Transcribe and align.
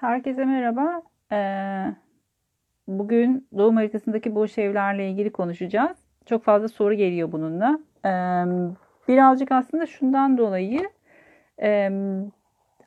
Herkese 0.00 0.44
merhaba. 0.44 1.02
Ee, 1.32 1.94
bugün 2.88 3.48
doğum 3.58 3.76
haritasındaki 3.76 4.34
boş 4.34 4.58
evlerle 4.58 5.10
ilgili 5.10 5.32
konuşacağız. 5.32 5.96
Çok 6.26 6.44
fazla 6.44 6.68
soru 6.68 6.94
geliyor 6.94 7.32
bununla. 7.32 7.78
Ee, 8.04 8.08
birazcık 9.08 9.52
aslında 9.52 9.86
şundan 9.86 10.38
dolayı 10.38 10.90
e, 11.62 11.90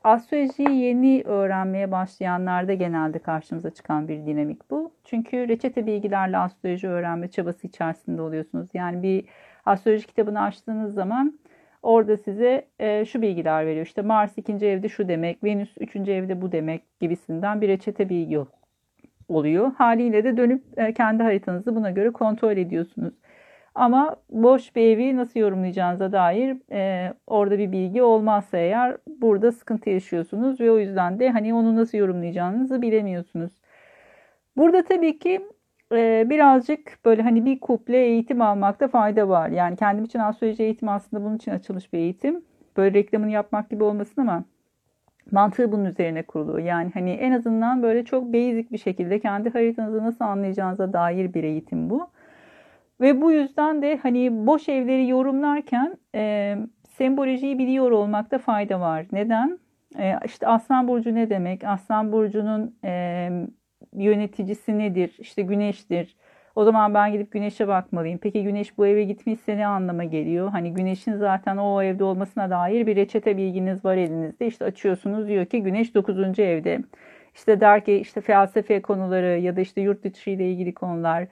astrolojiyi 0.04 0.82
yeni 0.82 1.24
öğrenmeye 1.25 1.92
başlayanlarda 1.92 2.74
genelde 2.74 3.20
karşımıza 3.20 3.70
çıkan 3.70 4.07
bir 4.07 4.25
dinamik 4.25 4.71
bu. 4.71 4.91
Çünkü 5.04 5.48
reçete 5.48 5.86
bilgilerle 5.86 6.38
astroloji 6.38 6.88
öğrenme 6.88 7.28
çabası 7.28 7.68
içerisinde 7.68 8.21
oluyorsunuz. 8.21 8.70
Yani 8.73 9.04
bir 9.04 9.25
astroloji 9.66 10.07
kitabını 10.07 10.41
açtığınız 10.41 10.93
zaman 10.93 11.39
Orada 11.82 12.18
size 12.18 12.68
e, 12.79 13.05
şu 13.05 13.21
bilgiler 13.21 13.66
veriyor. 13.66 13.86
İşte 13.86 14.02
Mars 14.02 14.38
ikinci 14.38 14.66
evde 14.66 14.89
şu 14.89 15.07
demek, 15.07 15.43
Venüs 15.43 15.69
üçüncü 15.79 16.11
evde 16.11 16.42
bu 16.42 16.51
demek 16.51 16.83
gibisinden 17.00 17.61
bir 17.61 17.68
reçete 17.68 18.10
bilgi 18.10 18.39
oluyor. 19.29 19.71
Haliyle 19.73 20.23
de 20.23 20.37
dönüp 20.37 20.64
e, 20.78 20.93
kendi 20.93 21.23
haritanızı 21.23 21.75
buna 21.75 21.92
göre 21.92 22.11
kontrol 22.11 22.57
ediyorsunuz. 22.57 23.14
Ama 23.75 24.15
boş 24.29 24.75
bir 24.75 24.82
evi 24.82 25.18
nasıl 25.18 25.39
yorumlayacağınıza 25.39 26.11
dair 26.11 26.57
e, 26.71 27.14
orada 27.28 27.57
bir 27.57 27.71
bilgi 27.71 28.04
olmazsa 28.04 28.57
eğer 28.57 28.98
burada 29.07 29.51
sıkıntı 29.51 29.89
yaşıyorsunuz 29.89 30.61
ve 30.61 30.71
o 30.71 30.79
yüzden 30.79 31.20
de 31.20 31.29
hani 31.29 31.54
onu 31.54 31.75
nasıl 31.75 31.98
yorumlayacağınızı 31.98 32.81
bilemiyorsunuz. 32.81 33.52
Burada 34.58 34.84
tabii 34.84 35.20
ki 35.20 35.42
e, 35.91 36.30
birazcık 36.30 37.00
böyle 37.05 37.22
hani 37.22 37.45
bir 37.45 37.59
kuple 37.59 37.97
eğitim 37.97 38.41
almakta 38.41 38.88
fayda 38.88 39.30
var. 39.30 39.50
Yani 39.50 39.75
kendim 39.75 40.05
için 40.05 40.19
astroloji 40.19 40.64
eğitimi 40.64 40.91
aslında 40.91 41.23
bunun 41.23 41.36
için 41.36 41.52
açılmış 41.52 41.94
bir 41.94 42.00
eğitim. 42.00 42.41
Böyle 42.77 42.94
reklamını 42.94 43.31
yapmak 43.31 43.69
gibi 43.69 43.83
olmasın 43.83 44.22
ama 44.22 44.44
mantığı 45.31 45.72
bunun 45.72 45.86
üzerine 45.86 46.23
kurulu. 46.23 46.59
Yani 46.59 46.91
hani 46.94 47.11
en 47.11 47.31
azından 47.31 47.83
böyle 47.83 48.06
çok 48.06 48.33
basic 48.33 48.72
bir 48.72 48.78
şekilde 48.78 49.20
kendi 49.20 49.50
haritanızı 49.50 50.03
nasıl 50.03 50.25
anlayacağınıza 50.25 50.94
dair 50.94 51.33
bir 51.33 51.44
eğitim 51.44 51.89
bu. 51.89 52.09
Ve 53.02 53.22
bu 53.22 53.31
yüzden 53.31 53.81
de 53.81 54.00
hani 54.03 54.48
boş 54.48 54.70
evleri 54.70 55.08
yorumlarken 55.08 55.98
e, 56.16 56.55
sembolojiyi 56.89 57.58
biliyor 57.59 57.92
olmakta 57.92 58.38
fayda 58.38 58.80
var. 58.80 59.05
Neden? 59.11 59.59
E, 60.00 60.20
işte 60.26 60.48
Aslan 60.48 60.88
Burcu 60.88 61.16
ne 61.16 61.30
demek? 61.30 61.64
Aslan 61.64 62.11
Burcu'nun 62.11 62.76
e, 62.86 63.30
yöneticisi 63.94 64.80
nedir? 64.80 65.16
İşte 65.20 65.42
güneştir. 65.42 66.16
O 66.56 66.64
zaman 66.64 66.94
ben 66.94 67.11
gidip 67.11 67.31
güneşe 67.31 67.67
bakmalıyım. 67.67 68.17
Peki 68.17 68.44
güneş 68.44 68.78
bu 68.78 68.88
eve 68.88 69.03
gitmişse 69.03 69.58
ne 69.58 69.67
anlama 69.67 70.03
geliyor? 70.03 70.50
Hani 70.50 70.73
güneşin 70.73 71.17
zaten 71.17 71.58
o 71.58 71.81
evde 71.81 72.03
olmasına 72.03 72.50
dair 72.50 72.88
bir 72.88 72.95
reçete 72.95 73.38
bilginiz 73.38 73.86
var 73.86 73.98
elinizde. 73.98 74.48
İşte 74.48 74.66
açıyorsunuz 74.66 75.28
diyor 75.28 75.45
ki 75.45 75.64
güneş 75.64 75.95
9. 75.95 76.39
evde. 76.39 76.80
İşte 77.36 77.59
der 77.61 77.86
ki 77.86 77.94
işte 77.94 78.22
felsefe 78.22 78.81
konuları 78.81 79.39
ya 79.39 79.56
da 79.56 79.61
işte 79.61 79.81
yurt 79.81 80.03
dışı 80.03 80.30
ile 80.30 80.52
ilgili 80.52 80.73
konular 80.73 81.28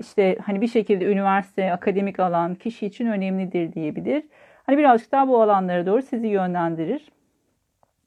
işte 0.00 0.36
hani 0.42 0.60
bir 0.60 0.66
şekilde 0.66 1.04
üniversite, 1.04 1.72
akademik 1.72 2.20
alan 2.20 2.54
kişi 2.54 2.86
için 2.86 3.06
önemlidir 3.06 3.72
diyebilir. 3.72 4.22
Hani 4.66 4.78
birazcık 4.78 5.12
daha 5.12 5.28
bu 5.28 5.42
alanlara 5.42 5.86
doğru 5.86 6.02
sizi 6.02 6.26
yönlendirir. 6.26 7.12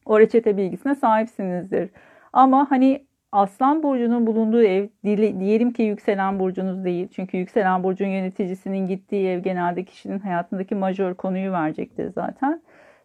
O 0.06 0.20
reçete 0.20 0.58
bilgisine 0.58 0.96
sahipsinizdir. 0.96 1.90
Ama 2.34 2.72
hani 2.72 3.06
Aslan 3.32 3.84
burcunun 3.84 4.28
bulunduğu 4.28 4.64
ev 4.64 4.88
diyelim 5.06 5.74
ki 5.74 5.84
yükselen 5.84 6.40
burcunuz 6.40 6.84
değil. 6.86 7.08
Çünkü 7.16 7.38
yükselen 7.38 7.84
burcun 7.84 8.08
yöneticisinin 8.08 8.88
gittiği 8.88 9.28
ev 9.28 9.40
genelde 9.40 9.84
kişinin 9.86 10.20
hayatındaki 10.20 10.76
majör 10.76 11.14
konuyu 11.14 11.52
verecektir 11.52 12.10
zaten. 12.10 12.62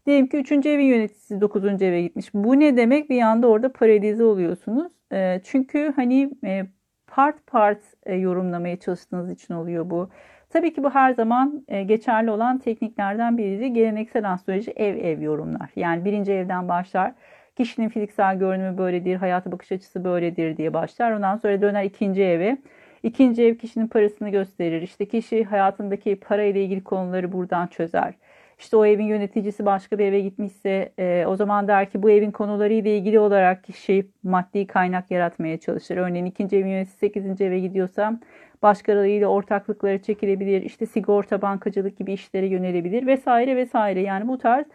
Diyelim 0.06 0.27
ki 0.27 0.37
3. 0.37 0.53
evin 0.53 0.84
yöneticisi 0.84 1.41
9. 1.41 1.83
eve 1.83 2.03
gitmiş. 2.03 2.34
Bu 2.34 2.61
ne 2.61 2.77
demek? 2.77 3.11
Bir 3.11 3.23
anda 3.23 3.47
orada 3.47 3.73
paralize 3.73 4.25
oluyorsunuz. 4.25 4.93
Ee, 5.12 5.41
çünkü 5.45 5.93
hani 5.97 6.31
e, 6.45 6.67
part 7.06 7.47
part 7.47 7.81
e, 8.06 8.15
yorumlamaya 8.15 8.77
çalıştığınız 8.77 9.31
için 9.31 9.55
oluyor 9.55 9.91
bu. 9.91 10.09
Tabii 10.50 10.72
ki 10.72 10.84
bu 10.84 10.91
her 10.91 11.12
zaman 11.12 11.65
e, 11.69 11.83
geçerli 11.83 12.31
olan 12.31 12.59
tekniklerden 12.59 13.39
biri. 13.39 13.72
Geleneksel 13.72 14.33
astroloji 14.33 14.71
ev 14.71 14.97
ev 14.97 15.21
yorumlar. 15.21 15.71
Yani 15.77 16.05
birinci 16.05 16.33
evden 16.33 16.69
başlar 16.69 17.15
Kişinin 17.59 17.89
fiziksel 17.89 18.39
görünümü 18.39 18.79
böyledir, 18.79 19.17
hayata 19.17 19.53
bakış 19.53 19.73
açısı 19.73 20.05
böyledir 20.05 20.57
diye 20.57 20.75
başlar. 20.75 21.13
Ondan 21.13 21.37
sonra 21.37 21.63
döner 21.63 21.85
ikinci 21.85 22.23
eve. 22.23 22.59
İkinci 23.03 23.43
ev 23.43 23.55
kişinin 23.55 23.87
parasını 23.87 24.29
gösterir. 24.29 24.83
İşte 24.83 25.07
kişi 25.07 25.45
hayatındaki 25.45 26.17
para 26.17 26.43
ile 26.43 26.65
ilgili 26.65 26.85
konuları 26.85 27.33
buradan 27.33 27.67
çözer. 27.67 28.15
İşte 28.59 28.77
o 28.77 28.87
evin 28.87 29.05
yöneticisi 29.05 29.67
başka 29.67 29.99
bir 29.99 30.05
eve 30.05 30.21
gitmişse 30.21 30.93
e, 30.99 31.25
o 31.27 31.37
zaman 31.37 31.69
der 31.69 31.91
ki 31.91 32.03
bu 32.03 32.11
evin 32.11 32.31
konuları 32.31 32.73
ile 32.73 32.97
ilgili 32.97 33.19
olarak 33.19 33.65
kişi 33.65 34.07
maddi 34.23 34.67
kaynak 34.67 35.11
yaratmaya 35.11 35.59
çalışır. 35.61 35.97
Örneğin 35.97 36.25
ikinci 36.25 36.57
evin 36.57 36.69
yöneticisi 36.69 36.99
sekizinci 36.99 37.45
eve 37.45 37.61
gidiyorsa 37.61 38.21
başkalarıyla 38.63 39.29
ortaklıkları 39.29 40.03
çekilebilir. 40.03 40.63
İşte 40.63 40.87
sigorta, 40.87 41.43
bankacılık 41.43 41.99
gibi 41.99 42.13
işlere 42.13 42.47
yönelebilir 42.47 43.07
vesaire 43.07 43.57
vesaire. 43.57 44.01
Yani 44.01 44.29
bu 44.29 44.39
tarz 44.39 44.67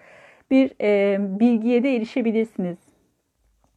bir 0.53 0.71
e, 0.81 1.17
bilgiye 1.39 1.83
de 1.83 1.95
erişebilirsiniz. 1.95 2.77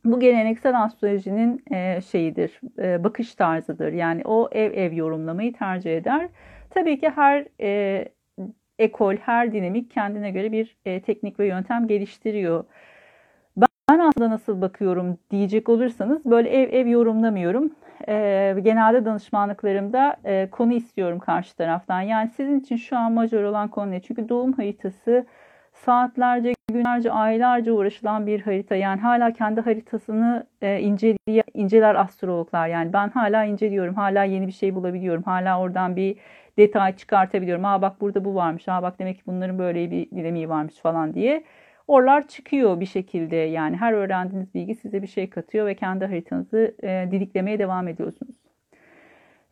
Bu 0.05 0.21
geleneksel 0.21 0.83
astrolojinin 0.83 1.63
e, 1.71 2.01
şeyidir, 2.01 2.61
e, 2.79 3.05
bakış 3.05 3.35
tarzıdır. 3.35 3.93
Yani 3.93 4.23
o 4.25 4.49
ev 4.53 4.73
ev 4.73 4.93
yorumlamayı 4.93 5.53
tercih 5.53 5.97
eder. 5.97 6.29
Tabii 6.71 7.01
ki 7.01 7.11
her 7.11 7.47
e, 7.61 8.05
ekol, 8.79 9.17
her 9.17 9.53
dinamik 9.53 9.91
kendine 9.91 10.31
göre 10.31 10.53
bir 10.53 10.77
e, 10.85 11.01
teknik 11.01 11.41
ve 11.41 11.47
yöntem 11.47 11.87
geliştiriyor. 11.87 12.65
Ben 13.91 13.99
aslında 13.99 14.31
nasıl 14.31 14.61
bakıyorum 14.61 15.19
diyecek 15.31 15.69
olursanız 15.69 16.25
böyle 16.25 16.49
ev 16.49 16.73
ev 16.73 16.87
yorumlamıyorum. 16.87 17.71
E, 18.09 18.57
genelde 18.63 19.05
danışmanlıklarımda 19.05 20.17
e, 20.25 20.51
konu 20.51 20.73
istiyorum 20.73 21.19
karşı 21.19 21.57
taraftan. 21.57 22.01
Yani 22.01 22.31
sizin 22.37 22.61
için 22.61 22.77
şu 22.77 22.97
an 22.97 23.13
majör 23.13 23.45
olan 23.45 23.69
konu 23.69 23.91
ne? 23.91 24.01
Çünkü 24.01 24.29
doğum 24.29 24.53
haritası 24.53 25.27
saatlerce, 25.85 26.53
günlerce, 26.73 27.13
aylarca 27.13 27.73
uğraşılan 27.73 28.27
bir 28.27 28.41
harita. 28.41 28.75
Yani 28.77 29.01
hala 29.01 29.33
kendi 29.33 29.61
haritasını 29.61 30.47
e, 30.63 30.81
inceliyor, 30.81 31.45
inceler 31.55 31.95
astrologlar. 31.95 32.69
Yani 32.69 32.93
ben 32.93 33.09
hala 33.09 33.45
inceliyorum, 33.45 33.95
hala 33.95 34.25
yeni 34.25 34.47
bir 34.47 34.53
şey 34.53 34.75
bulabiliyorum. 34.75 35.23
Hala 35.23 35.61
oradan 35.61 35.97
bir 35.97 36.17
detay 36.59 36.97
çıkartabiliyorum. 36.97 37.65
Aa 37.65 37.83
bak 37.83 38.01
burada 38.01 38.25
bu 38.25 38.35
varmış, 38.35 38.69
aa 38.69 38.83
bak 38.83 38.99
demek 38.99 39.17
ki 39.17 39.23
bunların 39.27 39.59
böyle 39.59 39.91
bir 39.91 40.11
dinamiği 40.11 40.49
varmış 40.49 40.75
falan 40.75 41.15
diye. 41.15 41.45
Oralar 41.89 42.29
çıkıyor 42.29 42.81
bir 42.81 42.87
şekilde 42.87 43.37
yani 43.37 43.77
her 43.77 43.93
öğrendiğiniz 43.93 44.55
bilgi 44.55 44.75
size 44.75 45.03
bir 45.03 45.07
şey 45.07 45.31
katıyor 45.31 45.67
ve 45.67 45.75
kendi 45.75 46.05
haritanızı 46.07 46.75
e, 46.83 47.09
didiklemeye 47.11 47.59
devam 47.59 47.89
ediyorsunuz. 47.89 48.46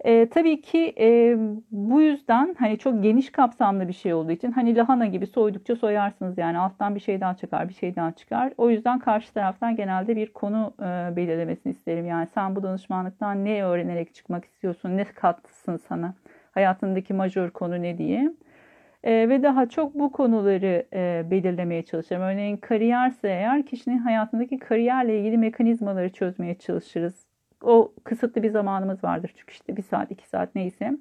E, 0.04 0.28
tabii 0.28 0.60
ki 0.60 0.94
e, 0.98 1.36
bu 1.70 2.00
yüzden 2.00 2.56
hani 2.58 2.78
çok 2.78 3.02
geniş 3.02 3.32
kapsamlı 3.32 3.88
bir 3.88 3.92
şey 3.92 4.14
olduğu 4.14 4.32
için 4.32 4.52
hani 4.52 4.76
lahana 4.76 5.06
gibi 5.06 5.26
soydukça 5.26 5.76
soyarsınız 5.76 6.38
yani 6.38 6.58
alttan 6.58 6.94
bir 6.94 7.00
şey 7.00 7.20
daha 7.20 7.36
çıkar 7.36 7.68
bir 7.68 7.74
şey 7.74 7.96
daha 7.96 8.12
çıkar. 8.12 8.52
O 8.58 8.70
yüzden 8.70 8.98
karşı 8.98 9.34
taraftan 9.34 9.76
genelde 9.76 10.16
bir 10.16 10.32
konu 10.32 10.74
e, 10.80 11.16
belirlemesini 11.16 11.70
isterim. 11.72 12.06
Yani 12.06 12.26
sen 12.34 12.56
bu 12.56 12.62
danışmanlıktan 12.62 13.44
ne 13.44 13.64
öğrenerek 13.64 14.14
çıkmak 14.14 14.44
istiyorsun, 14.44 14.96
ne 14.96 15.04
katsın 15.04 15.76
sana, 15.76 16.14
hayatındaki 16.52 17.14
majör 17.14 17.50
konu 17.50 17.82
ne 17.82 17.98
diye. 17.98 18.32
E, 19.04 19.28
ve 19.28 19.42
daha 19.42 19.68
çok 19.68 19.94
bu 19.94 20.12
konuları 20.12 20.86
e, 20.92 21.30
belirlemeye 21.30 21.82
çalışırım. 21.82 22.22
Örneğin 22.22 22.56
kariyerse 22.56 23.28
eğer 23.28 23.66
kişinin 23.66 23.98
hayatındaki 23.98 24.58
kariyerle 24.58 25.18
ilgili 25.20 25.38
mekanizmaları 25.38 26.12
çözmeye 26.12 26.54
çalışırız 26.54 27.23
o 27.64 27.92
kısıtlı 28.04 28.42
bir 28.42 28.50
zamanımız 28.50 29.04
vardır 29.04 29.32
çünkü 29.36 29.52
işte 29.52 29.76
bir 29.76 29.82
saat 29.82 30.10
iki 30.10 30.28
saat 30.28 30.54
neyse. 30.54 30.92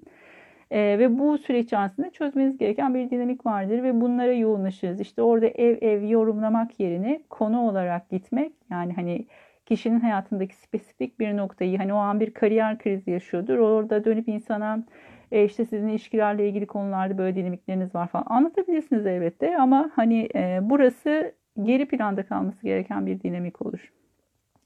E, 0.71 0.99
ve 0.99 1.19
bu 1.19 1.37
süreç 1.37 1.65
içerisinde 1.65 2.09
çözmeniz 2.09 2.57
gereken 2.57 2.93
bir 2.93 3.09
dinamik 3.09 3.45
vardır 3.45 3.83
ve 3.83 4.01
bunlara 4.01 4.33
yoğunlaşırız. 4.33 4.99
İşte 5.01 5.21
orada 5.21 5.45
ev 5.45 5.77
ev 5.81 6.03
yorumlamak 6.03 6.79
yerine 6.79 7.23
konu 7.29 7.61
olarak 7.61 8.09
gitmek 8.09 8.53
yani 8.71 8.93
hani 8.93 9.25
kişinin 9.65 9.99
hayatındaki 9.99 10.55
spesifik 10.55 11.19
bir 11.19 11.37
noktayı 11.37 11.77
hani 11.77 11.93
o 11.93 11.97
an 11.97 12.19
bir 12.19 12.33
kariyer 12.33 12.79
krizi 12.79 13.11
yaşıyordur. 13.11 13.57
Orada 13.57 14.05
dönüp 14.05 14.27
insana 14.27 14.85
e, 15.31 15.45
işte 15.45 15.65
sizin 15.65 15.87
ilişkilerle 15.87 16.49
ilgili 16.49 16.67
konularda 16.67 17.17
böyle 17.17 17.35
dinamikleriniz 17.35 17.95
var 17.95 18.07
falan 18.07 18.25
anlatabilirsiniz 18.27 19.05
elbette 19.05 19.57
ama 19.57 19.91
hani 19.95 20.29
e, 20.35 20.59
burası 20.61 21.33
geri 21.63 21.87
planda 21.87 22.25
kalması 22.25 22.63
gereken 22.63 23.05
bir 23.05 23.21
dinamik 23.21 23.65
olur 23.65 23.93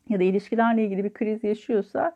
ya 0.09 0.19
da 0.19 0.24
ilişkilerle 0.24 0.86
ilgili 0.86 1.04
bir 1.04 1.13
kriz 1.13 1.44
yaşıyorsa 1.44 2.15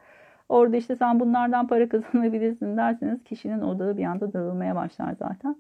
orada 0.50 0.78
işte 0.78 0.96
sen 0.96 1.20
bunlardan 1.20 1.68
para 1.68 1.90
kazanabilirsin 1.90 2.78
derseniz 2.78 3.24
kişinin 3.24 3.62
odağı 3.62 3.98
bir 3.98 4.06
anda 4.06 4.34
dağılmaya 4.34 4.76
başlar 4.76 5.16
zaten. 5.20 5.56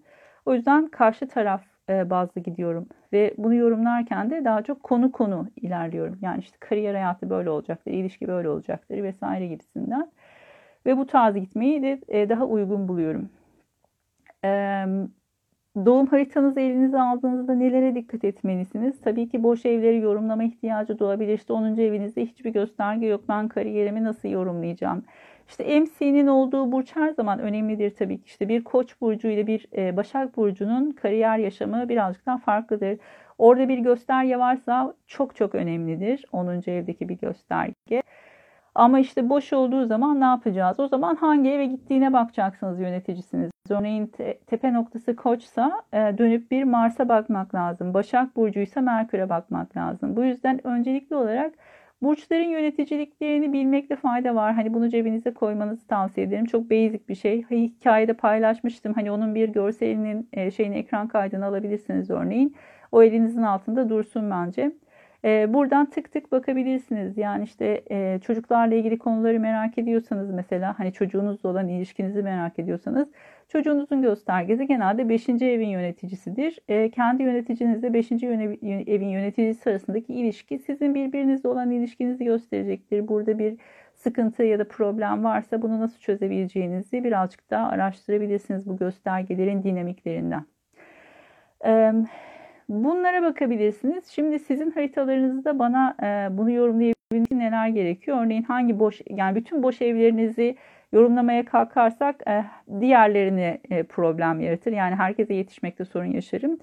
O 0.45 0.54
yüzden 0.54 0.88
karşı 0.88 1.28
taraf 1.28 1.63
e, 1.89 2.10
bazlı 2.10 2.42
gidiyorum 2.42 2.88
ve 3.13 3.33
bunu 3.38 3.56
yorumlarken 3.56 4.30
de 4.30 4.45
daha 4.45 4.62
çok 4.63 4.83
konu 4.83 5.12
konu 5.12 5.48
ilerliyorum. 5.56 6.19
Yani 6.22 6.39
işte 6.39 6.57
kariyer 6.60 6.94
hayatı 6.94 7.30
böyle 7.30 7.50
olacaktır, 7.50 7.92
ilişki 7.92 8.28
böyle 8.28 8.50
olacaktır 8.50 9.04
vesaire 9.04 9.48
gibisinden. 9.48 10.12
Ve 10.86 10.98
bu 10.98 11.07
tarz 11.07 11.36
gitmeyi 11.36 11.81
de 11.83 12.01
e, 12.07 12.30
daha 12.30 12.45
uygun 12.45 12.88
buluyorum. 12.88 13.30
Doğum 15.75 16.07
haritanızı 16.07 16.59
elinize 16.59 17.01
aldığınızda 17.01 17.53
nelere 17.53 17.95
dikkat 17.95 18.23
etmelisiniz? 18.23 19.01
Tabii 19.01 19.29
ki 19.29 19.44
boş 19.44 19.65
evleri 19.65 20.00
yorumlama 20.00 20.44
ihtiyacı 20.44 21.00
doğabilir. 21.00 21.33
İşte 21.33 21.53
10. 21.53 21.81
evinizde 21.81 22.25
hiçbir 22.25 22.50
gösterge 22.50 23.06
yok. 23.06 23.23
Ben 23.29 23.47
kariyerimi 23.47 24.03
nasıl 24.03 24.29
yorumlayacağım? 24.29 25.03
İşte 25.50 25.79
MC'nin 25.79 26.27
olduğu 26.27 26.71
burç 26.71 26.95
her 26.95 27.09
zaman 27.09 27.39
önemlidir 27.39 27.95
tabii 27.95 28.18
ki. 28.18 28.23
İşte 28.25 28.50
bir 28.50 28.63
koç 28.63 29.01
burcu 29.01 29.27
ile 29.27 29.47
bir 29.47 29.65
e, 29.77 29.97
başak 29.97 30.38
burcunun 30.38 30.91
kariyer 30.91 31.38
yaşamı 31.38 31.89
birazcık 31.89 32.25
daha 32.25 32.38
farklıdır. 32.38 32.97
Orada 33.38 33.69
bir 33.69 33.77
gösterge 33.77 34.38
varsa 34.38 34.94
çok 35.07 35.35
çok 35.35 35.56
önemlidir. 35.56 36.25
10. 36.31 36.71
evdeki 36.71 37.09
bir 37.09 37.18
gösterge. 37.18 38.03
Ama 38.75 39.00
işte 39.00 39.29
boş 39.29 39.53
olduğu 39.53 39.85
zaman 39.85 40.19
ne 40.19 40.25
yapacağız? 40.25 40.79
O 40.79 40.88
zaman 40.88 41.15
hangi 41.15 41.50
eve 41.50 41.65
gittiğine 41.65 42.13
bakacaksınız 42.13 42.79
yöneticisiniz. 42.79 43.51
Örneğin 43.69 44.07
te, 44.07 44.39
tepe 44.47 44.73
noktası 44.73 45.15
koçsa 45.15 45.81
e, 45.94 45.97
dönüp 45.97 46.51
bir 46.51 46.63
Mars'a 46.63 47.09
bakmak 47.09 47.56
lazım. 47.56 47.94
Başak 47.94 48.35
burcuysa 48.35 48.81
Merkür'e 48.81 49.29
bakmak 49.29 49.77
lazım. 49.77 50.15
Bu 50.15 50.23
yüzden 50.23 50.68
öncelikli 50.68 51.15
olarak 51.15 51.53
burçların 52.01 52.50
yöneticiliklerini 52.50 53.53
bilmekte 53.53 53.95
fayda 53.95 54.35
var. 54.35 54.53
Hani 54.53 54.73
bunu 54.73 54.89
cebinize 54.89 55.33
koymanızı 55.33 55.88
tavsiye 55.88 56.27
ederim. 56.27 56.45
Çok 56.45 56.71
basic 56.71 57.07
bir 57.09 57.15
şey. 57.15 57.45
Hikayede 57.51 58.13
paylaşmıştım. 58.13 58.94
Hani 58.94 59.12
onun 59.12 59.35
bir 59.35 59.50
görselinin 59.50 60.29
e, 60.33 60.51
şeyini 60.51 60.75
ekran 60.75 61.07
kaydını 61.07 61.45
alabilirsiniz 61.45 62.09
örneğin. 62.09 62.56
O 62.91 63.03
elinizin 63.03 63.44
altında 63.44 63.89
dursun 63.89 64.31
bence. 64.31 64.71
Ee, 65.25 65.53
buradan 65.53 65.89
tık 65.89 66.12
tık 66.12 66.31
bakabilirsiniz. 66.31 67.18
Yani 67.18 67.44
işte 67.44 67.81
e, 67.91 68.19
çocuklarla 68.19 68.75
ilgili 68.75 68.97
konuları 68.97 69.39
merak 69.39 69.77
ediyorsanız 69.77 70.31
mesela 70.31 70.79
hani 70.79 70.94
çocuğunuzla 70.94 71.50
olan 71.50 71.68
ilişkinizi 71.68 72.23
merak 72.23 72.59
ediyorsanız 72.59 73.07
çocuğunuzun 73.47 74.01
göstergesi 74.01 74.68
genelde 74.68 75.09
5. 75.09 75.29
evin 75.29 75.68
yöneticisidir. 75.68 76.59
Ee, 76.69 76.91
kendi 76.91 77.23
yöneticinizle 77.23 77.94
5. 77.94 78.12
evin 78.88 79.09
yöneticisi 79.09 79.69
arasındaki 79.69 80.13
ilişki 80.13 80.59
sizin 80.59 80.95
birbirinizle 80.95 81.50
olan 81.50 81.71
ilişkinizi 81.71 82.25
gösterecektir. 82.25 83.07
Burada 83.07 83.39
bir 83.39 83.57
sıkıntı 83.95 84.44
ya 84.44 84.59
da 84.59 84.68
problem 84.68 85.23
varsa 85.23 85.62
bunu 85.62 85.79
nasıl 85.79 86.00
çözebileceğinizi 86.00 87.03
birazcık 87.03 87.51
daha 87.51 87.68
araştırabilirsiniz 87.68 88.68
bu 88.68 88.77
göstergelerin 88.77 89.63
dinamiklerinden. 89.63 90.45
Evet. 91.62 91.95
Bunlara 92.71 93.21
bakabilirsiniz. 93.23 94.07
Şimdi 94.07 94.39
sizin 94.39 94.71
haritalarınızda 94.71 95.59
bana 95.59 95.95
e, 96.03 96.38
bunu 96.38 96.51
yorumlayabilmeniz 96.51 97.25
için 97.25 97.39
neler 97.39 97.68
gerekiyor? 97.68 98.25
Örneğin 98.25 98.44
hangi 98.44 98.79
boş 98.79 99.01
yani 99.09 99.35
bütün 99.35 99.63
boş 99.63 99.81
evlerinizi 99.81 100.56
yorumlamaya 100.91 101.45
kalkarsak 101.45 102.15
e, 102.27 102.45
diğerlerini 102.79 103.62
e, 103.69 103.83
problem 103.83 104.39
yaratır. 104.39 104.71
Yani 104.71 104.95
herkese 104.95 105.33
yetişmekte 105.33 105.85
sorun 105.85 106.06
yaşarım. 106.06 106.59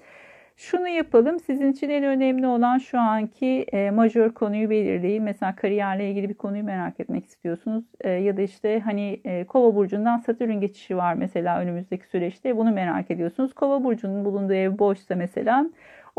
Şunu 0.59 0.87
yapalım. 0.87 1.39
Sizin 1.39 1.71
için 1.71 1.89
en 1.89 2.03
önemli 2.03 2.47
olan 2.47 2.77
şu 2.77 2.99
anki 2.99 3.65
e, 3.73 3.91
majör 3.91 4.29
konuyu 4.31 4.69
belirleyin. 4.69 5.23
Mesela 5.23 5.55
kariyerle 5.55 6.09
ilgili 6.09 6.29
bir 6.29 6.33
konuyu 6.33 6.63
merak 6.63 6.99
etmek 6.99 7.25
istiyorsunuz. 7.25 7.85
E, 8.01 8.09
ya 8.09 8.37
da 8.37 8.41
işte 8.41 8.79
hani 8.79 9.21
e, 9.25 9.45
Kova 9.45 9.75
burcundan 9.75 10.17
Satürn 10.17 10.61
geçişi 10.61 10.97
var 10.97 11.13
mesela 11.13 11.59
önümüzdeki 11.59 12.07
süreçte. 12.07 12.57
Bunu 12.57 12.71
merak 12.71 13.11
ediyorsunuz. 13.11 13.53
Kova 13.53 13.83
burcunun 13.83 14.25
bulunduğu 14.25 14.53
ev 14.53 14.79
boşsa 14.79 15.15
mesela 15.15 15.65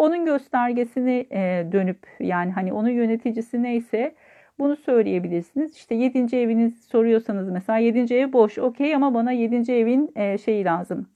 onun 0.00 0.24
göstergesini 0.24 1.26
e, 1.32 1.66
dönüp 1.72 1.98
yani 2.20 2.52
hani 2.52 2.72
onun 2.72 2.88
yöneticisi 2.88 3.62
neyse 3.62 4.14
bunu 4.58 4.76
söyleyebilirsiniz. 4.76 5.76
İşte 5.76 5.94
7. 5.94 6.36
eviniz 6.36 6.84
soruyorsanız 6.84 7.50
mesela 7.50 7.78
7. 7.78 8.14
ev 8.14 8.32
boş 8.32 8.58
okey 8.58 8.94
ama 8.94 9.14
bana 9.14 9.32
7. 9.32 9.72
evin 9.72 10.12
e, 10.16 10.38
şeyi 10.38 10.64
lazım. 10.64 11.06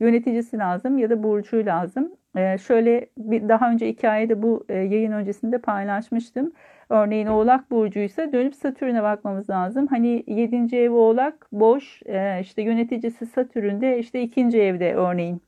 Yöneticisi 0.00 0.58
lazım 0.58 0.98
ya 0.98 1.10
da 1.10 1.22
burcu 1.22 1.66
lazım. 1.66 2.12
E, 2.36 2.58
şöyle 2.58 3.06
bir 3.18 3.48
daha 3.48 3.70
önce 3.70 3.88
hikayede 3.88 4.42
bu 4.42 4.64
e, 4.68 4.74
yayın 4.74 5.12
öncesinde 5.12 5.58
paylaşmıştım. 5.58 6.52
Örneğin 6.88 7.26
Oğlak 7.26 7.70
burcuysa 7.70 8.32
dönüp 8.32 8.54
Satürn'e 8.54 9.02
bakmamız 9.02 9.50
lazım. 9.50 9.86
Hani 9.86 10.24
7. 10.26 10.76
ev 10.76 10.92
Oğlak 10.92 11.46
boş, 11.52 12.02
e, 12.06 12.40
işte 12.40 12.62
yöneticisi 12.62 13.26
Satürn'de 13.26 13.98
işte 13.98 14.22
2. 14.22 14.40
evde 14.40 14.94
örneğin. 14.94 15.42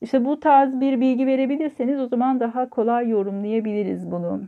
İşte 0.00 0.24
bu 0.24 0.40
tarz 0.40 0.80
bir 0.80 1.00
bilgi 1.00 1.26
verebilirseniz 1.26 2.00
o 2.00 2.06
zaman 2.06 2.40
daha 2.40 2.70
kolay 2.70 3.08
yorumlayabiliriz 3.08 4.10
bunu. 4.10 4.40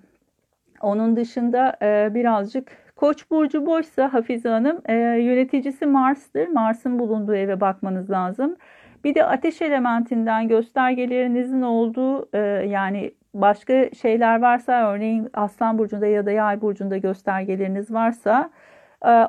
Onun 0.80 1.16
dışında 1.16 1.76
e, 1.82 2.14
birazcık 2.14 2.88
Koç 2.98 3.30
burcu 3.30 3.66
boşsa 3.66 4.12
Hafize 4.12 4.48
Hanım 4.48 4.80
e, 4.86 4.94
yöneticisi 4.94 5.86
Mars'tır. 5.86 6.48
Mars'ın 6.48 6.98
bulunduğu 6.98 7.34
eve 7.34 7.60
bakmanız 7.60 8.10
lazım. 8.10 8.56
Bir 9.04 9.14
de 9.14 9.24
ateş 9.24 9.62
elementinden 9.62 10.48
göstergelerinizin 10.48 11.62
olduğu 11.62 12.28
e, 12.32 12.38
yani 12.68 13.12
başka 13.34 13.90
şeyler 13.90 14.40
varsa 14.40 14.92
örneğin 14.92 15.28
Aslan 15.34 15.78
burcunda 15.78 16.06
ya 16.06 16.26
da 16.26 16.30
Yay 16.30 16.60
burcunda 16.60 16.96
göstergeleriniz 16.96 17.90
varsa 17.92 18.50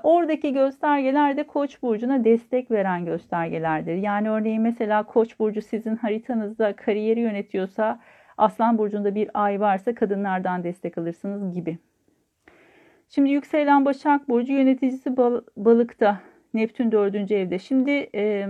oradaki 0.03 0.53
göstergeler 0.53 1.37
de 1.37 1.47
Koç 1.47 1.81
burcuna 1.81 2.23
destek 2.23 2.71
veren 2.71 3.05
göstergelerdir. 3.05 3.95
Yani 3.95 4.29
örneğin 4.29 4.61
mesela 4.61 5.03
Koç 5.03 5.39
burcu 5.39 5.61
sizin 5.61 5.95
haritanızda 5.95 6.75
kariyeri 6.75 7.19
yönetiyorsa 7.19 7.99
Aslan 8.37 8.77
burcunda 8.77 9.15
bir 9.15 9.29
ay 9.33 9.59
varsa 9.59 9.95
kadınlardan 9.95 10.63
destek 10.63 10.97
alırsınız 10.97 11.53
gibi. 11.53 11.77
Şimdi 13.09 13.29
yükselen 13.29 13.85
Başak 13.85 14.29
burcu 14.29 14.53
yöneticisi 14.53 15.17
bal 15.17 15.41
balıkta. 15.57 16.21
Neptün 16.53 16.91
dördüncü 16.91 17.35
evde. 17.35 17.59
Şimdi 17.59 18.09
e, 18.15 18.47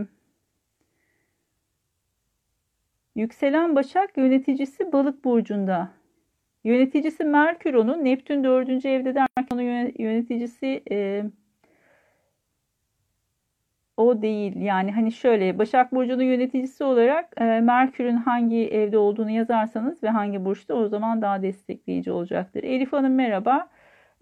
yükselen 3.16 3.76
Başak 3.76 4.18
yöneticisi 4.18 4.92
balık 4.92 5.26
burcunda. 5.26 5.99
Yöneticisi 6.64 7.24
Merkür. 7.24 7.74
Neptün 8.04 8.44
dördüncü 8.44 8.88
evde 8.88 9.16
derken 9.16 9.48
onun 9.54 9.92
yöneticisi 10.00 10.84
e, 10.92 11.24
o 13.98 14.22
değil. 14.22 14.62
Yani 14.62 14.92
hani 14.92 15.12
şöyle 15.12 15.60
Başak 15.60 15.92
Burcu'nun 15.92 16.24
yöneticisi 16.24 16.84
olarak 16.84 17.34
e, 17.38 17.44
Merkür'ün 17.44 18.16
hangi 18.16 18.68
evde 18.70 18.98
olduğunu 18.98 19.30
yazarsanız 19.32 20.04
ve 20.04 20.10
hangi 20.10 20.46
burçta 20.46 20.74
o 20.74 20.88
zaman 20.88 21.22
daha 21.22 21.42
destekleyici 21.42 22.12
olacaktır. 22.12 22.64
Elif 22.64 22.94
Hanım 22.94 23.16
merhaba. 23.16 23.70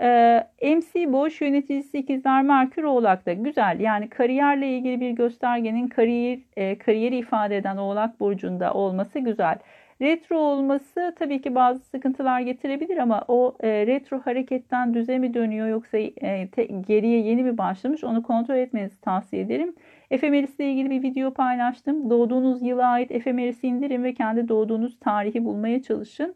E, 0.01 0.47
MC 0.61 1.13
boş 1.13 1.41
yöneticisi 1.41 1.97
ikizler 1.97 2.43
Merkür 2.43 2.83
Oğlak'ta. 2.83 3.33
Güzel 3.33 3.79
yani 3.79 4.09
kariyerle 4.09 4.77
ilgili 4.77 4.99
bir 4.99 5.11
göstergenin 5.11 5.87
kariyer, 5.87 6.39
e, 6.57 6.77
kariyeri 6.77 7.17
ifade 7.17 7.57
eden 7.57 7.77
Oğlak 7.77 8.19
Burcu'nda 8.19 8.73
olması 8.73 9.19
güzel. 9.19 9.57
Retro 10.01 10.37
olması 10.37 11.15
tabii 11.19 11.41
ki 11.41 11.55
bazı 11.55 11.79
sıkıntılar 11.79 12.41
getirebilir 12.41 12.97
ama 12.97 13.25
o 13.27 13.57
e, 13.59 13.87
retro 13.87 14.19
hareketten 14.19 14.93
düze 14.93 15.17
mi 15.19 15.33
dönüyor 15.33 15.67
yoksa 15.67 15.97
e, 15.97 16.49
te, 16.51 16.63
geriye 16.65 17.19
yeni 17.19 17.43
mi 17.43 17.57
başlamış 17.57 18.03
onu 18.03 18.23
kontrol 18.23 18.55
etmenizi 18.55 19.01
tavsiye 19.01 19.41
ederim. 19.41 19.75
Efemeris 20.11 20.55
ile 20.59 20.71
ilgili 20.71 20.89
bir 20.89 21.03
video 21.03 21.33
paylaştım. 21.33 22.09
Doğduğunuz 22.09 22.61
yıla 22.61 22.87
ait 22.87 23.11
efemerisi 23.11 23.67
indirin 23.67 24.03
ve 24.03 24.13
kendi 24.13 24.47
doğduğunuz 24.47 24.99
tarihi 24.99 25.45
bulmaya 25.45 25.81
çalışın. 25.81 26.35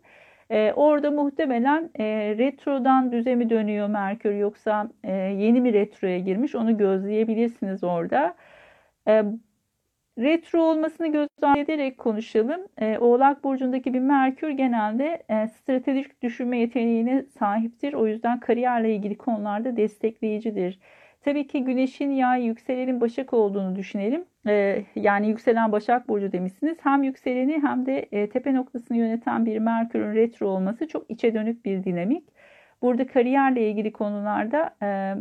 E, 0.50 0.74
orada 0.76 1.12
muhtemelen 1.12 1.90
e, 2.00 2.06
retrodan 2.38 3.12
düze 3.12 3.36
mi 3.36 3.50
dönüyor 3.50 3.88
Merkür 3.88 4.34
yoksa 4.34 4.90
e, 5.04 5.12
yeni 5.14 5.62
mi 5.62 5.74
retroya 5.74 6.20
girmiş 6.20 6.56
onu 6.56 6.78
gözleyebilirsiniz 6.78 7.84
orada. 7.84 8.36
E, 9.08 9.24
Retro 10.20 10.62
olmasını 10.62 11.12
göz 11.12 11.28
ardı 11.42 11.60
ederek 11.60 11.98
konuşalım. 11.98 12.62
E, 12.78 12.98
Oğlak 12.98 13.44
Burcu'ndaki 13.44 13.94
bir 13.94 14.00
Merkür 14.00 14.50
genelde 14.50 15.24
e, 15.30 15.48
stratejik 15.48 16.22
düşünme 16.22 16.58
yeteneğine 16.60 17.24
sahiptir. 17.40 17.94
O 17.94 18.08
yüzden 18.08 18.40
kariyerle 18.40 18.96
ilgili 18.96 19.18
konularda 19.18 19.78
destekleyicidir. 19.78 20.80
Tabii 21.22 21.48
ki 21.48 21.64
Güneş'in 21.64 22.12
yay, 22.12 22.46
yükselenin 22.46 23.02
Başak 23.02 23.34
olduğunu 23.34 23.76
düşünelim. 23.76 24.26
E, 24.48 24.86
yani 24.96 25.28
yükselen 25.30 25.72
Başak 25.72 26.10
Burcu 26.10 26.32
demişsiniz. 26.32 26.78
Hem 26.84 27.04
yükseleni 27.04 27.62
hem 27.62 27.86
de 27.86 27.98
e, 28.12 28.30
tepe 28.30 28.54
noktasını 28.54 28.98
yöneten 28.98 29.46
bir 29.46 29.58
Merkür'ün 29.60 30.16
retro 30.16 30.48
olması 30.48 30.88
çok 30.88 31.12
içe 31.12 31.34
dönük 31.34 31.66
bir 31.66 31.84
dinamik. 31.84 32.30
Burada 32.82 33.08
kariyerle 33.08 33.70
ilgili 33.70 33.92
konularda... 33.92 34.76
E, 34.82 35.16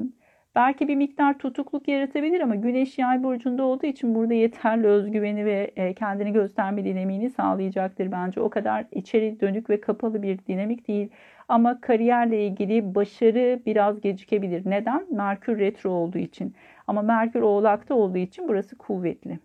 Belki 0.54 0.88
bir 0.88 0.97
miktar 0.97 1.38
tutukluk 1.38 1.88
yaratabilir 1.88 2.40
ama 2.40 2.54
Güneş 2.54 2.99
Yay 2.99 3.23
burcunda 3.23 3.62
olduğu 3.62 3.87
için 3.87 4.14
burada 4.14 4.35
yeterli 4.35 4.87
özgüveni 4.87 5.45
ve 5.45 5.71
e, 5.76 5.95
kendini 5.95 6.33
gösterme 6.33 6.85
dinamiğini 6.85 7.30
sağlayacaktır 7.30 8.12
bence. 8.12 8.40
O 8.40 8.50
kadar 8.50 8.87
içeri 8.92 9.40
dönük 9.40 9.71
ve 9.71 9.80
kapalı 9.80 10.23
bir 10.23 10.38
dinamik 10.47 10.88
değil. 10.88 11.11
Ama 11.49 11.80
kariyerle 11.80 12.47
ilgili 12.47 12.95
başarı 12.95 13.61
biraz 13.66 14.00
gecikebilir. 14.00 14.62
Neden? 14.66 15.07
Merkür 15.11 15.59
retro 15.59 15.90
olduğu 15.90 16.19
için. 16.19 16.54
Ama 16.87 17.02
Merkür 17.02 17.40
oğlakta 17.40 17.95
olduğu 17.95 18.19
için 18.19 18.49
burası 18.49 18.78
kuvvetli. 18.78 19.38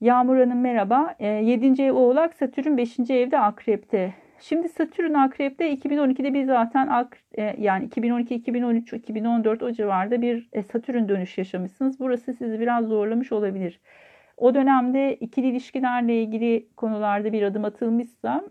Yağmur 0.00 0.36
Hanım 0.36 0.60
merhaba. 0.60 1.14
7. 1.20 1.82
E, 1.82 1.86
ev 1.86 1.92
oğlak, 1.92 2.34
Satürn 2.34 2.76
5. 2.76 3.10
evde 3.10 3.38
akrepte. 3.38 4.14
Şimdi 4.42 4.68
Satürn 4.68 5.14
Akrep'te 5.14 5.74
2012'de 5.74 6.34
bir 6.34 6.44
zaten 6.44 7.08
e, 7.38 7.54
yani 7.58 7.84
2012, 7.84 8.34
2013, 8.34 8.92
2014 8.92 9.62
o 9.62 9.72
civarda 9.72 10.22
bir 10.22 10.48
e, 10.52 10.62
Satürn 10.62 11.08
dönüş 11.08 11.38
yaşamışsınız. 11.38 12.00
Burası 12.00 12.32
sizi 12.34 12.60
biraz 12.60 12.86
zorlamış 12.86 13.32
olabilir. 13.32 13.80
o 14.36 14.54
dönemde 14.54 15.16
ikili 15.16 15.46
ilişkilerle 15.48 16.22
ilgili 16.22 16.68
konularda 16.76 17.32
bir 17.32 17.42
adım 17.42 17.64
atılmışsa 17.64 18.44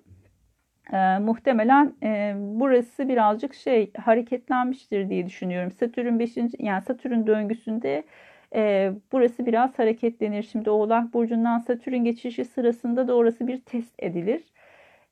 e, 0.93 1.19
muhtemelen 1.19 1.93
e, 2.03 2.33
burası 2.37 3.09
birazcık 3.09 3.53
şey 3.53 3.93
hareketlenmiştir 3.93 5.09
diye 5.09 5.25
düşünüyorum. 5.25 5.71
Satürn 5.71 6.19
5. 6.19 6.37
yani 6.59 6.81
Satürn 6.81 7.27
döngüsünde 7.27 8.03
e, 8.55 8.91
burası 9.11 9.45
biraz 9.45 9.79
hareketlenir. 9.79 10.43
Şimdi 10.43 10.69
Oğlak 10.69 11.13
Burcu'ndan 11.13 11.59
Satürn 11.59 12.03
geçişi 12.03 12.45
sırasında 12.45 13.07
da 13.07 13.15
orası 13.15 13.47
bir 13.47 13.61
test 13.61 13.95
edilir. 13.99 14.43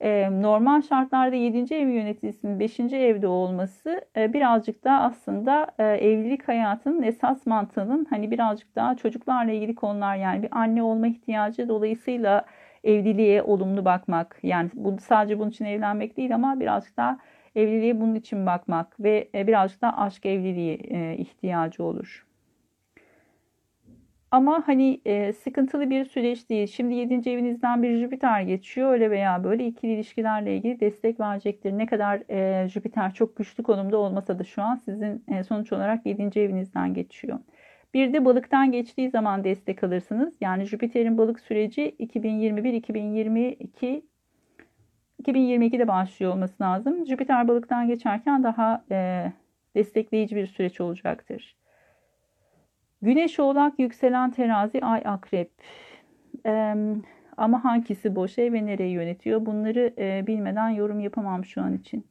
Normal 0.02 0.82
şartlarda 0.82 1.36
7. 1.36 1.76
ev 1.76 1.88
yöneticisinin 1.88 2.60
5. 2.60 2.80
evde 2.80 3.28
olması 3.28 4.02
birazcık 4.16 4.84
daha 4.84 5.02
aslında 5.02 5.68
evlilik 5.80 6.48
hayatının 6.48 7.04
esas 7.04 7.46
mantığının 7.46 8.08
hani 8.10 8.32
birazcık 8.32 8.76
daha 8.76 8.96
çocuklarla 8.96 9.52
ilgili 9.52 9.76
konular 9.76 10.16
yani 10.16 10.44
bir 10.44 10.50
anne 10.52 10.84
olma 10.84 11.08
ihtiyacı 11.08 11.70
dolayısıyla 11.70 12.46
evliliğe 12.84 13.44
olumlu 13.44 13.86
bakmak. 13.86 14.40
Yani 14.44 14.70
bu 14.74 14.98
sadece 15.00 15.40
bunun 15.40 15.50
için 15.50 15.66
evlenmek 15.66 16.18
değil 16.18 16.36
ama 16.36 16.60
birazcık 16.60 16.98
daha 16.98 17.20
evliliğe 17.56 18.02
bunun 18.02 18.16
için 18.16 18.46
bakmak 18.46 19.00
ve 19.00 19.30
birazcık 19.34 19.82
daha 19.82 19.98
aşk 19.98 20.26
evliliği 20.26 20.78
ihtiyacı 21.18 21.84
olur. 21.84 22.26
Ama 24.32 24.64
hani 24.66 25.02
e, 25.06 25.34
sıkıntılı 25.34 25.90
bir 25.90 26.06
süreç 26.06 26.50
değil. 26.50 26.68
Şimdi 26.68 26.94
7. 26.94 27.30
evinizden 27.30 27.84
bir 27.84 27.98
Jüpiter 27.98 28.42
geçiyor. 28.42 28.92
Öyle 28.92 29.12
veya 29.12 29.44
böyle 29.44 29.68
ikili 29.68 29.94
ilişkilerle 29.94 30.58
ilgili 30.58 30.80
destek 30.80 31.20
verecektir. 31.20 31.78
Ne 31.78 31.86
kadar 31.86 32.24
e, 32.30 32.68
Jüpiter 32.70 33.14
çok 33.14 33.38
güçlü 33.38 33.64
konumda 33.64 33.98
olmasa 33.98 34.40
da 34.40 34.44
şu 34.44 34.62
an 34.62 34.76
sizin 34.76 35.24
e, 35.28 35.44
sonuç 35.44 35.74
olarak 35.74 36.06
7. 36.06 36.40
evinizden 36.40 36.94
geçiyor. 36.94 37.40
Bir 37.94 38.14
de 38.14 38.26
balıktan 38.26 38.72
geçtiği 38.72 39.10
zaman 39.10 39.44
destek 39.44 39.84
alırsınız. 39.84 40.34
Yani 40.42 40.66
Jüpiter'in 40.66 41.18
balık 41.18 41.40
süreci 41.40 41.96
2021-2022 42.00 44.02
2022'de 45.24 45.88
başlıyor 45.88 46.34
olması 46.34 46.64
lazım. 46.64 47.06
Jüpiter 47.06 47.48
balıktan 47.48 47.88
geçerken 47.88 48.44
daha 48.44 48.86
e, 48.92 49.32
destekleyici 49.76 50.36
bir 50.36 50.48
süreç 50.48 50.82
olacaktır. 50.82 51.59
Güneş 53.02 53.40
oğlak, 53.40 53.80
yükselen 53.80 54.32
terazi, 54.32 54.82
ay 54.82 55.02
akrep. 55.06 55.52
Ee, 56.46 56.76
ama 57.38 57.64
hangisi 57.64 58.16
boş 58.16 58.38
ev 58.38 58.54
ve 58.54 58.66
nereyi 58.66 58.92
yönetiyor? 58.92 59.46
Bunları 59.46 59.94
e, 59.98 60.28
bilmeden 60.28 60.70
yorum 60.70 61.00
yapamam 61.00 61.46
şu 61.46 61.62
an 61.62 61.74
için. 61.74 62.08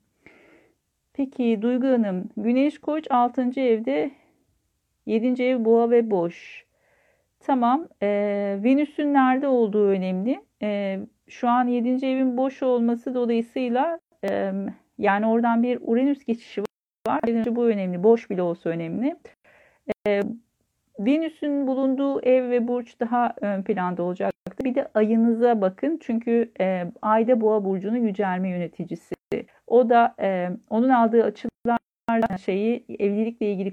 Peki 1.13 1.59
Duygu 1.63 1.87
Hanım, 1.87 2.29
Güneş 2.37 2.79
Koç 2.79 3.07
6. 3.11 3.61
evde 3.61 4.11
7. 5.07 5.43
ev 5.43 5.65
boğa 5.65 5.91
ve 5.91 6.11
boş. 6.11 6.67
Tamam. 7.41 7.89
E, 8.03 8.09
Venüs'ün 8.65 9.15
nerede 9.15 9.49
olduğu 9.49 9.89
önemli. 9.89 10.41
E, 10.63 11.01
şu 11.29 11.49
an 11.49 11.67
7. 11.67 12.07
evin 12.07 12.37
boş 12.37 12.63
olması 12.63 13.15
dolayısıyla 13.15 14.01
e, 14.25 14.53
yani 14.99 15.27
oradan 15.27 15.63
bir 15.63 15.79
Uranüs 15.83 16.25
geçişi 16.25 16.63
var. 17.07 17.21
Bu 17.47 17.67
önemli. 17.67 18.03
Boş 18.03 18.31
bile 18.31 18.43
olsa 18.43 18.71
önemli. 18.71 19.17
E, 20.07 20.23
Venüs'ün 20.99 21.67
bulunduğu 21.67 22.21
ev 22.21 22.51
ve 22.51 22.69
burç 22.69 23.01
daha 23.01 23.35
ön 23.41 23.63
planda 23.63 24.03
olacaktır. 24.03 24.65
Bir 24.65 24.75
de 24.75 24.89
ayınıza 24.95 25.61
bakın. 25.61 25.99
Çünkü 26.03 26.53
e, 26.61 26.85
ayda 27.03 27.41
boğa 27.41 27.65
burcunun 27.65 27.97
yücelme 27.97 28.49
yöneticisi. 28.49 29.15
O 29.67 29.89
da 29.89 30.15
e, 30.21 30.51
onun 30.71 30.89
aldığı 30.89 31.25
açılar 31.25 31.79
şeyi 32.45 32.85
evlilikle 32.99 33.53
ilgili 33.53 33.73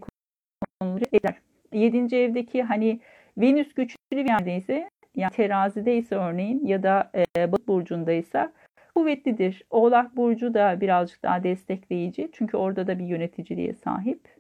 konuları 0.80 1.04
eder. 1.14 1.36
Yedinci 1.74 2.18
evdeki 2.18 2.64
hani 2.64 3.00
Venüs 3.38 3.74
güçlü 3.74 3.98
bir 4.12 4.26
yerdeyse 4.26 4.90
yani 5.16 5.32
terazideyse 5.32 6.16
örneğin 6.16 6.66
ya 6.66 6.84
da 6.84 7.12
e, 7.38 7.52
balık 7.52 7.68
burcundaysa 7.68 8.52
kuvvetlidir. 8.96 9.64
Oğlak 9.70 10.18
burcu 10.18 10.54
da 10.54 10.82
birazcık 10.82 11.24
daha 11.24 11.44
destekleyici. 11.44 12.30
Çünkü 12.34 12.58
orada 12.58 12.88
da 12.88 13.00
bir 13.00 13.06
yöneticiliğe 13.06 13.74
sahip. 13.74 14.35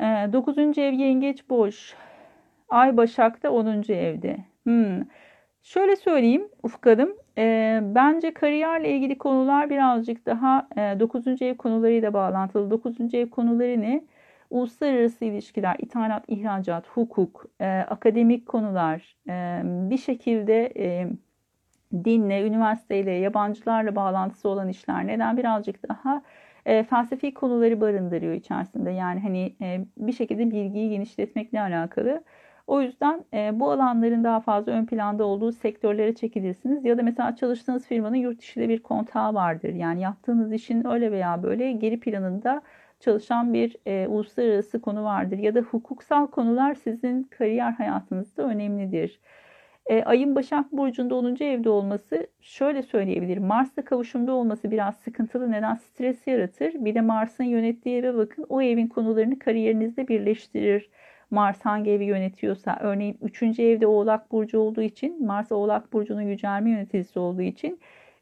9. 0.00 0.58
Ee, 0.78 0.82
ev 0.82 0.92
yengeç 0.92 1.50
boş. 1.50 1.94
Ay 2.68 2.96
Başak'ta 2.96 3.50
10. 3.50 3.92
evde. 3.92 4.36
Hmm. 4.64 5.02
Şöyle 5.62 5.96
söyleyeyim 5.96 6.48
Ufuk 6.62 6.86
Hanım. 6.86 7.16
E, 7.38 7.80
bence 7.82 8.34
kariyerle 8.34 8.90
ilgili 8.90 9.18
konular 9.18 9.70
birazcık 9.70 10.26
daha 10.26 10.68
e, 10.76 11.00
9. 11.00 11.42
ev 11.42 11.56
konularıyla 11.56 12.14
bağlantılı. 12.14 12.70
9. 12.70 13.14
ev 13.14 13.30
konuları 13.30 13.80
ne? 13.80 14.04
Uluslararası 14.50 15.24
ilişkiler, 15.24 15.76
ithalat, 15.78 16.24
ihracat, 16.28 16.88
hukuk, 16.88 17.46
e, 17.60 17.66
akademik 17.66 18.46
konular, 18.46 19.16
e, 19.28 19.62
bir 19.64 19.98
şekilde 19.98 20.72
e, 20.76 21.08
dinle, 22.04 22.46
üniversiteyle, 22.46 23.10
yabancılarla 23.10 23.96
bağlantısı 23.96 24.48
olan 24.48 24.68
işler. 24.68 25.06
Neden 25.06 25.36
birazcık 25.36 25.88
daha 25.88 26.22
e, 26.66 26.82
felsefi 26.84 27.34
konuları 27.34 27.80
barındırıyor 27.80 28.32
içerisinde. 28.34 28.90
Yani 28.90 29.20
hani 29.20 29.56
e, 29.62 29.84
bir 29.96 30.12
şekilde 30.12 30.50
bilgiyi 30.50 30.90
genişletmekle 30.90 31.60
alakalı. 31.60 32.24
O 32.66 32.82
yüzden 32.82 33.24
e, 33.34 33.60
bu 33.60 33.70
alanların 33.70 34.24
daha 34.24 34.40
fazla 34.40 34.72
ön 34.72 34.86
planda 34.86 35.24
olduğu 35.24 35.52
sektörlere 35.52 36.14
çekilirsiniz. 36.14 36.84
Ya 36.84 36.98
da 36.98 37.02
mesela 37.02 37.36
çalıştığınız 37.36 37.86
firmanın 37.86 38.16
yurt 38.16 38.38
dışında 38.38 38.68
bir 38.68 38.82
kontağı 38.82 39.34
vardır. 39.34 39.74
Yani 39.74 40.00
yaptığınız 40.00 40.52
işin 40.52 40.86
öyle 40.86 41.12
veya 41.12 41.42
böyle 41.42 41.72
geri 41.72 42.00
planında 42.00 42.62
çalışan 43.00 43.54
bir 43.54 43.76
e, 43.86 44.06
uluslararası 44.06 44.80
konu 44.80 45.04
vardır. 45.04 45.38
Ya 45.38 45.54
da 45.54 45.60
hukuksal 45.60 46.26
konular 46.26 46.74
sizin 46.74 47.22
kariyer 47.22 47.72
hayatınızda 47.72 48.42
önemlidir. 48.42 49.20
E, 49.90 50.02
ayın 50.04 50.34
Başak 50.34 50.72
Burcu'nda 50.72 51.14
10. 51.14 51.44
evde 51.44 51.70
olması 51.70 52.26
şöyle 52.40 52.82
söyleyebilirim. 52.82 53.46
Mars'la 53.46 53.84
kavuşumda 53.84 54.32
olması 54.32 54.70
biraz 54.70 54.96
sıkıntılı. 54.96 55.50
Neden? 55.50 55.74
Stres 55.74 56.26
yaratır. 56.26 56.72
Bir 56.74 56.94
de 56.94 57.00
Mars'ın 57.00 57.44
yönettiği 57.44 57.96
eve 57.96 58.14
bakın. 58.14 58.46
O 58.48 58.62
evin 58.62 58.86
konularını 58.86 59.38
kariyerinizde 59.38 60.08
birleştirir. 60.08 60.90
Mars 61.30 61.60
hangi 61.60 61.90
evi 61.90 62.04
yönetiyorsa 62.04 62.78
örneğin 62.80 63.18
3. 63.22 63.42
evde 63.62 63.86
Oğlak 63.86 64.32
Burcu 64.32 64.58
olduğu 64.58 64.82
için 64.82 65.26
Mars 65.26 65.52
Oğlak 65.52 65.92
Burcu'nun 65.92 66.22
yücelme 66.22 66.70
yöneticisi 66.70 67.18
olduğu 67.18 67.42
için 67.42 67.80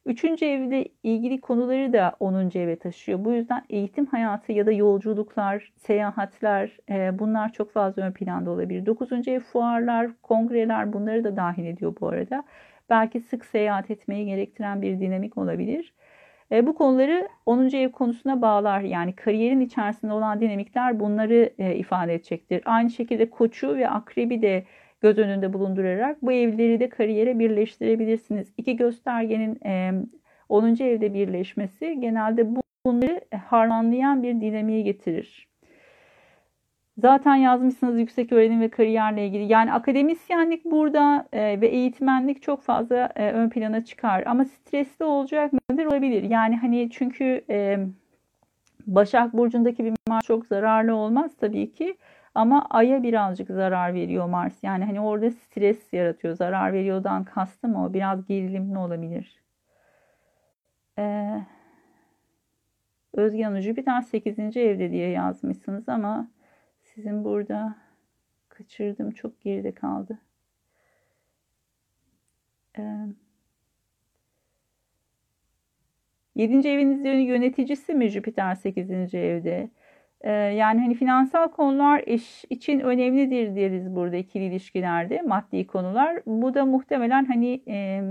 Üçüncü 0.09 0.47
evde 0.47 0.89
ilgili 1.03 1.41
konuları 1.41 1.93
da 1.93 2.17
10. 2.21 2.59
eve 2.59 2.77
taşıyor. 2.77 3.25
Bu 3.25 3.33
yüzden 3.33 3.65
eğitim 3.71 4.07
hayatı 4.07 4.53
ya 4.53 4.67
da 4.67 4.73
yolculuklar, 4.73 5.73
seyahatler 5.77 6.79
e, 6.91 7.19
bunlar 7.19 7.53
çok 7.53 7.73
fazla 7.73 8.03
ön 8.03 8.13
planda 8.13 8.51
olabilir. 8.51 8.87
Dokuzuncu 8.87 9.31
ev 9.31 9.41
fuarlar, 9.41 10.11
kongreler 10.23 10.93
bunları 10.93 11.25
da 11.25 11.37
dahil 11.37 11.65
ediyor 11.65 11.95
bu 12.01 12.09
arada. 12.09 12.45
Belki 12.91 13.21
sık 13.21 13.45
seyahat 13.45 13.91
etmeyi 13.91 14.27
gerektiren 14.27 14.83
bir 14.83 15.01
dinamik 15.01 15.39
olabilir. 15.39 15.95
E, 16.53 16.67
bu 16.67 16.75
konuları 16.75 17.29
10. 17.47 17.77
ev 17.77 17.91
konusuna 17.91 18.43
bağlar. 18.43 18.81
Yani 18.81 19.13
kariyerin 19.13 19.61
içerisinde 19.61 20.13
olan 20.13 20.41
dinamikler 20.41 21.01
bunları 21.01 21.53
e, 21.59 21.75
ifade 21.75 22.15
edecektir. 22.15 22.63
Aynı 22.65 22.91
şekilde 22.91 23.31
koçu 23.31 23.77
ve 23.77 23.89
akrebi 23.89 24.43
de 24.43 24.65
göz 25.01 25.19
önünde 25.19 25.53
bulundurarak 25.53 26.23
bu 26.23 26.33
evleri 26.33 26.81
de 26.81 26.89
kariyere 26.89 27.39
birleştirebilirsiniz. 27.39 28.53
İki 28.57 28.77
göstergenin 28.77 29.61
10. 30.49 30.67
evde 30.67 31.15
birleşmesi 31.15 32.01
genelde 32.01 32.47
bunları 32.87 33.21
harmanlayan 33.49 34.23
bir 34.23 34.41
dinamiği 34.41 34.85
getirir. 34.85 35.49
Zaten 36.99 37.35
yazmışsınız 37.35 37.99
yüksek 37.99 38.33
öğrenim 38.33 38.61
ve 38.61 38.69
kariyerle 38.69 39.27
ilgili. 39.27 39.53
Yani 39.53 39.73
akademisyenlik 39.73 40.65
burada 40.65 41.29
e, 41.33 41.61
ve 41.61 41.69
eğitmenlik 41.69 42.43
çok 42.43 42.63
fazla 42.63 43.13
e, 43.17 43.33
ön 43.33 43.49
plana 43.49 43.85
çıkar. 43.85 44.23
Ama 44.27 44.45
stresli 44.45 45.05
olacak 45.05 45.53
mıdır? 45.53 45.85
Olabilir. 45.85 46.23
Yani 46.23 46.57
hani 46.57 46.91
çünkü 46.91 47.45
e, 47.51 47.79
Başak 48.87 49.33
Burcu'ndaki 49.33 49.85
bir 49.85 49.93
Mars 50.09 50.25
çok 50.25 50.47
zararlı 50.47 50.95
olmaz 50.95 51.31
tabii 51.41 51.73
ki. 51.73 51.97
Ama 52.39 52.67
Ay'a 52.71 53.03
birazcık 53.03 53.49
zarar 53.49 53.95
veriyor 53.95 54.27
Mars. 54.27 54.63
Yani 54.63 54.85
hani 54.85 55.01
orada 55.01 55.31
stres 55.31 55.93
yaratıyor. 55.93 56.37
Zarar 56.37 56.73
veriyordan 56.73 57.25
kastım 57.25 57.75
o. 57.77 57.95
Biraz 57.95 58.27
gerilimli 58.27 58.79
olabilir. 58.79 59.43
Ee, 60.99 61.45
Özge 63.13 63.43
Hanım 63.43 63.61
Jüpiter 63.61 64.03
8. 64.03 64.57
evde 64.57 64.91
diye 64.91 65.11
yazmışsınız 65.11 65.89
ama 65.89 66.29
sizin 66.83 67.25
burada 67.25 67.77
kaçırdım. 68.49 69.11
Çok 69.11 69.41
geride 69.41 69.75
kaldı. 69.75 70.19
Ee, 72.79 73.07
7. 76.35 76.69
evinizin 76.69 77.19
yöneticisi 77.19 77.95
mi 77.95 78.09
Jüpiter 78.09 78.55
8. 78.55 79.15
evde? 79.15 79.71
Ee, 80.21 80.31
yani 80.33 80.81
hani 80.81 80.95
finansal 80.95 81.49
konular 81.49 82.03
eş 82.07 82.45
için 82.51 82.81
önemlidir 82.81 83.57
deriz 83.57 83.95
burada 83.97 84.17
ikili 84.17 84.45
ilişkilerde 84.45 85.23
maddi 85.23 85.67
konular. 85.67 86.23
Bu 86.27 86.55
da 86.55 86.65
muhtemelen 86.67 87.25
hani 87.25 87.63
e, 87.69 88.03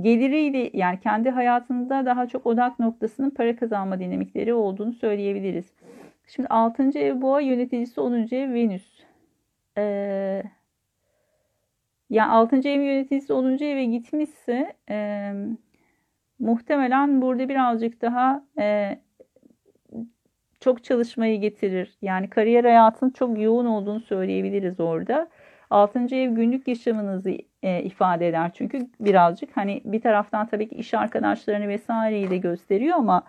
geliriyle 0.00 0.70
yani 0.74 1.00
kendi 1.00 1.30
hayatında 1.30 2.06
daha 2.06 2.26
çok 2.26 2.46
odak 2.46 2.78
noktasının 2.78 3.30
para 3.30 3.56
kazanma 3.56 4.00
dinamikleri 4.00 4.54
olduğunu 4.54 4.92
söyleyebiliriz. 4.92 5.72
Şimdi 6.26 6.48
6. 6.48 6.98
ev 6.98 7.20
boğa 7.22 7.40
yöneticisi 7.40 8.00
10. 8.00 8.14
ev 8.34 8.54
Venüs. 8.54 9.00
Ee, 9.78 10.42
Yani 12.10 12.30
6. 12.32 12.56
ev 12.68 12.80
yöneticisi 12.82 13.32
10. 13.32 13.64
eve 13.64 13.84
gitmişse 13.84 14.72
e, 14.90 15.32
muhtemelen 16.38 17.22
burada 17.22 17.48
birazcık 17.48 18.02
daha 18.02 18.44
e, 18.58 18.98
çok 20.60 20.84
çalışmayı 20.84 21.40
getirir. 21.40 21.98
Yani 22.02 22.30
kariyer 22.30 22.64
hayatının 22.64 23.10
çok 23.10 23.40
yoğun 23.40 23.66
olduğunu 23.66 24.00
söyleyebiliriz 24.00 24.80
orada. 24.80 25.28
6. 25.70 25.98
ev 26.14 26.30
günlük 26.30 26.68
yaşamınızı 26.68 27.30
e, 27.62 27.82
ifade 27.82 28.28
eder 28.28 28.50
çünkü 28.54 28.86
birazcık 29.00 29.56
hani 29.56 29.80
bir 29.84 30.00
taraftan 30.00 30.46
tabii 30.46 30.68
ki 30.68 30.74
iş 30.74 30.94
arkadaşlarını 30.94 31.68
vesaireyi 31.68 32.30
de 32.30 32.36
gösteriyor 32.36 32.96
ama 32.96 33.22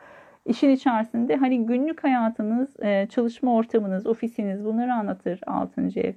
işin 0.46 0.70
içerisinde 0.70 1.36
hani 1.36 1.66
günlük 1.66 2.04
hayatınız, 2.04 2.80
e, 2.80 3.08
çalışma 3.08 3.56
ortamınız, 3.56 4.08
ofisiniz 4.08 4.66
bunları 4.66 4.94
anlatır 4.94 5.40
6. 5.48 5.82
ev. 6.00 6.14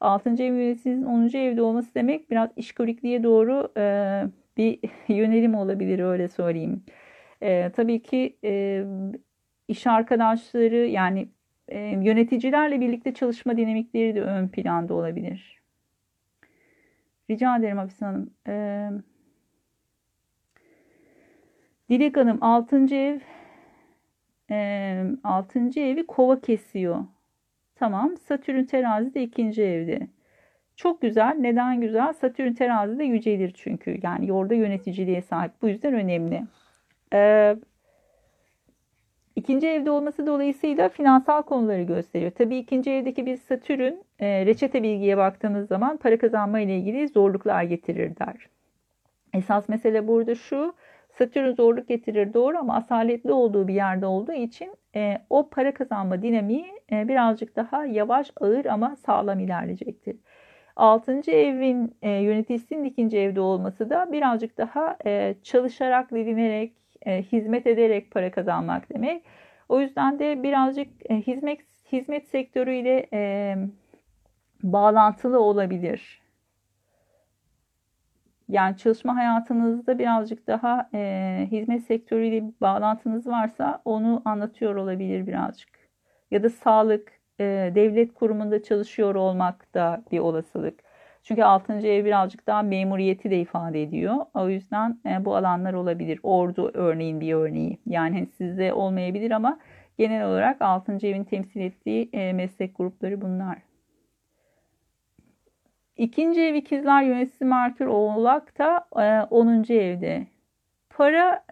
6. 0.00 0.30
ev 0.30 0.54
yöneticinizin 0.54 1.04
10. 1.04 1.28
evde 1.38 1.62
olması 1.62 1.94
demek 1.94 2.30
biraz 2.30 2.50
işkolikliğe 2.56 3.22
doğru 3.22 3.72
e, 3.76 4.24
bir 4.56 4.80
yönelim 5.08 5.54
olabilir 5.54 5.98
öyle 5.98 6.28
söyleyeyim. 6.28 6.82
E, 7.42 7.70
tabii 7.76 8.02
ki 8.02 8.36
e, 8.44 8.84
iş 9.68 9.86
arkadaşları 9.86 10.76
yani 10.76 11.28
e, 11.68 11.78
yöneticilerle 11.78 12.80
birlikte 12.80 13.14
çalışma 13.14 13.56
dinamikleri 13.56 14.14
de 14.14 14.22
ön 14.22 14.48
planda 14.48 14.94
olabilir. 14.94 15.60
Rica 17.30 17.56
ederim 17.56 17.78
Hafize 17.78 18.06
Hanım. 18.06 18.30
E, 18.48 18.90
Dilek 21.90 22.16
Hanım 22.16 22.38
6. 22.40 22.94
ev 22.94 23.20
e, 24.50 25.04
6. 25.24 25.80
evi 25.80 26.06
kova 26.06 26.40
kesiyor. 26.40 27.04
Tamam. 27.74 28.16
Satürn 28.16 28.64
terazide 28.64 29.22
ikinci 29.22 29.62
evde. 29.62 30.08
Çok 30.76 31.02
güzel. 31.02 31.36
Neden 31.38 31.80
güzel? 31.80 32.12
Satürn 32.12 32.52
terazide 32.52 33.04
yücelir 33.04 33.52
çünkü. 33.56 33.98
Yani 34.02 34.32
orada 34.32 34.54
yöneticiliğe 34.54 35.22
sahip. 35.22 35.52
Bu 35.62 35.68
yüzden 35.68 35.94
önemli. 35.94 36.44
Ee, 37.12 37.56
ikinci 39.44 39.66
evde 39.66 39.90
olması 39.90 40.26
dolayısıyla 40.26 40.88
finansal 40.88 41.42
konuları 41.42 41.82
gösteriyor. 41.82 42.30
Tabii 42.30 42.56
ikinci 42.56 42.90
evdeki 42.90 43.26
bir 43.26 43.36
Satürn 43.36 43.92
e, 44.18 44.46
reçete 44.46 44.82
bilgiye 44.82 45.16
baktığımız 45.16 45.68
zaman 45.68 45.96
para 45.96 46.18
kazanma 46.18 46.60
ile 46.60 46.76
ilgili 46.76 47.08
zorluklar 47.08 47.62
getirir 47.62 48.16
der. 48.16 48.48
Esas 49.34 49.68
mesele 49.68 50.08
burada 50.08 50.34
şu. 50.34 50.74
Satürn 51.18 51.52
zorluk 51.52 51.88
getirir 51.88 52.34
doğru 52.34 52.58
ama 52.58 52.76
asaletli 52.76 53.32
olduğu 53.32 53.68
bir 53.68 53.74
yerde 53.74 54.06
olduğu 54.06 54.32
için 54.32 54.74
e, 54.96 55.18
o 55.30 55.48
para 55.50 55.74
kazanma 55.74 56.22
dinamiği 56.22 56.66
e, 56.92 57.08
birazcık 57.08 57.56
daha 57.56 57.86
yavaş, 57.86 58.30
ağır 58.40 58.64
ama 58.64 58.96
sağlam 58.96 59.40
ilerleyecektir. 59.40 60.16
Altıncı 60.76 61.30
evin 61.30 61.96
e, 62.02 62.10
yöneticisinin 62.10 62.84
ikinci 62.84 63.18
evde 63.18 63.40
olması 63.40 63.90
da 63.90 64.12
birazcık 64.12 64.58
daha 64.58 64.96
e, 65.06 65.34
çalışarak, 65.42 66.10
didinerek, 66.10 66.72
e, 67.06 67.22
hizmet 67.22 67.66
ederek 67.66 68.10
para 68.10 68.30
kazanmak 68.30 68.94
demek. 68.94 69.24
O 69.68 69.80
yüzden 69.80 70.18
de 70.18 70.42
birazcık 70.42 71.10
e, 71.10 71.14
hizmet 71.14 71.60
hizmet 71.92 72.28
sektörüyle 72.28 73.06
e, 73.12 73.56
bağlantılı 74.62 75.40
olabilir. 75.40 76.22
Yani 78.48 78.76
çalışma 78.76 79.16
hayatınızda 79.16 79.98
birazcık 79.98 80.46
daha 80.46 80.88
e, 80.94 81.48
hizmet 81.50 81.82
sektörüyle 81.84 82.44
bir 82.46 82.54
bağlantınız 82.60 83.26
varsa 83.26 83.82
onu 83.84 84.22
anlatıyor 84.24 84.74
olabilir 84.76 85.26
birazcık. 85.26 85.68
Ya 86.30 86.42
da 86.42 86.50
sağlık, 86.50 87.12
e, 87.40 87.72
devlet 87.74 88.14
kurumunda 88.14 88.62
çalışıyor 88.62 89.14
olmak 89.14 89.74
da 89.74 90.04
bir 90.12 90.18
olasılık. 90.18 90.80
Çünkü 91.24 91.44
6. 91.44 91.72
ev 91.72 92.04
birazcık 92.04 92.46
daha 92.46 92.62
memuriyeti 92.62 93.30
de 93.30 93.40
ifade 93.40 93.82
ediyor. 93.82 94.16
O 94.34 94.48
yüzden 94.48 94.98
e, 95.06 95.24
bu 95.24 95.36
alanlar 95.36 95.74
olabilir. 95.74 96.20
Ordu 96.22 96.70
örneğin 96.74 97.20
bir 97.20 97.34
örneği. 97.34 97.78
Yani 97.86 98.14
hani 98.14 98.26
sizde 98.26 98.72
olmayabilir 98.72 99.30
ama 99.30 99.58
genel 99.98 100.26
olarak 100.26 100.62
6. 100.62 100.92
evin 100.92 101.24
temsil 101.24 101.60
ettiği 101.60 102.10
e, 102.12 102.32
meslek 102.32 102.76
grupları 102.76 103.20
bunlar. 103.20 103.58
İkinci 105.96 106.40
ev 106.40 106.54
ikizler 106.54 107.02
yöneticisi 107.02 107.44
Merkür 107.44 107.86
Oğlak 107.86 108.58
da 108.58 108.86
10. 109.30 109.64
E, 109.68 109.74
evde. 109.74 110.26
Para 110.90 111.44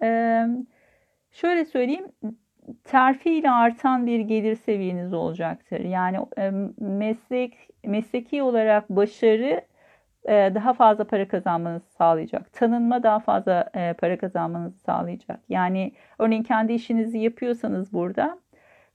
şöyle 1.30 1.64
söyleyeyim 1.64 2.06
terfi 2.84 3.30
ile 3.30 3.50
artan 3.50 4.06
bir 4.06 4.20
gelir 4.20 4.54
seviyeniz 4.56 5.12
olacaktır. 5.12 5.80
Yani 5.80 6.18
e, 6.38 6.50
meslek 6.78 7.68
mesleki 7.84 8.42
olarak 8.42 8.90
başarı 8.90 9.62
daha 10.28 10.72
fazla 10.72 11.04
para 11.04 11.28
kazanmanızı 11.28 11.86
sağlayacak. 11.86 12.52
Tanınma 12.52 13.02
daha 13.02 13.18
fazla 13.18 13.70
para 14.00 14.18
kazanmanızı 14.18 14.78
sağlayacak. 14.78 15.40
Yani 15.48 15.92
örneğin 16.18 16.42
kendi 16.42 16.72
işinizi 16.72 17.18
yapıyorsanız 17.18 17.92
burada 17.92 18.38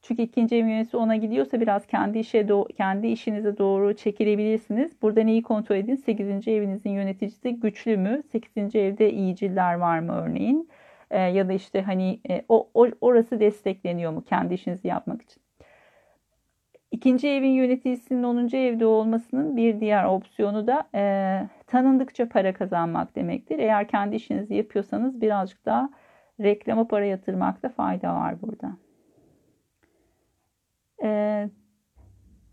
çünkü 0.01 0.21
ikinci 0.21 0.55
ev 0.55 0.65
yöneticisi 0.65 0.97
ona 0.97 1.15
gidiyorsa 1.15 1.61
biraz 1.61 1.87
kendi 1.87 2.19
işe 2.19 2.41
do- 2.41 2.73
kendi 2.73 3.07
işinize 3.07 3.57
doğru 3.57 3.95
çekilebilirsiniz. 3.95 5.01
Burada 5.01 5.21
neyi 5.21 5.43
kontrol 5.43 5.75
edin? 5.75 5.95
8. 5.95 6.47
evinizin 6.47 6.89
yöneticisi 6.89 7.59
güçlü 7.59 7.97
mü? 7.97 8.23
8. 8.31 8.75
evde 8.75 9.11
iyiciller 9.11 9.73
var 9.73 9.99
mı 9.99 10.21
örneğin? 10.21 10.69
E, 11.11 11.19
ya 11.19 11.49
da 11.49 11.53
işte 11.53 11.81
hani 11.81 12.19
e, 12.29 12.45
o, 12.49 12.69
o 12.73 12.87
orası 13.01 13.39
destekleniyor 13.39 14.11
mu 14.11 14.23
kendi 14.23 14.53
işinizi 14.53 14.87
yapmak 14.87 15.21
için? 15.21 15.41
İkinci 16.91 17.27
evin 17.27 17.51
yöneticisinin 17.51 18.23
10. 18.23 18.55
evde 18.57 18.85
olmasının 18.85 19.57
bir 19.57 19.79
diğer 19.79 20.03
opsiyonu 20.03 20.67
da 20.67 20.89
e, 20.95 21.01
tanındıkça 21.67 22.29
para 22.29 22.53
kazanmak 22.53 23.15
demektir. 23.15 23.59
Eğer 23.59 23.87
kendi 23.87 24.15
işinizi 24.15 24.55
yapıyorsanız 24.55 25.21
birazcık 25.21 25.65
daha 25.65 25.89
reklama 26.39 26.87
para 26.87 27.05
yatırmakta 27.05 27.69
fayda 27.69 28.15
var 28.15 28.41
burada. 28.41 28.77
E, 31.03 31.49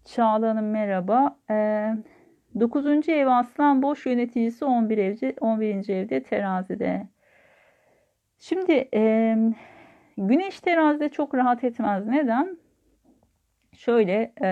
Çağla 0.05 0.49
Hanım 0.49 0.71
merhaba. 0.71 1.37
E, 1.51 1.55
ee, 1.55 1.95
9. 2.61 3.09
ev 3.09 3.27
Aslan 3.27 3.83
Boş 3.83 4.07
yöneticisi 4.07 4.64
11 4.64 4.99
evde, 4.99 5.35
11. 5.40 5.88
evde 5.88 6.23
terazide. 6.23 7.09
Şimdi 8.49 8.89
e, 8.95 9.37
Güneş 10.19 10.61
terazide 10.61 11.09
çok 11.09 11.35
rahat 11.35 11.65
etmez. 11.65 12.07
Neden? 12.07 12.59
Şöyle 13.73 14.33
e, 14.43 14.49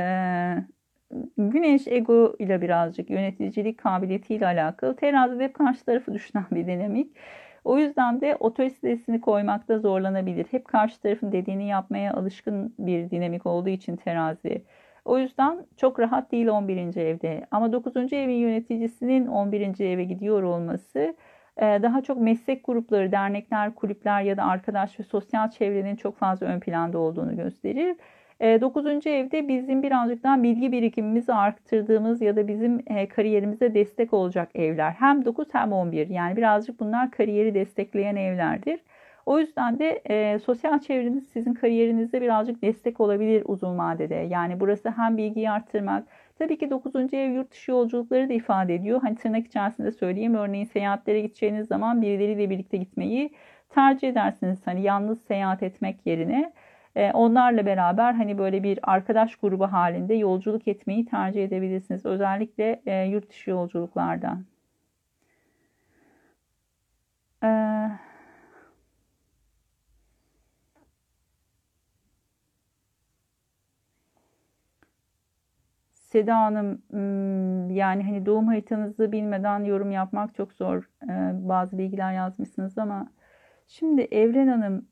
Güneş 1.39 1.89
ego 1.89 2.37
ile 2.39 2.63
birazcık 2.63 3.11
yöneticilik 3.11 3.79
kabiliyetiyle 3.79 4.47
alakalı. 4.47 4.97
Terazide 4.97 5.45
hep 5.45 5.55
karşı 5.55 5.85
tarafı 5.85 6.15
düşünen 6.15 6.45
bir 6.51 6.67
dinamik. 6.67 7.17
O 7.65 7.79
yüzden 7.79 8.21
de 8.21 8.37
otoritesini 8.41 9.21
koymakta 9.21 9.79
zorlanabilir. 9.79 10.47
Hep 10.51 10.69
karşı 10.69 11.01
tarafın 11.01 11.33
dediğini 11.33 11.69
yapmaya 11.69 12.13
alışkın 12.13 12.75
bir 12.79 13.11
dinamik 13.11 13.47
olduğu 13.47 13.69
için 13.69 13.97
terazi. 13.97 14.65
O 15.05 15.19
yüzden 15.19 15.67
çok 15.77 16.01
rahat 16.01 16.33
değil 16.33 16.47
11. 16.47 16.97
evde. 16.97 17.47
Ama 17.51 17.73
9. 17.73 18.13
evin 18.13 18.35
yöneticisinin 18.35 19.27
11. 19.27 19.81
eve 19.81 20.05
gidiyor 20.05 20.43
olması 20.43 21.15
daha 21.61 22.03
çok 22.03 22.21
meslek 22.21 22.67
grupları, 22.67 23.13
dernekler, 23.13 23.75
kulüpler 23.75 24.23
ya 24.23 24.37
da 24.37 24.45
arkadaş 24.45 25.01
ve 25.01 25.05
sosyal 25.05 25.51
çevrenin 25.51 25.97
çok 25.97 26.17
fazla 26.17 26.47
ön 26.47 26.61
planda 26.61 26.99
olduğunu 26.99 27.37
gösterir. 27.37 27.97
E, 28.43 28.61
dokuzuncu 28.61 29.09
evde 29.11 29.49
bizim 29.49 29.83
birazcık 29.83 30.23
daha 30.23 30.43
bilgi 30.43 30.73
birikimimizi 30.73 31.33
arttırdığımız 31.33 32.23
ya 32.23 32.37
da 32.37 32.49
bizim 32.49 32.83
e, 32.87 33.09
kariyerimize 33.09 33.75
destek 33.75 34.13
olacak 34.13 34.51
evler. 34.55 34.91
Hem 34.91 35.25
9 35.25 35.49
hem 35.53 35.73
11 35.73 36.09
yani 36.09 36.37
birazcık 36.37 36.81
bunlar 36.81 37.11
kariyeri 37.11 37.55
destekleyen 37.55 38.17
evlerdir. 38.17 38.81
O 39.27 39.39
yüzden 39.39 39.79
de 39.79 40.03
e, 40.05 40.39
sosyal 40.39 40.79
çevreniz 40.81 41.29
sizin 41.29 41.55
kariyerinizde 41.55 42.23
birazcık 42.23 42.63
destek 42.63 43.01
olabilir 43.01 43.43
uzun 43.47 43.79
vadede. 43.79 44.15
Yani 44.15 44.61
burası 44.61 44.91
hem 44.91 45.17
bilgiyi 45.17 45.51
arttırmak, 45.51 46.05
tabii 46.39 46.59
ki 46.59 46.71
9. 46.71 47.15
ev 47.15 47.31
yurt 47.31 47.51
dışı 47.51 47.71
yolculukları 47.71 48.29
da 48.29 48.33
ifade 48.33 48.75
ediyor. 48.75 49.01
Hani 49.03 49.17
tırnak 49.17 49.47
içerisinde 49.47 49.93
söyleyeyim 49.93 50.35
örneğin 50.35 50.65
seyahatlere 50.65 51.21
gideceğiniz 51.21 51.69
zaman 51.69 52.03
birileriyle 52.03 52.51
birlikte 52.51 52.77
gitmeyi 52.77 53.31
tercih 53.69 54.09
edersiniz. 54.09 54.67
Hani 54.67 54.83
yalnız 54.83 55.23
seyahat 55.23 55.63
etmek 55.63 56.07
yerine. 56.07 56.53
Ee, 56.97 57.13
onlarla 57.13 57.67
beraber 57.67 58.13
hani 58.13 58.39
böyle 58.39 58.63
bir 58.63 58.79
arkadaş 58.83 59.37
grubu 59.37 59.73
halinde 59.73 60.15
yolculuk 60.15 60.69
etmeyi 60.69 61.07
tercih 61.07 61.45
edebilirsiniz. 61.45 62.07
Özellikle 62.07 62.83
e, 62.87 63.05
yurt 63.05 63.31
dışı 63.31 63.51
yolculuklarda. 63.51 64.39
Ee, 67.45 67.89
Seda 76.13 76.37
Hanım 76.37 76.83
yani 77.75 78.03
hani 78.03 78.27
doğum 78.27 78.47
haritanızı 78.47 79.13
bilmeden 79.13 79.65
yorum 79.65 79.91
yapmak 79.91 80.35
çok 80.35 80.53
zor. 80.53 80.91
Bazı 81.33 81.79
bilgiler 81.79 82.13
yazmışsınız 82.13 82.79
ama 82.79 83.09
Şimdi 83.69 84.03
Evren 84.03 84.49
Hanım, 84.49 84.87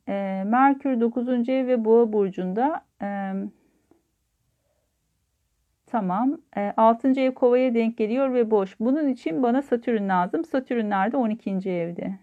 Merkür 0.51 1.01
9. 1.01 1.49
ev 1.49 1.67
ve 1.67 1.85
Boğa 1.85 2.13
burcunda 2.13 2.85
Tamam. 5.87 6.39
E, 6.57 6.73
6. 6.77 7.21
ev 7.21 7.35
kovaya 7.35 7.75
denk 7.75 7.99
geliyor 7.99 8.35
ve 8.35 8.51
boş. 8.51 8.81
Bunun 8.81 9.09
için 9.09 9.43
bana 9.43 9.63
Satürn 9.63 10.09
lazım. 10.09 10.45
Satürn 10.45 10.91
nerede? 10.91 11.17
12. 11.17 11.71
evde. 11.71 12.19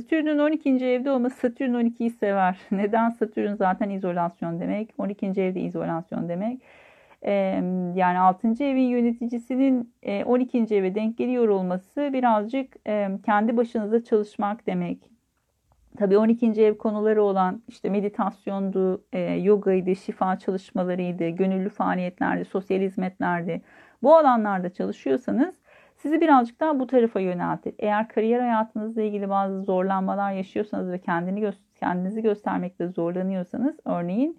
Satürn'ün 0.00 0.38
12. 0.38 0.70
evde 0.70 1.10
olması 1.10 1.36
Satürn 1.36 1.74
12'yi 1.74 2.10
sever. 2.10 2.58
Neden? 2.70 3.10
Satürn 3.10 3.54
zaten 3.54 3.90
izolasyon 3.90 4.60
demek. 4.60 4.94
12. 4.98 5.26
evde 5.26 5.60
izolasyon 5.60 6.28
demek. 6.28 6.62
Yani 7.96 8.18
6. 8.18 8.48
evin 8.64 8.88
yöneticisinin 8.88 9.94
12. 10.26 10.58
E, 10.58 10.76
eve 10.76 10.94
denk 10.94 11.18
geliyor 11.18 11.48
olması 11.48 12.10
birazcık 12.12 12.76
e, 12.86 13.08
kendi 13.24 13.56
başınıza 13.56 14.04
çalışmak 14.04 14.66
demek. 14.66 14.98
Tabii 15.96 16.18
12. 16.18 16.46
ev 16.46 16.78
konuları 16.78 17.22
olan 17.22 17.62
işte 17.68 17.90
meditasyondu, 17.90 19.04
e, 19.12 19.20
yogaydı, 19.20 19.96
şifa 19.96 20.38
çalışmalarıydı, 20.38 21.28
gönüllü 21.28 21.68
faaliyetlerdi, 21.68 22.44
sosyal 22.44 22.80
hizmetlerdi. 22.80 23.62
Bu 24.02 24.16
alanlarda 24.16 24.70
çalışıyorsanız 24.70 25.54
sizi 26.02 26.20
birazcık 26.20 26.60
daha 26.60 26.80
bu 26.80 26.86
tarafa 26.86 27.20
yöneltir. 27.20 27.74
Eğer 27.78 28.08
kariyer 28.08 28.40
hayatınızla 28.40 29.02
ilgili 29.02 29.28
bazı 29.28 29.62
zorlanmalar 29.62 30.32
yaşıyorsanız 30.32 30.90
ve 30.90 30.98
kendini 30.98 31.40
gö 31.40 31.52
kendinizi 31.74 32.22
göstermekte 32.22 32.88
zorlanıyorsanız 32.88 33.76
örneğin 33.84 34.38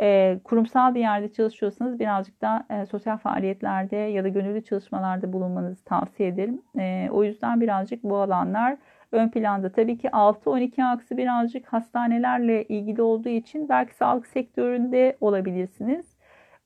e, 0.00 0.40
kurumsal 0.44 0.94
bir 0.94 1.00
yerde 1.00 1.32
çalışıyorsanız 1.32 1.98
birazcık 2.00 2.40
daha 2.40 2.66
e, 2.70 2.86
sosyal 2.86 3.18
faaliyetlerde 3.18 3.96
ya 3.96 4.24
da 4.24 4.28
gönüllü 4.28 4.64
çalışmalarda 4.64 5.32
bulunmanızı 5.32 5.84
tavsiye 5.84 6.28
ederim. 6.28 6.62
E, 6.78 7.08
o 7.12 7.24
yüzden 7.24 7.60
birazcık 7.60 8.04
bu 8.04 8.16
alanlar 8.16 8.76
ön 9.12 9.28
planda. 9.28 9.72
Tabii 9.72 9.98
ki 9.98 10.08
6-12 10.08 10.84
aksı 10.84 11.16
birazcık 11.16 11.66
hastanelerle 11.66 12.64
ilgili 12.64 13.02
olduğu 13.02 13.28
için 13.28 13.68
belki 13.68 13.94
sağlık 13.94 14.26
sektöründe 14.26 15.16
olabilirsiniz. 15.20 16.16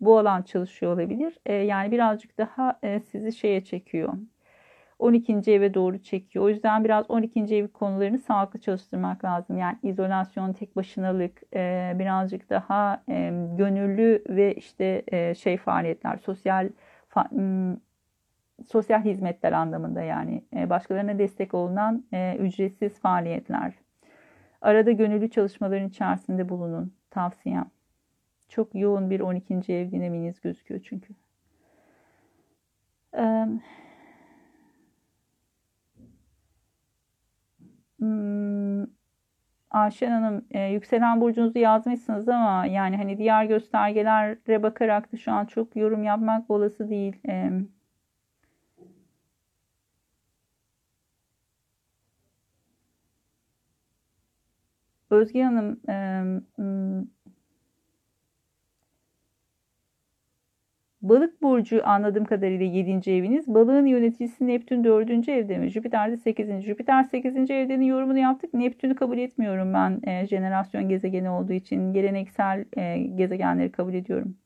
Bu 0.01 0.19
alan 0.19 0.43
çalışıyor 0.43 0.93
olabilir. 0.93 1.39
Yani 1.63 1.91
birazcık 1.91 2.39
daha 2.39 2.79
sizi 3.11 3.33
şeye 3.33 3.65
çekiyor. 3.65 4.15
12. 5.05 5.53
eve 5.53 5.75
doğru 5.75 5.99
çekiyor. 5.99 6.45
O 6.45 6.49
yüzden 6.49 6.85
biraz 6.85 7.11
12. 7.11 7.41
ev 7.41 7.69
konularını 7.69 8.19
sağlıklı 8.19 8.61
çalıştırmak 8.61 9.25
lazım. 9.25 9.59
Yani 9.59 9.79
izolasyon, 9.83 10.53
tek 10.53 10.77
başınalık, 10.77 11.43
e, 11.55 11.93
birazcık 11.99 12.51
daha 12.51 13.03
e, 13.09 13.15
gönüllü 13.57 14.25
ve 14.29 14.55
işte 14.55 15.03
e, 15.09 15.35
şey 15.35 15.57
faaliyetler, 15.57 16.17
sosyal 16.17 16.69
sosyal 18.67 19.05
hizmetler 19.05 19.53
anlamında 19.53 20.03
yani 20.03 20.45
başkalarına 20.55 21.19
destek 21.19 21.55
olunan 21.55 22.05
ücretsiz 22.39 23.01
faaliyetler. 23.01 23.73
Arada 24.61 24.91
gönüllü 24.91 25.31
çalışmaların 25.31 25.89
içerisinde 25.89 26.49
bulunun 26.49 26.93
tavsiyem. 27.11 27.71
Çok 28.49 28.75
yoğun 28.75 29.11
bir 29.11 29.21
12. 29.21 29.73
ev 29.73 29.91
dinaminiz 29.91 30.41
gözüküyor 30.41 30.81
çünkü. 30.85 31.15
Ee, 33.17 33.47
hmm, 37.99 38.87
Ayşen 39.71 40.11
Hanım 40.11 40.45
e, 40.51 40.61
yükselen 40.61 41.21
burcunuzu 41.21 41.59
yazmışsınız 41.59 42.29
ama 42.29 42.67
yani 42.67 42.97
hani 42.97 43.19
diğer 43.19 43.45
göstergelere 43.45 44.63
bakarak 44.63 45.13
da 45.13 45.17
şu 45.17 45.33
an 45.33 45.47
çok 45.47 45.77
yorum 45.77 46.05
yapmak 46.05 46.51
olası 46.51 46.91
değil. 46.91 47.17
E, 47.29 47.51
Özge 55.11 55.43
Hanım 55.43 55.81
e, 55.89 55.95
Balık 61.05 61.43
burcu 61.43 61.87
anladığım 61.89 62.25
kadarıyla 62.25 62.67
7. 62.67 63.11
eviniz. 63.11 63.49
Balığın 63.49 63.87
yöneticisi 63.87 64.47
Neptün 64.47 64.85
4. 64.85 65.29
evde 65.29 65.59
mi? 65.59 65.69
Jüpiter 65.69 66.13
de 66.13 66.17
8. 66.17 66.65
Jüpiter 66.65 67.05
8. 67.05 67.51
evdenin 67.51 67.85
yorumunu 67.85 68.19
yaptık. 68.19 68.55
Neptün'ü 68.55 68.95
kabul 68.95 69.19
etmiyorum 69.19 69.75
ben 69.75 70.01
e, 70.07 70.27
jenerasyon 70.27 70.89
gezegeni 70.89 71.31
olduğu 71.31 71.53
için. 71.53 71.93
Geleneksel 71.93 72.65
e, 72.77 72.99
gezegenleri 72.99 73.73
kabul 73.73 73.95
ediyorum. 73.95 74.37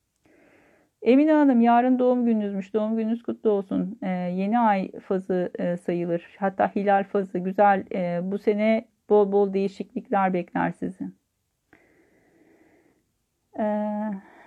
Emine 1.02 1.32
Hanım 1.32 1.60
yarın 1.60 1.98
doğum 1.98 2.26
gününüzmüş. 2.26 2.74
Doğum 2.74 2.96
gününüz 2.96 3.22
kutlu 3.22 3.50
olsun. 3.50 3.98
E, 4.02 4.08
yeni 4.08 4.58
ay 4.58 4.90
fazı 5.00 5.50
e, 5.58 5.76
sayılır. 5.76 6.36
Hatta 6.38 6.70
hilal 6.76 7.04
fazı 7.04 7.38
güzel. 7.38 7.84
E, 7.92 8.20
bu 8.22 8.38
sene 8.38 8.88
bol 9.10 9.32
bol 9.32 9.52
değişiklikler 9.52 10.32
bekler 10.34 10.72
sizi. 10.72 11.04
Eee 13.58 14.37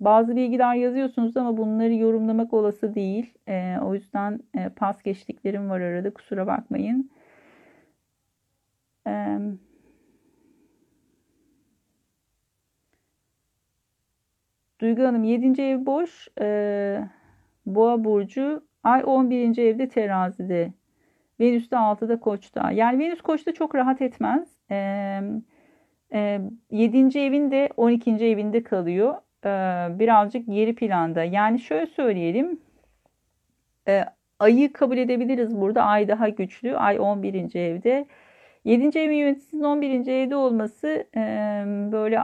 bazı 0.00 0.36
bilgiler 0.36 0.74
yazıyorsunuz 0.74 1.36
ama 1.36 1.56
bunları 1.56 1.94
yorumlamak 1.94 2.54
olası 2.54 2.94
değil. 2.94 3.34
E, 3.48 3.76
o 3.82 3.94
yüzden 3.94 4.40
e, 4.54 4.68
pas 4.68 5.02
geçtiklerim 5.02 5.70
var 5.70 5.80
arada 5.80 6.10
kusura 6.14 6.46
bakmayın. 6.46 7.10
E, 9.06 9.38
Duygu 14.80 15.02
Hanım 15.02 15.24
7. 15.24 15.62
ev 15.62 15.86
boş. 15.86 16.28
E, 16.40 17.08
Boğa 17.66 18.04
Burcu. 18.04 18.62
Ay 18.82 19.02
11. 19.06 19.58
evde 19.58 19.88
terazide. 19.88 20.72
Venüs 21.40 21.70
de 21.70 21.76
6'da 21.76 22.20
koçta. 22.20 22.70
Yani 22.72 22.98
Venüs 22.98 23.20
koçta 23.20 23.52
çok 23.52 23.74
rahat 23.74 24.02
etmez. 24.02 24.48
E, 24.70 24.76
e, 26.12 26.40
7. 26.70 27.18
evin 27.18 27.50
de 27.50 27.68
12. 27.76 28.10
evinde 28.10 28.62
kalıyor. 28.62 29.14
E, 29.44 29.48
birazcık 29.98 30.46
geri 30.46 30.74
planda. 30.74 31.24
Yani 31.24 31.58
şöyle 31.60 31.86
söyleyelim. 31.86 32.60
E, 33.88 34.04
ayı 34.38 34.72
kabul 34.72 34.98
edebiliriz 34.98 35.60
burada. 35.60 35.82
Ay 35.82 36.08
daha 36.08 36.28
güçlü. 36.28 36.76
Ay 36.76 36.98
11. 37.00 37.54
evde. 37.56 38.06
7. 38.64 38.98
evin 38.98 39.16
yöneticisinin 39.16 39.62
11. 39.62 40.06
evde 40.06 40.36
olması 40.36 41.06
e, 41.16 41.20
böyle 41.92 42.22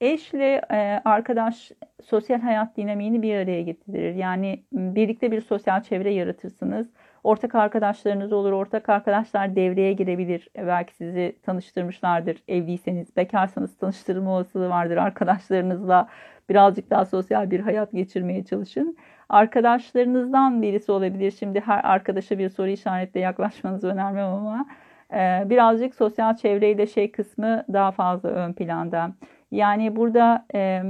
eşle 0.00 0.60
arkadaş 1.04 1.72
sosyal 2.04 2.40
hayat 2.40 2.76
dinamiğini 2.76 3.22
bir 3.22 3.34
araya 3.34 3.62
getirir. 3.62 4.14
Yani 4.14 4.64
birlikte 4.72 5.32
bir 5.32 5.40
sosyal 5.40 5.82
çevre 5.82 6.14
yaratırsınız. 6.14 6.88
Ortak 7.28 7.54
arkadaşlarınız 7.54 8.32
olur. 8.32 8.52
Ortak 8.52 8.88
arkadaşlar 8.88 9.56
devreye 9.56 9.92
girebilir. 9.92 10.48
Belki 10.56 10.94
sizi 10.94 11.36
tanıştırmışlardır 11.42 12.36
evliyseniz. 12.48 13.16
Bekarsanız 13.16 13.76
tanıştırma 13.76 14.30
olasılığı 14.30 14.68
vardır 14.68 14.96
arkadaşlarınızla. 14.96 16.08
Birazcık 16.48 16.90
daha 16.90 17.04
sosyal 17.04 17.50
bir 17.50 17.60
hayat 17.60 17.92
geçirmeye 17.92 18.44
çalışın. 18.44 18.96
Arkadaşlarınızdan 19.28 20.62
birisi 20.62 20.92
olabilir. 20.92 21.30
Şimdi 21.30 21.60
her 21.60 21.84
arkadaşa 21.84 22.38
bir 22.38 22.48
soru 22.48 22.68
işaretle 22.68 23.20
yaklaşmanızı 23.20 23.88
önermem 23.88 24.26
ama 24.26 24.66
e, 25.12 25.50
birazcık 25.50 25.94
sosyal 25.94 26.36
çevreyle 26.36 26.86
şey 26.86 27.12
kısmı 27.12 27.64
daha 27.72 27.90
fazla 27.90 28.28
ön 28.28 28.52
planda. 28.52 29.12
Yani 29.50 29.96
burada 29.96 30.46
e, 30.54 30.82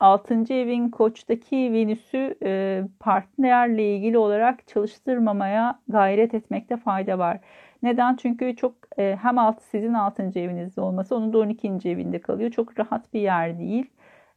6. 0.00 0.54
evin 0.54 0.88
koçtaki 0.90 1.72
Venüs'ü 1.72 2.34
e, 2.44 2.82
partnerle 3.00 3.96
ilgili 3.96 4.18
olarak 4.18 4.68
çalıştırmamaya 4.68 5.80
gayret 5.88 6.34
etmekte 6.34 6.76
fayda 6.76 7.18
var. 7.18 7.40
Neden? 7.82 8.16
Çünkü 8.16 8.56
çok 8.56 8.74
e, 8.98 9.18
hem 9.22 9.38
alt, 9.38 9.62
sizin 9.62 9.94
6. 9.94 10.22
evinizde 10.22 10.80
olması 10.80 11.16
onun 11.16 11.32
da 11.32 11.38
12. 11.38 11.68
evinde 11.68 12.20
kalıyor. 12.20 12.50
Çok 12.50 12.78
rahat 12.80 13.14
bir 13.14 13.20
yer 13.20 13.58
değil. 13.58 13.90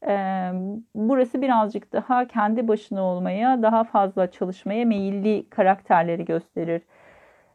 E, 0.08 0.52
burası 0.96 1.42
birazcık 1.42 1.94
daha 1.94 2.28
kendi 2.28 2.68
başına 2.68 3.02
olmaya, 3.04 3.62
daha 3.62 3.84
fazla 3.84 4.32
çalışmaya 4.32 4.86
meyilli 4.86 5.50
karakterleri 5.50 6.26
gösterir 6.26 6.82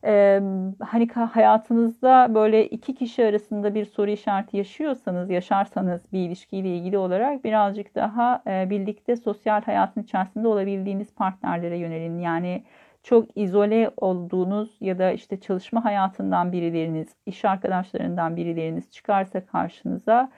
e, 0.04 0.40
hani 0.80 1.08
hayatınızda 1.08 2.34
böyle 2.34 2.66
iki 2.66 2.94
kişi 2.94 3.24
arasında 3.24 3.74
bir 3.74 3.84
soru 3.84 4.10
işareti 4.10 4.56
yaşıyorsanız, 4.56 5.30
yaşarsanız 5.30 6.12
bir 6.12 6.18
ilişkiyle 6.18 6.76
ilgili 6.76 6.98
olarak 6.98 7.44
birazcık 7.44 7.94
daha 7.94 8.42
e, 8.46 8.70
birlikte 8.70 9.16
sosyal 9.16 9.62
hayatın 9.62 10.02
içerisinde 10.02 10.48
olabildiğiniz 10.48 11.14
partnerlere 11.14 11.78
yönelin. 11.78 12.18
Yani 12.18 12.62
çok 13.02 13.36
izole 13.36 13.90
olduğunuz 13.96 14.76
ya 14.80 14.98
da 14.98 15.12
işte 15.12 15.40
çalışma 15.40 15.84
hayatından 15.84 16.52
birileriniz, 16.52 17.08
iş 17.26 17.44
arkadaşlarından 17.44 18.36
birileriniz 18.36 18.90
çıkarsa 18.90 19.46
karşınıza 19.46 20.30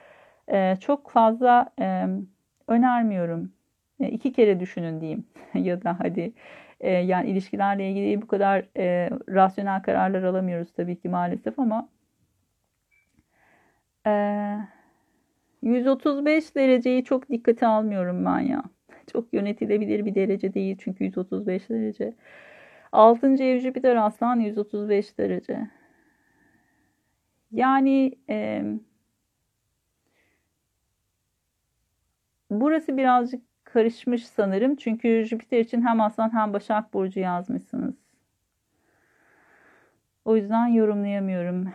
e, 0.47 0.75
çok 0.79 1.09
fazla 1.09 1.69
e, 1.81 2.07
önermiyorum. 2.67 3.51
E, 3.99 4.09
iki 4.09 4.33
kere 4.33 4.59
düşünün 4.59 5.01
diyeyim 5.01 5.25
ya 5.53 5.83
da 5.83 5.99
hadi 5.99 6.33
e, 6.81 6.91
yani 6.91 7.29
ilişkilerle 7.29 7.91
ilgili 7.91 8.21
bu 8.21 8.27
kadar 8.27 8.65
e, 8.77 9.09
rasyonel 9.29 9.83
kararlar 9.83 10.23
alamıyoruz 10.23 10.73
tabii 10.73 10.99
ki 10.99 11.09
maalesef 11.09 11.59
ama 11.59 11.89
e, 14.07 14.11
135 15.61 16.55
dereceyi 16.55 17.03
çok 17.03 17.29
dikkate 17.29 17.67
almıyorum 17.67 18.25
ben 18.25 18.39
ya. 18.39 18.63
Çok 19.13 19.33
yönetilebilir 19.33 20.05
bir 20.05 20.15
derece 20.15 20.53
değil 20.53 20.77
çünkü 20.79 21.03
135 21.03 21.69
derece. 21.69 22.13
6. 22.91 23.43
ev 23.43 23.59
Jüpiter 23.59 23.95
Aslan 23.95 24.39
135 24.39 25.17
derece. 25.17 25.67
Yani 27.51 28.11
e, 28.29 28.63
burası 32.51 32.97
birazcık 32.97 33.50
karışmış 33.73 34.27
sanırım. 34.27 34.75
Çünkü 34.75 35.23
Jüpiter 35.25 35.59
için 35.59 35.81
hem 35.81 36.01
Aslan 36.01 36.33
hem 36.33 36.53
Başak 36.53 36.93
Burcu 36.93 37.19
yazmışsınız. 37.19 37.95
O 40.25 40.35
yüzden 40.35 40.67
yorumlayamıyorum. 40.67 41.73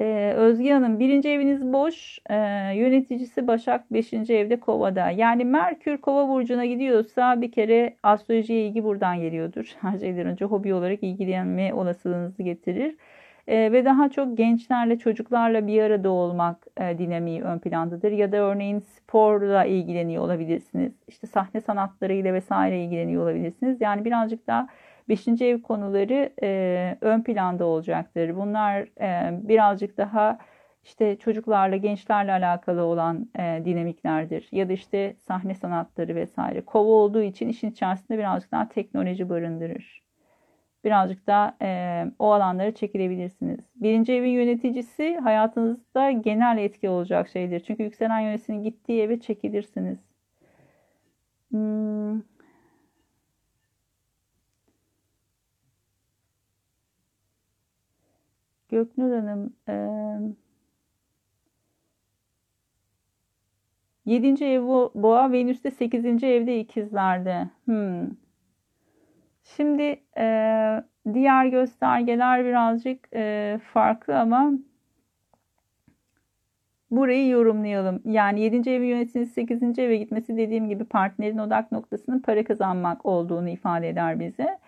Ee, 0.00 0.32
Özge 0.36 0.72
Hanım 0.72 0.98
birinci 0.98 1.28
eviniz 1.28 1.72
boş. 1.72 2.18
Ee, 2.30 2.34
yöneticisi 2.74 3.46
Başak 3.46 3.92
beşinci 3.92 4.34
evde 4.34 4.60
Kova'da. 4.60 5.10
Yani 5.10 5.44
Merkür 5.44 5.98
Kova 5.98 6.28
burcuna 6.28 6.64
gidiyorsa 6.66 7.40
bir 7.40 7.52
kere 7.52 7.96
astrolojiye 8.02 8.66
ilgi 8.66 8.84
buradan 8.84 9.20
geliyordur. 9.20 9.74
Her 9.80 9.98
şeyden 9.98 10.26
önce 10.26 10.44
hobi 10.44 10.74
olarak 10.74 11.02
ilgilenme 11.02 11.74
olasılığınızı 11.74 12.42
getirir. 12.42 12.96
Ee, 13.46 13.72
ve 13.72 13.84
daha 13.84 14.10
çok 14.10 14.36
gençlerle 14.36 14.98
çocuklarla 14.98 15.66
bir 15.66 15.82
arada 15.82 16.10
olmak 16.10 16.66
e, 16.80 16.98
dinamiği 16.98 17.42
ön 17.42 17.58
plandadır. 17.58 18.12
Ya 18.12 18.32
da 18.32 18.36
örneğin 18.36 18.78
sporla 18.78 19.64
ilgileniyor 19.64 20.22
olabilirsiniz. 20.24 20.92
İşte 21.08 21.26
sahne 21.26 21.60
sanatlarıyla 21.60 22.34
vesaire 22.34 22.84
ilgileniyor 22.84 23.22
olabilirsiniz. 23.22 23.80
Yani 23.80 24.04
birazcık 24.04 24.46
daha 24.46 24.68
Beşinci 25.10 25.44
ev 25.44 25.62
konuları 25.62 26.32
e, 26.42 26.98
ön 27.00 27.22
planda 27.22 27.64
olacaktır. 27.64 28.36
Bunlar 28.36 28.76
e, 29.00 29.48
birazcık 29.48 29.96
daha 29.98 30.38
işte 30.84 31.18
çocuklarla, 31.18 31.76
gençlerle 31.76 32.32
alakalı 32.32 32.82
olan 32.82 33.28
e, 33.38 33.62
dinamiklerdir. 33.64 34.48
Ya 34.52 34.68
da 34.68 34.72
işte 34.72 35.16
sahne 35.18 35.54
sanatları 35.54 36.14
vesaire. 36.14 36.64
Kova 36.64 36.92
olduğu 36.92 37.22
için 37.22 37.48
işin 37.48 37.70
içerisinde 37.70 38.18
birazcık 38.18 38.52
daha 38.52 38.68
teknoloji 38.68 39.28
barındırır. 39.28 40.09
Birazcık 40.84 41.26
daha 41.26 41.56
e, 41.62 42.04
o 42.18 42.32
alanlara 42.32 42.74
çekilebilirsiniz. 42.74 43.60
Birinci 43.76 44.12
evin 44.12 44.30
yöneticisi 44.30 45.16
hayatınızda 45.16 46.10
genel 46.10 46.58
etki 46.58 46.88
olacak 46.88 47.28
şeydir. 47.28 47.60
Çünkü 47.60 47.82
yükselen 47.82 48.20
yöneticisinin 48.20 48.62
gittiği 48.62 49.02
eve 49.02 49.20
çekilirsiniz. 49.20 49.98
Hmm, 51.50 52.20
Göknur 58.68 59.12
Hanım 59.12 59.54
e, 59.68 59.74
7. 64.04 64.44
ev 64.44 64.62
boğa 64.94 65.32
Venüs'te 65.32 65.70
8. 65.70 66.26
evde 66.26 66.60
ikizlerde. 66.60 67.50
Hmm. 67.64 68.29
Şimdi 69.42 70.02
e, 70.18 70.24
diğer 71.14 71.46
göstergeler 71.46 72.44
birazcık 72.44 73.08
e, 73.14 73.58
farklı 73.72 74.18
ama 74.18 74.52
burayı 76.90 77.28
yorumlayalım. 77.28 78.02
Yani 78.04 78.40
7. 78.40 78.70
evi 78.70 78.86
yöneticisi 78.86 79.32
8. 79.32 79.78
eve 79.78 79.96
gitmesi 79.96 80.36
dediğim 80.36 80.68
gibi 80.68 80.84
partnerin 80.84 81.38
odak 81.38 81.72
noktasının 81.72 82.20
para 82.20 82.44
kazanmak 82.44 83.06
olduğunu 83.06 83.48
ifade 83.48 83.88
eder 83.88 84.20
bize 84.20 84.58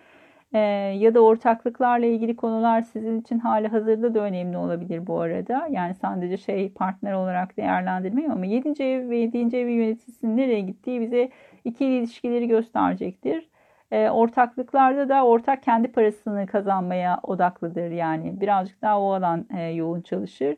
e, 0.52 0.58
ya 0.98 1.14
da 1.14 1.20
ortaklıklarla 1.20 2.06
ilgili 2.06 2.37
konular 2.37 2.82
sizin 2.82 3.20
için 3.20 3.38
hali 3.38 3.68
hazırda 3.68 4.14
da 4.14 4.20
önemli 4.20 4.56
olabilir 4.56 5.06
bu 5.06 5.20
arada. 5.20 5.68
Yani 5.70 5.94
sadece 5.94 6.37
şey 6.37 6.72
partner 6.72 7.12
olarak 7.12 7.56
değerlendirmiyor 7.56 8.30
ama 8.30 8.46
7. 8.46 8.82
ev 8.82 9.11
ve 9.11 9.16
7. 9.16 9.56
ev 9.56 9.68
yöneticisinin 9.68 10.37
nereye 10.37 10.61
gittiği 10.61 11.00
bize 11.00 11.30
ikili 11.64 11.98
ilişkileri 11.98 12.48
gösterecektir. 12.48 13.48
E, 13.92 14.11
ortaklıklarda 14.11 15.09
da 15.09 15.24
ortak 15.26 15.62
kendi 15.62 15.92
parasını 15.92 16.46
kazanmaya 16.46 17.20
odaklıdır 17.22 17.90
yani 17.90 18.40
birazcık 18.40 18.83
daha 18.83 19.00
o 19.00 19.12
alan 19.12 19.46
e, 19.57 19.62
yoğun 19.62 20.00
çalışır. 20.00 20.57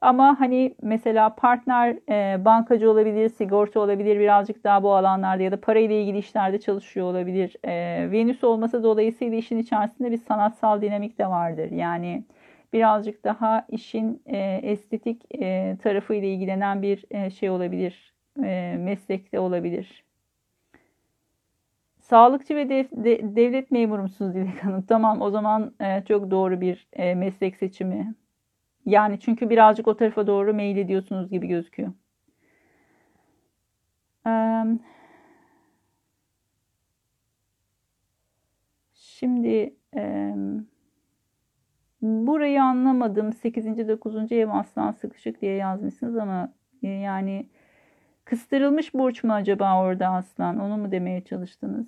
Ama 0.00 0.40
hani 0.40 0.74
mesela 0.82 1.34
partner 1.34 1.96
e, 2.08 2.44
bankacı 2.44 2.90
olabilir, 2.90 3.28
sigorta 3.28 3.80
olabilir, 3.80 4.20
birazcık 4.20 4.64
daha 4.64 4.82
bu 4.82 4.94
alanlarda 4.94 5.42
ya 5.42 5.52
da 5.52 5.60
parayla 5.60 5.96
ilgili 5.96 6.18
işlerde 6.18 6.60
çalışıyor 6.60 7.06
olabilir. 7.06 7.56
E, 7.64 7.72
Venüs 8.12 8.44
olması 8.44 8.82
dolayısıyla 8.82 9.38
işin 9.38 9.58
içerisinde 9.58 10.10
bir 10.10 10.16
sanatsal 10.16 10.82
dinamik 10.82 11.18
de 11.18 11.26
vardır. 11.26 11.70
Yani 11.70 12.24
birazcık 12.72 13.24
daha 13.24 13.66
işin 13.68 14.22
estetik 14.62 15.30
tarafıyla 15.82 16.28
ilgilenen 16.28 16.82
bir 16.82 17.30
şey 17.30 17.50
olabilir, 17.50 18.14
e, 18.44 18.76
meslekte 18.78 19.40
olabilir. 19.40 20.04
Sağlıkçı 22.02 22.56
ve 22.56 22.68
dev, 22.68 22.84
de, 23.04 23.36
devlet 23.36 23.70
memuru 23.70 24.02
musunuz 24.02 24.34
Dilek 24.34 24.64
Hanım? 24.64 24.82
Tamam 24.82 25.20
o 25.22 25.30
zaman 25.30 25.74
e, 25.80 26.04
çok 26.04 26.30
doğru 26.30 26.60
bir 26.60 26.86
e, 26.92 27.14
meslek 27.14 27.56
seçimi. 27.56 28.14
Yani 28.86 29.20
çünkü 29.20 29.50
birazcık 29.50 29.88
o 29.88 29.96
tarafa 29.96 30.26
doğru 30.26 30.54
meyil 30.54 30.76
ediyorsunuz 30.76 31.30
gibi 31.30 31.46
gözüküyor. 31.48 31.92
Şimdi 38.94 39.76
burayı 42.02 42.62
anlamadım. 42.62 43.32
8. 43.32 43.88
9. 43.88 44.32
ev 44.32 44.48
aslan 44.48 44.92
sıkışık 44.92 45.40
diye 45.40 45.54
yazmışsınız 45.54 46.16
ama 46.16 46.52
e, 46.82 46.88
yani 46.88 47.46
kıstırılmış 48.32 48.94
burç 48.94 49.24
mu 49.24 49.32
acaba 49.32 49.82
orada 49.82 50.08
aslan? 50.08 50.58
Onu 50.58 50.76
mu 50.76 50.92
demeye 50.92 51.20
çalıştınız? 51.20 51.86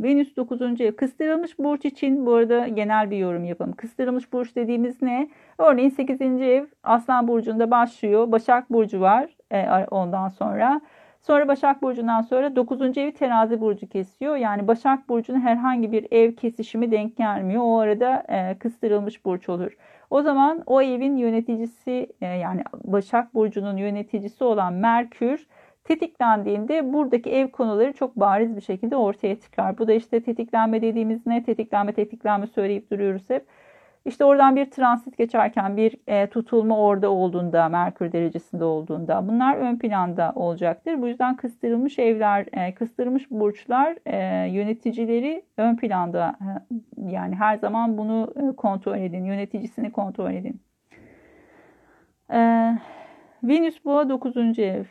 Venüs 0.00 0.36
9. 0.36 0.80
ev. 0.80 0.96
Kıstırılmış 0.96 1.58
burç 1.58 1.84
için 1.84 2.26
bu 2.26 2.34
arada 2.34 2.68
genel 2.68 3.10
bir 3.10 3.16
yorum 3.16 3.44
yapalım. 3.44 3.72
Kıstırılmış 3.72 4.32
burç 4.32 4.56
dediğimiz 4.56 5.02
ne? 5.02 5.28
Örneğin 5.58 5.88
8. 5.88 6.20
ev 6.20 6.66
Aslan 6.82 7.28
Burcu'nda 7.28 7.70
başlıyor. 7.70 8.32
Başak 8.32 8.70
Burcu 8.70 9.00
var 9.00 9.36
e, 9.50 9.86
ondan 9.90 10.28
sonra. 10.28 10.80
Sonra 11.20 11.48
Başak 11.48 11.82
Burcu'ndan 11.82 12.20
sonra 12.20 12.56
9. 12.56 12.98
evi 12.98 13.12
Terazi 13.12 13.60
Burcu 13.60 13.88
kesiyor. 13.88 14.36
Yani 14.36 14.68
Başak 14.68 15.08
Burcu'nun 15.08 15.40
herhangi 15.40 15.92
bir 15.92 16.06
ev 16.10 16.34
kesişimi 16.34 16.90
denk 16.90 17.16
gelmiyor. 17.16 17.62
O 17.64 17.78
arada 17.78 18.24
e, 18.28 18.58
kıstırılmış 18.58 19.24
burç 19.24 19.48
olur. 19.48 19.76
O 20.14 20.22
zaman 20.22 20.62
o 20.66 20.82
evin 20.82 21.16
yöneticisi 21.16 22.06
e, 22.20 22.26
yani 22.26 22.62
Başak 22.84 23.34
Burcu'nun 23.34 23.76
yöneticisi 23.76 24.44
olan 24.44 24.72
Merkür 24.72 25.46
tetiklendiğinde 25.84 26.92
buradaki 26.92 27.30
ev 27.30 27.48
konuları 27.48 27.92
çok 27.92 28.16
bariz 28.16 28.56
bir 28.56 28.60
şekilde 28.60 28.96
ortaya 28.96 29.40
çıkar. 29.40 29.78
Bu 29.78 29.88
da 29.88 29.92
işte 29.92 30.22
tetiklenme 30.22 30.82
dediğimiz 30.82 31.26
ne? 31.26 31.44
Tetiklenme, 31.44 31.92
tetiklenme 31.92 32.46
söyleyip 32.46 32.90
duruyoruz 32.90 33.30
hep. 33.30 33.46
İşte 34.04 34.24
oradan 34.24 34.56
bir 34.56 34.70
transit 34.70 35.18
geçerken 35.18 35.76
bir 35.76 35.96
e, 36.06 36.26
tutulma 36.26 36.78
orada 36.78 37.10
olduğunda, 37.10 37.68
Merkür 37.68 38.12
derecesinde 38.12 38.64
olduğunda 38.64 39.28
bunlar 39.28 39.56
ön 39.56 39.78
planda 39.78 40.32
olacaktır. 40.34 41.02
Bu 41.02 41.08
yüzden 41.08 41.36
kıstırılmış 41.36 41.98
evler, 41.98 42.46
e, 42.52 42.74
kıstırılmış 42.74 43.30
burçlar 43.30 43.96
e, 44.06 44.48
yöneticileri 44.50 45.44
ön 45.56 45.76
planda 45.76 46.36
e, 46.40 46.46
yani 47.10 47.34
her 47.34 47.56
zaman 47.56 47.98
bunu 47.98 48.34
e, 48.36 48.56
kontrol 48.56 48.98
edin, 48.98 49.24
yöneticisini 49.24 49.92
kontrol 49.92 50.30
edin. 50.30 50.60
E, 52.30 52.38
Venüs 53.42 53.84
Boğa 53.84 54.08
9. 54.08 54.58
ev. 54.58 54.84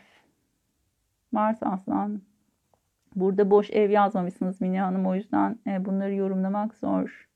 Mars 1.32 1.62
Aslan. 1.62 2.20
Burada 3.16 3.50
boş 3.50 3.70
ev 3.70 3.90
yazmamışsınız 3.90 4.60
Mine 4.60 4.80
Hanım. 4.80 5.06
O 5.06 5.14
yüzden 5.14 5.58
e, 5.66 5.84
bunları 5.84 6.14
yorumlamak 6.14 6.74
zor. 6.74 7.28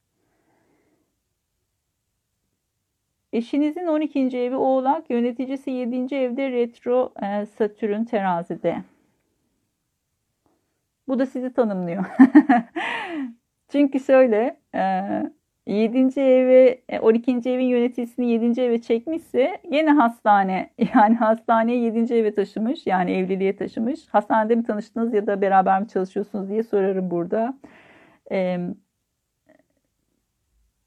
Eşinizin 3.33 3.87
12. 3.87 4.38
evi 4.38 4.57
Oğlak, 4.57 5.11
yöneticisi 5.11 5.71
7. 5.71 6.14
evde 6.14 6.51
Retro 6.51 7.12
e, 7.23 7.47
Satürn 7.47 8.05
terazide. 8.05 8.77
Bu 11.09 11.19
da 11.19 11.27
sizi 11.27 11.53
tanımlıyor. 11.53 12.05
Çünkü 13.69 14.01
şöyle 14.01 14.61
e, 14.75 14.83
7. 15.67 16.21
eve 16.21 16.83
12. 17.01 17.31
E, 17.31 17.53
evin 17.53 17.67
yöneticisini 17.67 18.31
7. 18.31 18.61
eve 18.61 18.83
çekmişse 18.83 19.59
yine 19.71 19.91
hastane 19.91 20.71
yani 20.95 21.14
hastaneye 21.17 21.79
7. 21.79 22.14
eve 22.14 22.35
taşımış 22.35 22.87
yani 22.87 23.12
evliliğe 23.12 23.57
taşımış. 23.57 24.09
Hastanede 24.09 24.55
mi 24.55 24.64
tanıştınız 24.64 25.14
ya 25.14 25.27
da 25.27 25.41
beraber 25.41 25.81
mi 25.81 25.88
çalışıyorsunuz 25.88 26.49
diye 26.49 26.62
sorarım 26.62 27.11
burada. 27.11 27.59
E, 28.33 28.59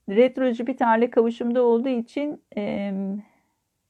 retro 0.10 0.52
Jüpiter'le 0.52 1.12
kavuşumda 1.12 1.64
olduğu 1.64 1.90
için 1.90 2.42
e, 2.58 2.94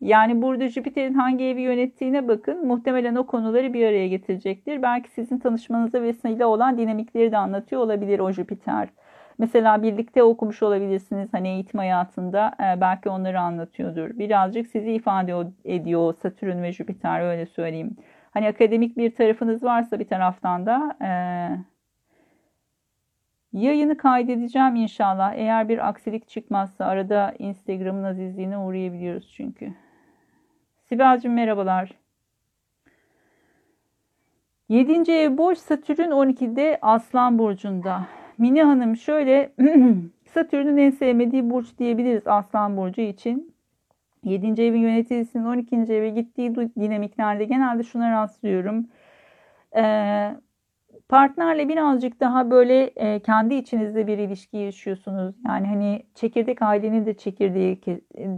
yani 0.01 0.41
burada 0.41 0.67
Jüpiter'in 0.67 1.13
hangi 1.13 1.43
evi 1.43 1.61
yönettiğine 1.61 2.27
bakın. 2.27 2.67
Muhtemelen 2.67 3.15
o 3.15 3.27
konuları 3.27 3.73
bir 3.73 3.85
araya 3.85 4.07
getirecektir. 4.07 4.81
Belki 4.81 5.09
sizin 5.11 5.39
tanışmanıza 5.39 6.01
vesile 6.01 6.45
olan 6.45 6.77
dinamikleri 6.77 7.31
de 7.31 7.37
anlatıyor 7.37 7.81
olabilir 7.81 8.19
o 8.19 8.31
Jüpiter. 8.31 8.89
Mesela 9.37 9.83
birlikte 9.83 10.23
okumuş 10.23 10.63
olabilirsiniz 10.63 11.29
hani 11.33 11.47
eğitim 11.47 11.77
hayatında 11.77 12.51
e, 12.59 12.81
belki 12.81 13.09
onları 13.09 13.39
anlatıyordur. 13.39 14.09
Birazcık 14.19 14.67
sizi 14.67 14.91
ifade 14.91 15.33
ediyor 15.65 16.13
Satürn 16.13 16.61
ve 16.63 16.71
Jüpiter 16.71 17.21
öyle 17.21 17.45
söyleyeyim. 17.45 17.95
Hani 18.31 18.47
akademik 18.47 18.97
bir 18.97 19.15
tarafınız 19.15 19.63
varsa 19.63 19.99
bir 19.99 20.07
taraftan 20.07 20.65
da 20.65 20.95
e, 21.01 21.09
yayını 23.53 23.97
kaydedeceğim 23.97 24.75
inşallah. 24.75 25.33
Eğer 25.35 25.69
bir 25.69 25.87
aksilik 25.89 26.27
çıkmazsa 26.27 26.85
arada 26.85 27.35
Instagram'ın 27.39 28.03
azizliğine 28.03 28.57
uğrayabiliyoruz 28.57 29.33
çünkü. 29.35 29.73
Sibel'cim 30.89 31.33
merhabalar. 31.33 31.91
7. 34.69 35.11
ev 35.11 35.37
boş 35.37 35.57
Satürn 35.57 36.11
12'de 36.11 36.79
Aslan 36.81 37.39
Burcu'nda. 37.39 38.07
Mine 38.37 38.63
Hanım 38.63 38.95
şöyle 38.95 39.51
Satürn'ün 40.25 40.77
en 40.77 40.89
sevmediği 40.89 41.49
burç 41.49 41.77
diyebiliriz 41.77 42.27
Aslan 42.27 42.77
Burcu 42.77 43.01
için. 43.01 43.53
7. 44.23 44.61
evin 44.61 44.79
yöneticisinin 44.79 45.45
12. 45.45 45.75
eve 45.75 46.09
gittiği 46.09 46.55
dinamiklerde 46.55 47.45
genelde 47.45 47.83
şuna 47.83 48.11
rastlıyorum. 48.11 48.87
Ee, 49.75 50.35
partnerle 51.11 51.69
birazcık 51.69 52.19
daha 52.19 52.51
böyle 52.51 52.83
e, 52.83 53.19
kendi 53.19 53.55
içinizde 53.55 54.07
bir 54.07 54.17
ilişki 54.17 54.57
yaşıyorsunuz. 54.57 55.35
Yani 55.47 55.67
hani 55.67 56.03
çekirdek 56.15 56.61
ailenin 56.61 57.05
de 57.05 57.13
çekirdeği 57.13 57.81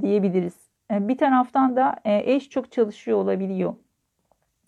diyebiliriz. 0.02 0.70
E, 0.92 1.08
bir 1.08 1.18
taraftan 1.18 1.76
da 1.76 1.96
e, 2.06 2.34
eş 2.34 2.50
çok 2.50 2.72
çalışıyor 2.72 3.18
olabiliyor. 3.18 3.74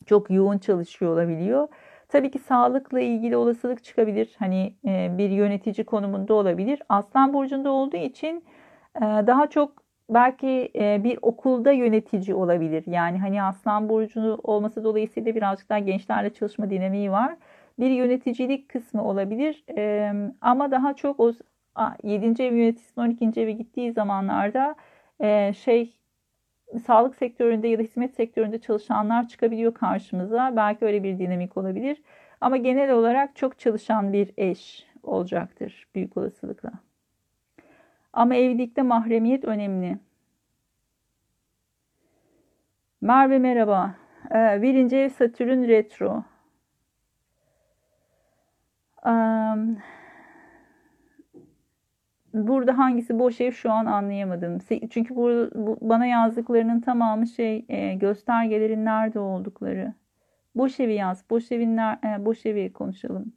Çok 0.06 0.30
yoğun 0.32 0.58
çalışıyor 0.58 1.14
olabiliyor. 1.14 1.68
Tabii 2.08 2.32
ki 2.32 2.40
sağlıkla 2.40 3.00
ilgili 3.00 3.38
olasılık 3.38 3.84
çıkabilir. 3.84 4.36
Hani 4.40 4.74
e, 4.88 5.18
bir 5.18 5.30
yönetici 5.30 5.86
konumunda 5.86 6.34
olabilir. 6.34 6.82
Aslan 6.90 7.34
burcunda 7.34 7.72
olduğu 7.72 7.98
için 7.98 8.44
e, 8.96 9.02
daha 9.02 9.48
çok 9.50 9.84
belki 10.10 10.72
e, 10.76 11.04
bir 11.04 11.20
okulda 11.22 11.72
yönetici 11.72 12.36
olabilir. 12.36 12.84
Yani 12.88 13.20
hani 13.20 13.44
Aslan 13.44 13.90
burcu 13.90 14.40
olması 14.44 14.84
dolayısıyla 14.84 15.36
birazcık 15.36 15.70
daha 15.70 15.80
gençlerle 15.80 16.34
çalışma 16.34 16.70
dinamiği 16.70 17.12
var. 17.12 17.36
Bir 17.80 17.90
yöneticilik 17.90 18.70
kısmı 18.70 19.04
olabilir. 19.04 19.64
E, 19.78 20.14
ama 20.42 20.72
daha 20.72 20.94
çok 20.94 21.20
o 21.20 21.34
7. 22.04 22.44
ev 22.44 22.54
yöneticisinin 22.54 23.06
12. 23.06 23.42
eve 23.42 23.52
gittiği 23.52 23.92
zamanlarda 23.92 24.76
e, 25.20 25.54
şey 25.54 25.96
sağlık 26.86 27.16
sektöründe 27.16 27.68
ya 27.68 27.80
da 27.80 27.84
hizmet 27.84 28.16
sektöründe 28.16 28.62
çalışanlar 28.62 29.28
çıkabiliyor 29.28 29.74
karşımıza. 29.74 30.54
Belki 30.56 30.86
öyle 30.86 31.04
bir 31.04 31.20
dinamik 31.20 31.58
olabilir. 31.58 32.02
Ama 32.42 32.58
genel 32.58 32.92
olarak 32.92 33.36
çok 33.36 33.60
çalışan 33.60 34.14
bir 34.14 34.32
eş 34.38 34.86
olacaktır 35.04 35.88
büyük 35.96 36.18
olasılıkla. 36.18 36.72
Ama 38.14 38.36
evlilikte 38.36 38.82
mahremiyet 38.82 39.46
önemli. 39.46 39.98
Merve 43.02 43.40
merhaba. 43.40 43.96
Birinci 44.62 44.98
ev 44.98 45.10
Satürn 45.10 45.68
retro. 45.68 46.24
Burada 52.34 52.78
hangisi 52.78 53.20
boş 53.20 53.42
ev 53.42 53.52
şu 53.52 53.72
an 53.72 53.86
anlayamadım. 53.86 54.58
Çünkü 54.90 55.16
bu, 55.16 55.50
bu 55.56 55.78
bana 55.82 56.06
yazdıklarının 56.06 56.82
tamamı 56.82 57.28
şey 57.28 57.66
e, 57.70 57.94
göstergelerin 57.94 58.86
nerede 58.86 59.20
oldukları. 59.20 59.94
Boş 60.56 60.80
evi 60.80 60.94
yaz. 60.94 61.26
Boş 61.30 61.52
evin 61.52 61.78
e, 61.78 62.26
boş 62.26 62.46
evi 62.46 62.74
konuşalım. 62.74 63.34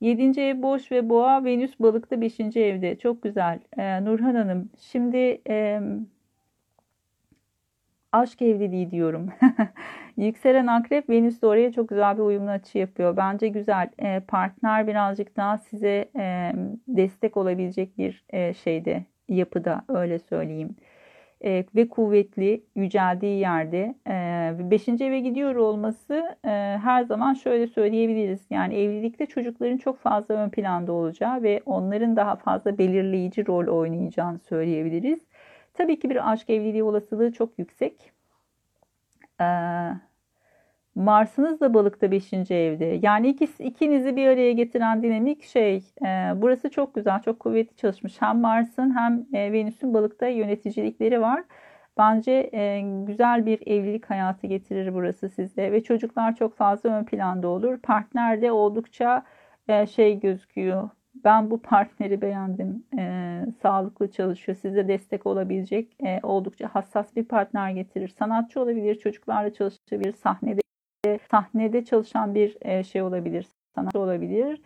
7. 0.00 0.40
ev 0.40 0.62
boş 0.62 0.92
ve 0.92 1.08
boğa 1.08 1.44
Venüs 1.44 1.80
balıkta 1.80 2.20
5. 2.20 2.40
evde. 2.40 2.98
Çok 2.98 3.22
güzel. 3.22 3.60
E, 3.78 4.04
Nurhan 4.04 4.34
Hanım 4.34 4.70
şimdi 4.78 5.42
e, 5.48 5.80
aşk 8.12 8.42
evliliği 8.42 8.90
diyorum. 8.90 9.28
Yükselen 10.16 10.66
akrep 10.66 11.10
Venüs 11.10 11.42
de 11.42 11.46
oraya 11.46 11.72
çok 11.72 11.88
güzel 11.88 12.16
bir 12.16 12.22
uyumlu 12.22 12.50
açı 12.50 12.78
yapıyor. 12.78 13.16
Bence 13.16 13.48
güzel. 13.48 13.90
E, 13.98 14.20
partner 14.20 14.86
birazcık 14.86 15.36
daha 15.36 15.58
size 15.58 16.10
e, 16.16 16.52
destek 16.88 17.36
olabilecek 17.36 17.98
bir 17.98 18.24
e, 18.30 18.54
şeyde 18.54 19.04
yapıda 19.28 19.84
öyle 19.88 20.18
söyleyeyim. 20.18 20.76
E, 21.44 21.64
ve 21.74 21.88
kuvvetli 21.88 22.64
yüceldiği 22.76 23.38
yerde 23.40 23.94
e, 24.08 24.70
beşinci 24.70 25.04
eve 25.04 25.20
gidiyor 25.20 25.56
olması 25.56 26.36
e, 26.44 26.48
her 26.82 27.02
zaman 27.04 27.34
şöyle 27.34 27.66
söyleyebiliriz. 27.66 28.46
Yani 28.50 28.74
evlilikte 28.74 29.26
çocukların 29.26 29.76
çok 29.76 29.98
fazla 29.98 30.34
ön 30.34 30.50
planda 30.50 30.92
olacağı 30.92 31.42
ve 31.42 31.62
onların 31.66 32.16
daha 32.16 32.36
fazla 32.36 32.78
belirleyici 32.78 33.46
rol 33.46 33.66
oynayacağını 33.78 34.38
söyleyebiliriz. 34.38 35.20
Tabii 35.74 35.98
ki 36.00 36.10
bir 36.10 36.32
aşk 36.32 36.50
evliliği 36.50 36.82
olasılığı 36.82 37.32
çok 37.32 37.58
yüksek. 37.58 38.15
Ee, 39.40 39.44
Mars'ınız 40.94 41.60
da 41.60 41.74
balıkta 41.74 42.10
5. 42.10 42.54
evde. 42.54 43.00
Yani 43.02 43.28
ikisi, 43.28 43.64
ikinizi 43.64 44.16
bir 44.16 44.26
araya 44.26 44.52
getiren 44.52 45.02
dinamik 45.02 45.42
şey. 45.44 45.76
E, 46.06 46.32
burası 46.36 46.70
çok 46.70 46.94
güzel, 46.94 47.22
çok 47.22 47.40
kuvvetli 47.40 47.76
çalışmış. 47.76 48.22
Hem 48.22 48.40
Mars'ın 48.40 48.96
hem 48.96 49.26
e, 49.32 49.52
Venüs'ün 49.52 49.94
balıkta 49.94 50.26
yöneticilikleri 50.26 51.20
var. 51.20 51.44
Bence 51.98 52.50
e, 52.54 52.80
güzel 53.06 53.46
bir 53.46 53.66
evlilik 53.66 54.10
hayatı 54.10 54.46
getirir 54.46 54.94
burası 54.94 55.28
size. 55.28 55.72
Ve 55.72 55.82
çocuklar 55.82 56.36
çok 56.36 56.56
fazla 56.56 56.90
ön 56.90 57.04
planda 57.04 57.48
olur. 57.48 57.78
Partner 57.82 58.42
de 58.42 58.52
oldukça 58.52 59.24
e, 59.68 59.86
şey 59.86 60.20
gözüküyor. 60.20 60.90
Ben 61.24 61.50
bu 61.50 61.62
partneri 61.62 62.20
beğendim. 62.22 62.84
E, 62.98 63.44
sağlıklı 63.62 64.10
çalışıyor. 64.10 64.58
Size 64.62 64.88
destek 64.88 65.26
olabilecek. 65.26 65.96
E, 66.04 66.20
oldukça 66.22 66.68
hassas 66.72 67.16
bir 67.16 67.24
partner 67.24 67.70
getirir. 67.70 68.08
Sanatçı 68.08 68.60
olabilir, 68.60 68.94
çocuklarla 68.98 69.52
çalışabilir, 69.52 70.12
sahnede 70.12 70.60
sahnede 71.30 71.84
çalışan 71.84 72.34
bir 72.34 72.56
e, 72.60 72.84
şey 72.84 73.02
olabilir, 73.02 73.46
sanatçı 73.74 73.98
olabilir. 73.98 74.62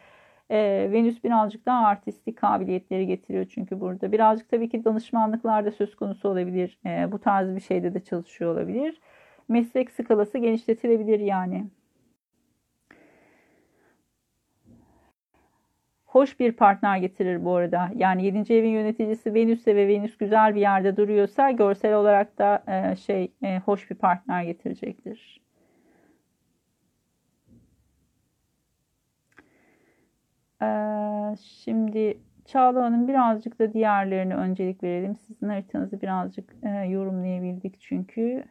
E, 0.50 0.88
Venüs 0.92 1.24
birazcık 1.24 1.66
daha 1.66 1.86
artistik 1.86 2.38
kabiliyetleri 2.38 3.06
getiriyor 3.06 3.46
çünkü 3.50 3.80
burada. 3.80 4.12
Birazcık 4.12 4.48
tabii 4.48 4.68
ki 4.68 4.84
danışmanlıklar 4.84 5.64
da 5.64 5.70
söz 5.70 5.96
konusu 5.96 6.28
olabilir. 6.28 6.78
E, 6.86 7.12
bu 7.12 7.18
tarz 7.18 7.54
bir 7.56 7.60
şeyde 7.60 7.94
de 7.94 8.00
çalışıyor 8.00 8.54
olabilir. 8.54 9.00
Meslek 9.48 9.90
skalası 9.90 10.38
genişletilebilir 10.38 11.20
yani. 11.20 11.66
Hoş 16.10 16.40
bir 16.40 16.52
partner 16.52 16.96
getirir 16.98 17.44
bu 17.44 17.54
arada. 17.54 17.90
Yani 17.96 18.24
7. 18.24 18.54
evin 18.54 18.70
yöneticisi 18.70 19.34
Venüs'e 19.34 19.76
ve 19.76 19.88
Venüs 19.88 20.16
güzel 20.16 20.54
bir 20.54 20.60
yerde 20.60 20.96
duruyorsa 20.96 21.50
görsel 21.50 21.94
olarak 21.94 22.38
da 22.38 22.64
e, 22.68 22.96
şey 22.96 23.32
e, 23.42 23.58
hoş 23.58 23.90
bir 23.90 23.96
partner 23.96 24.42
getirecektir. 24.42 25.40
Ee, 30.62 31.36
şimdi 31.42 32.18
Çağla 32.44 32.84
Hanım 32.84 33.08
birazcık 33.08 33.58
da 33.58 33.72
diğerlerine 33.72 34.34
öncelik 34.34 34.82
verelim. 34.82 35.16
Sizin 35.16 35.48
haritanızı 35.48 36.00
birazcık 36.00 36.54
e, 36.62 36.68
yorumlayabildik 36.68 37.80
çünkü. 37.80 38.44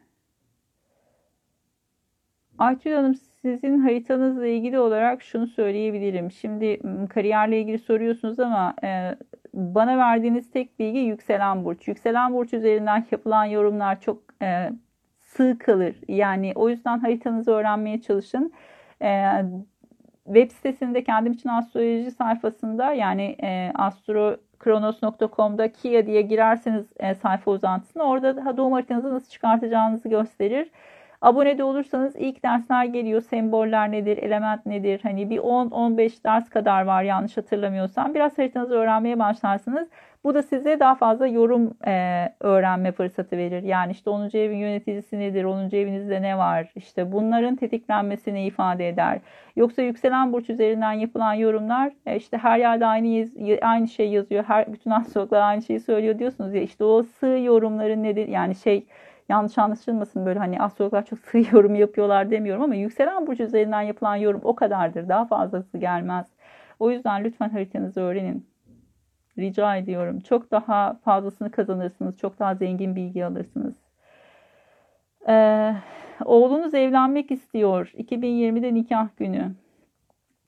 Aytül 2.60 2.92
Hanım 2.92 3.14
sizin 3.14 3.78
haritanızla 3.78 4.46
ilgili 4.46 4.78
olarak 4.78 5.22
şunu 5.22 5.46
söyleyebilirim. 5.46 6.30
Şimdi 6.30 6.80
kariyerle 7.08 7.60
ilgili 7.60 7.78
soruyorsunuz 7.78 8.40
ama 8.40 8.74
e, 8.84 9.16
bana 9.54 9.98
verdiğiniz 9.98 10.50
tek 10.50 10.78
bilgi 10.78 10.98
yükselen 10.98 11.64
burç. 11.64 11.88
Yükselen 11.88 12.34
burç 12.34 12.54
üzerinden 12.54 13.06
yapılan 13.10 13.44
yorumlar 13.44 14.00
çok 14.00 14.22
e, 14.42 14.70
sığ 15.20 15.58
kalır. 15.58 15.96
Yani 16.08 16.52
o 16.54 16.68
yüzden 16.68 16.98
haritanızı 16.98 17.50
öğrenmeye 17.50 18.00
çalışın. 18.00 18.52
E, 19.02 19.30
web 20.24 20.50
sitesinde 20.50 21.04
kendim 21.04 21.32
için 21.32 21.48
astroloji 21.48 22.10
sayfasında 22.10 22.92
yani 22.92 23.36
e, 23.42 23.72
astrokronos.com'da 23.74 25.72
Kia 25.72 26.06
diye 26.06 26.22
girerseniz 26.22 26.86
e, 26.96 27.14
sayfa 27.14 27.50
uzantısına 27.50 28.02
orada 28.02 28.56
doğum 28.56 28.72
haritanızı 28.72 29.14
nasıl 29.14 29.30
çıkartacağınızı 29.30 30.08
gösterir. 30.08 30.70
Abone 31.20 31.58
de 31.58 31.64
olursanız 31.64 32.16
ilk 32.16 32.42
dersler 32.44 32.84
geliyor. 32.84 33.20
Semboller 33.20 33.92
nedir, 33.92 34.18
element 34.18 34.66
nedir? 34.66 35.00
Hani 35.02 35.30
bir 35.30 35.38
10-15 35.38 36.24
ders 36.24 36.48
kadar 36.50 36.82
var 36.82 37.02
yanlış 37.02 37.36
hatırlamıyorsam. 37.36 38.14
Biraz 38.14 38.38
haritanızı 38.38 38.74
öğrenmeye 38.74 39.18
başlarsınız. 39.18 39.88
Bu 40.24 40.34
da 40.34 40.42
size 40.42 40.80
daha 40.80 40.94
fazla 40.94 41.26
yorum 41.26 41.74
e, 41.86 42.26
öğrenme 42.40 42.92
fırsatı 42.92 43.36
verir. 43.36 43.62
Yani 43.62 43.92
işte 43.92 44.10
10. 44.10 44.30
evin 44.36 44.56
yöneticisi 44.56 45.18
nedir? 45.18 45.44
10. 45.44 45.76
evinizde 45.76 46.22
ne 46.22 46.38
var? 46.38 46.72
İşte 46.74 47.12
bunların 47.12 47.56
tetiklenmesini 47.56 48.46
ifade 48.46 48.88
eder. 48.88 49.18
Yoksa 49.56 49.82
yükselen 49.82 50.32
burç 50.32 50.50
üzerinden 50.50 50.92
yapılan 50.92 51.34
yorumlar 51.34 51.92
e, 52.06 52.16
işte 52.16 52.38
her 52.38 52.58
yerde 52.58 52.86
aynı 52.86 53.28
aynı 53.62 53.88
şey 53.88 54.08
yazıyor. 54.08 54.44
Her 54.44 54.72
bütün 54.72 54.90
astrologlar 54.90 55.40
aynı 55.40 55.62
şeyi 55.62 55.80
söylüyor 55.80 56.18
diyorsunuz 56.18 56.54
ya. 56.54 56.62
İşte 56.62 56.84
o 56.84 57.02
sığ 57.02 57.26
yorumların 57.26 58.02
nedir? 58.02 58.28
Yani 58.28 58.54
şey 58.54 58.86
yanlış 59.30 59.58
anlaşılmasın 59.58 60.26
böyle 60.26 60.38
hani 60.38 60.60
astrologlar 60.60 61.06
çok 61.06 61.18
sığ 61.18 61.38
yorum 61.52 61.74
yapıyorlar 61.74 62.30
demiyorum 62.30 62.62
ama 62.62 62.74
yükselen 62.74 63.26
burç 63.26 63.40
üzerinden 63.40 63.82
yapılan 63.82 64.16
yorum 64.16 64.40
o 64.44 64.54
kadardır. 64.54 65.08
Daha 65.08 65.26
fazlası 65.26 65.78
gelmez. 65.78 66.26
O 66.78 66.90
yüzden 66.90 67.24
lütfen 67.24 67.48
haritanızı 67.48 68.00
öğrenin. 68.00 68.46
Rica 69.38 69.76
ediyorum. 69.76 70.20
Çok 70.20 70.50
daha 70.50 70.94
fazlasını 71.04 71.50
kazanırsınız. 71.50 72.18
Çok 72.18 72.38
daha 72.38 72.54
zengin 72.54 72.96
bilgi 72.96 73.24
alırsınız. 73.24 73.74
Ee, 75.28 75.74
oğlunuz 76.24 76.74
evlenmek 76.74 77.30
istiyor. 77.30 77.92
2020'de 77.98 78.74
nikah 78.74 79.08
günü. 79.16 79.52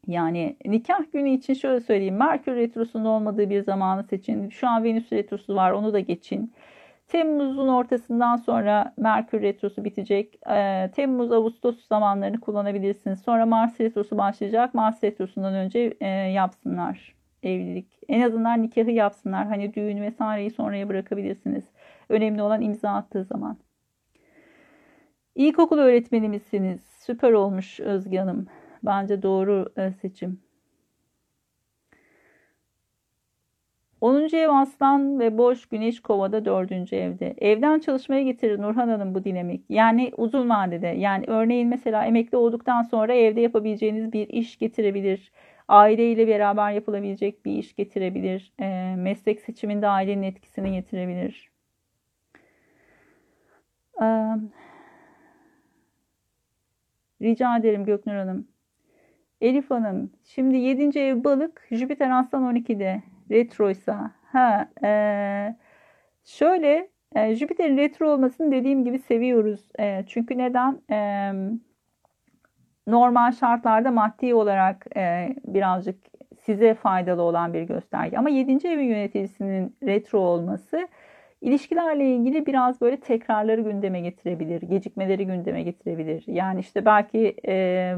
Yani 0.07 0.57
nikah 0.65 1.13
günü 1.13 1.31
için 1.31 1.55
şöyle 1.55 1.81
söyleyeyim. 1.81 2.17
Merkür 2.17 2.57
Retrosu'nun 2.57 3.05
olmadığı 3.05 3.51
bir 3.51 3.63
zamanı 3.63 4.05
seçin. 4.05 4.49
Şu 4.49 4.69
an 4.69 4.85
Venüs 4.85 5.13
Retrosu 5.13 5.55
var 5.55 5.71
onu 5.71 5.93
da 5.93 6.01
geçin. 6.01 6.53
Temmuz'un 7.13 7.69
ortasından 7.69 8.37
sonra 8.37 8.95
Merkür 8.97 9.43
Retrosu 9.43 9.85
bitecek. 9.85 10.39
E, 10.51 10.91
Temmuz-Ağustos 10.91 11.87
zamanlarını 11.87 12.41
kullanabilirsiniz. 12.41 13.21
Sonra 13.21 13.47
Mars 13.47 13.81
Retrosu 13.81 14.19
başlayacak. 14.19 14.75
Mars 14.75 15.05
Retrosu'ndan 15.05 15.55
önce 15.55 15.95
e, 16.01 16.09
yapsınlar 16.09 17.15
evlilik. 17.43 17.87
En 18.09 18.21
azından 18.21 18.63
nikahı 18.63 18.91
yapsınlar. 18.91 19.47
Hani 19.47 19.75
düğün 19.75 20.03
vesaireyi 20.03 20.51
sonraya 20.51 20.89
bırakabilirsiniz. 20.89 21.65
Önemli 22.09 22.43
olan 22.43 22.61
imza 22.61 22.91
attığı 22.91 23.25
zaman. 23.25 23.57
İlkokul 25.35 25.79
öğretmeni 25.79 26.29
misiniz? 26.29 26.81
Süper 26.99 27.33
olmuş 27.33 27.81
Özge 27.81 28.19
Hanım. 28.19 28.47
Bence 28.83 29.23
doğru 29.23 29.73
e, 29.77 29.93
seçim. 29.93 30.41
10. 34.03 34.37
ev 34.37 34.49
aslan 34.49 35.21
ve 35.21 35.39
boş 35.39 35.67
güneş 35.67 36.01
kovada 36.01 36.45
4. 36.45 36.93
evde. 36.93 37.35
Evden 37.39 37.79
çalışmaya 37.79 38.23
getirir 38.23 38.59
Nurhan 38.63 38.89
Hanım 38.89 39.15
bu 39.15 39.25
dinamik. 39.25 39.65
Yani 39.69 40.13
uzun 40.17 40.51
vadede 40.51 40.87
yani 40.87 41.25
örneğin 41.29 41.69
mesela 41.69 42.05
emekli 42.05 42.37
olduktan 42.37 42.83
sonra 42.83 43.15
evde 43.15 43.41
yapabileceğiniz 43.41 44.13
bir 44.13 44.29
iş 44.29 44.59
getirebilir. 44.59 45.33
Aileyle 45.69 46.29
beraber 46.29 46.73
yapılabilecek 46.73 47.45
bir 47.45 47.53
iş 47.53 47.75
getirebilir. 47.75 48.53
E, 48.61 48.95
meslek 48.97 49.41
seçiminde 49.41 49.89
ailenin 49.89 50.23
etkisini 50.23 50.73
getirebilir. 50.73 51.51
E, 54.03 54.07
rica 57.23 57.57
ederim 57.57 57.85
Göknur 57.85 58.15
Hanım. 58.15 58.49
Elif 59.41 59.71
Hanım, 59.71 60.11
şimdi 60.25 60.57
7. 60.57 60.99
ev 60.99 61.25
balık, 61.25 61.67
Jüpiter 61.71 62.11
Aslan 62.11 62.57
12'de 62.57 63.03
retroysa. 63.33 64.11
Ha, 64.33 64.69
e, 64.85 65.57
şöyle 66.25 66.89
e, 67.15 67.35
Jüpiter'in 67.35 67.77
retro 67.77 68.11
olmasını 68.11 68.53
dediğim 68.53 68.85
gibi 68.85 68.99
seviyoruz. 68.99 69.61
E, 69.79 70.05
çünkü 70.07 70.39
neden? 70.39 70.83
E, 70.91 71.33
normal 72.87 73.33
şartlarda 73.33 73.91
maddi 73.91 74.35
olarak 74.35 74.87
e, 74.97 75.37
birazcık 75.45 75.97
size 76.45 76.75
faydalı 76.75 77.23
olan 77.23 77.55
bir 77.55 77.63
gösterge. 77.63 78.19
Ama 78.19 78.31
7. 78.31 78.69
evin 78.69 78.85
yöneticisinin 78.85 79.77
retro 79.83 80.19
olması 80.21 80.89
ilişkilerle 81.41 82.15
ilgili 82.15 82.47
biraz 82.47 82.81
böyle 82.81 83.01
tekrarları 83.01 83.61
gündeme 83.61 84.01
getirebilir, 84.01 84.63
gecikmeleri 84.63 85.27
gündeme 85.27 85.63
getirebilir. 85.63 86.25
Yani 86.27 86.61
işte 86.61 86.85
belki 86.85 87.37
e, 87.49 87.95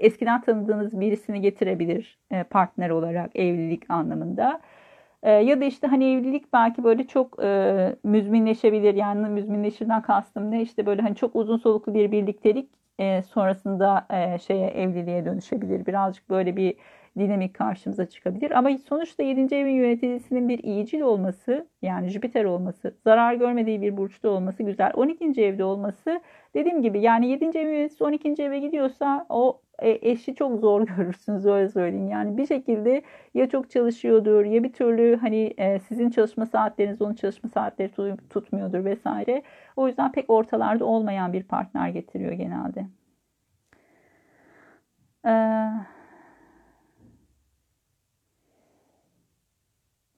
eskiden 0.00 0.40
tanıdığınız 0.40 1.00
birisini 1.00 1.40
getirebilir 1.40 2.18
e, 2.30 2.42
partner 2.42 2.90
olarak 2.90 3.36
evlilik 3.36 3.90
anlamında. 3.90 4.60
E, 5.22 5.30
ya 5.30 5.60
da 5.60 5.64
işte 5.64 5.86
hani 5.86 6.12
evlilik 6.12 6.52
belki 6.52 6.84
böyle 6.84 7.06
çok 7.06 7.44
e, 7.44 7.96
müzminleşebilir. 8.04 8.94
Yani 8.94 9.28
müzminleşirden 9.28 10.02
kastım 10.02 10.50
ne? 10.50 10.62
İşte 10.62 10.86
böyle 10.86 11.02
hani 11.02 11.16
çok 11.16 11.36
uzun 11.36 11.56
soluklu 11.56 11.94
bir 11.94 12.12
birliktelik 12.12 12.70
e, 12.98 13.22
sonrasında 13.22 14.06
e, 14.10 14.38
şeye 14.38 14.68
evliliğe 14.68 15.24
dönüşebilir. 15.24 15.86
Birazcık 15.86 16.30
böyle 16.30 16.56
bir 16.56 16.74
dinamik 17.18 17.54
karşımıza 17.54 18.06
çıkabilir. 18.06 18.50
Ama 18.50 18.78
sonuçta 18.88 19.22
7. 19.22 19.54
evin 19.54 19.74
yöneticisinin 19.74 20.48
bir 20.48 20.58
iyicil 20.64 21.00
olması 21.00 21.68
yani 21.82 22.08
Jüpiter 22.08 22.44
olması, 22.44 22.94
zarar 23.04 23.34
görmediği 23.34 23.82
bir 23.82 23.96
burçta 23.96 24.28
olması 24.28 24.62
güzel. 24.62 24.92
12. 24.94 25.42
evde 25.42 25.64
olması 25.64 26.20
dediğim 26.54 26.82
gibi 26.82 27.00
yani 27.00 27.28
7. 27.28 27.44
evin 27.44 27.72
yöneticisi 27.72 28.04
12. 28.04 28.42
eve 28.42 28.58
gidiyorsa 28.58 29.26
o 29.28 29.60
eşi 29.82 30.34
çok 30.34 30.60
zor 30.60 30.86
görürsünüz 30.86 31.46
öyle 31.46 31.68
söyleyeyim. 31.68 32.08
Yani 32.08 32.36
bir 32.36 32.46
şekilde 32.46 33.02
ya 33.34 33.48
çok 33.48 33.70
çalışıyordur 33.70 34.44
ya 34.44 34.62
bir 34.62 34.72
türlü 34.72 35.16
hani 35.16 35.54
e, 35.58 35.78
sizin 35.78 36.10
çalışma 36.10 36.46
saatleriniz 36.46 37.02
onun 37.02 37.14
çalışma 37.14 37.48
saatleri 37.50 38.16
tutmuyordur 38.30 38.84
vesaire. 38.84 39.42
O 39.76 39.88
yüzden 39.88 40.12
pek 40.12 40.30
ortalarda 40.30 40.84
olmayan 40.84 41.32
bir 41.32 41.42
partner 41.42 41.88
getiriyor 41.88 42.32
genelde. 42.32 42.86
Ee, 45.26 45.86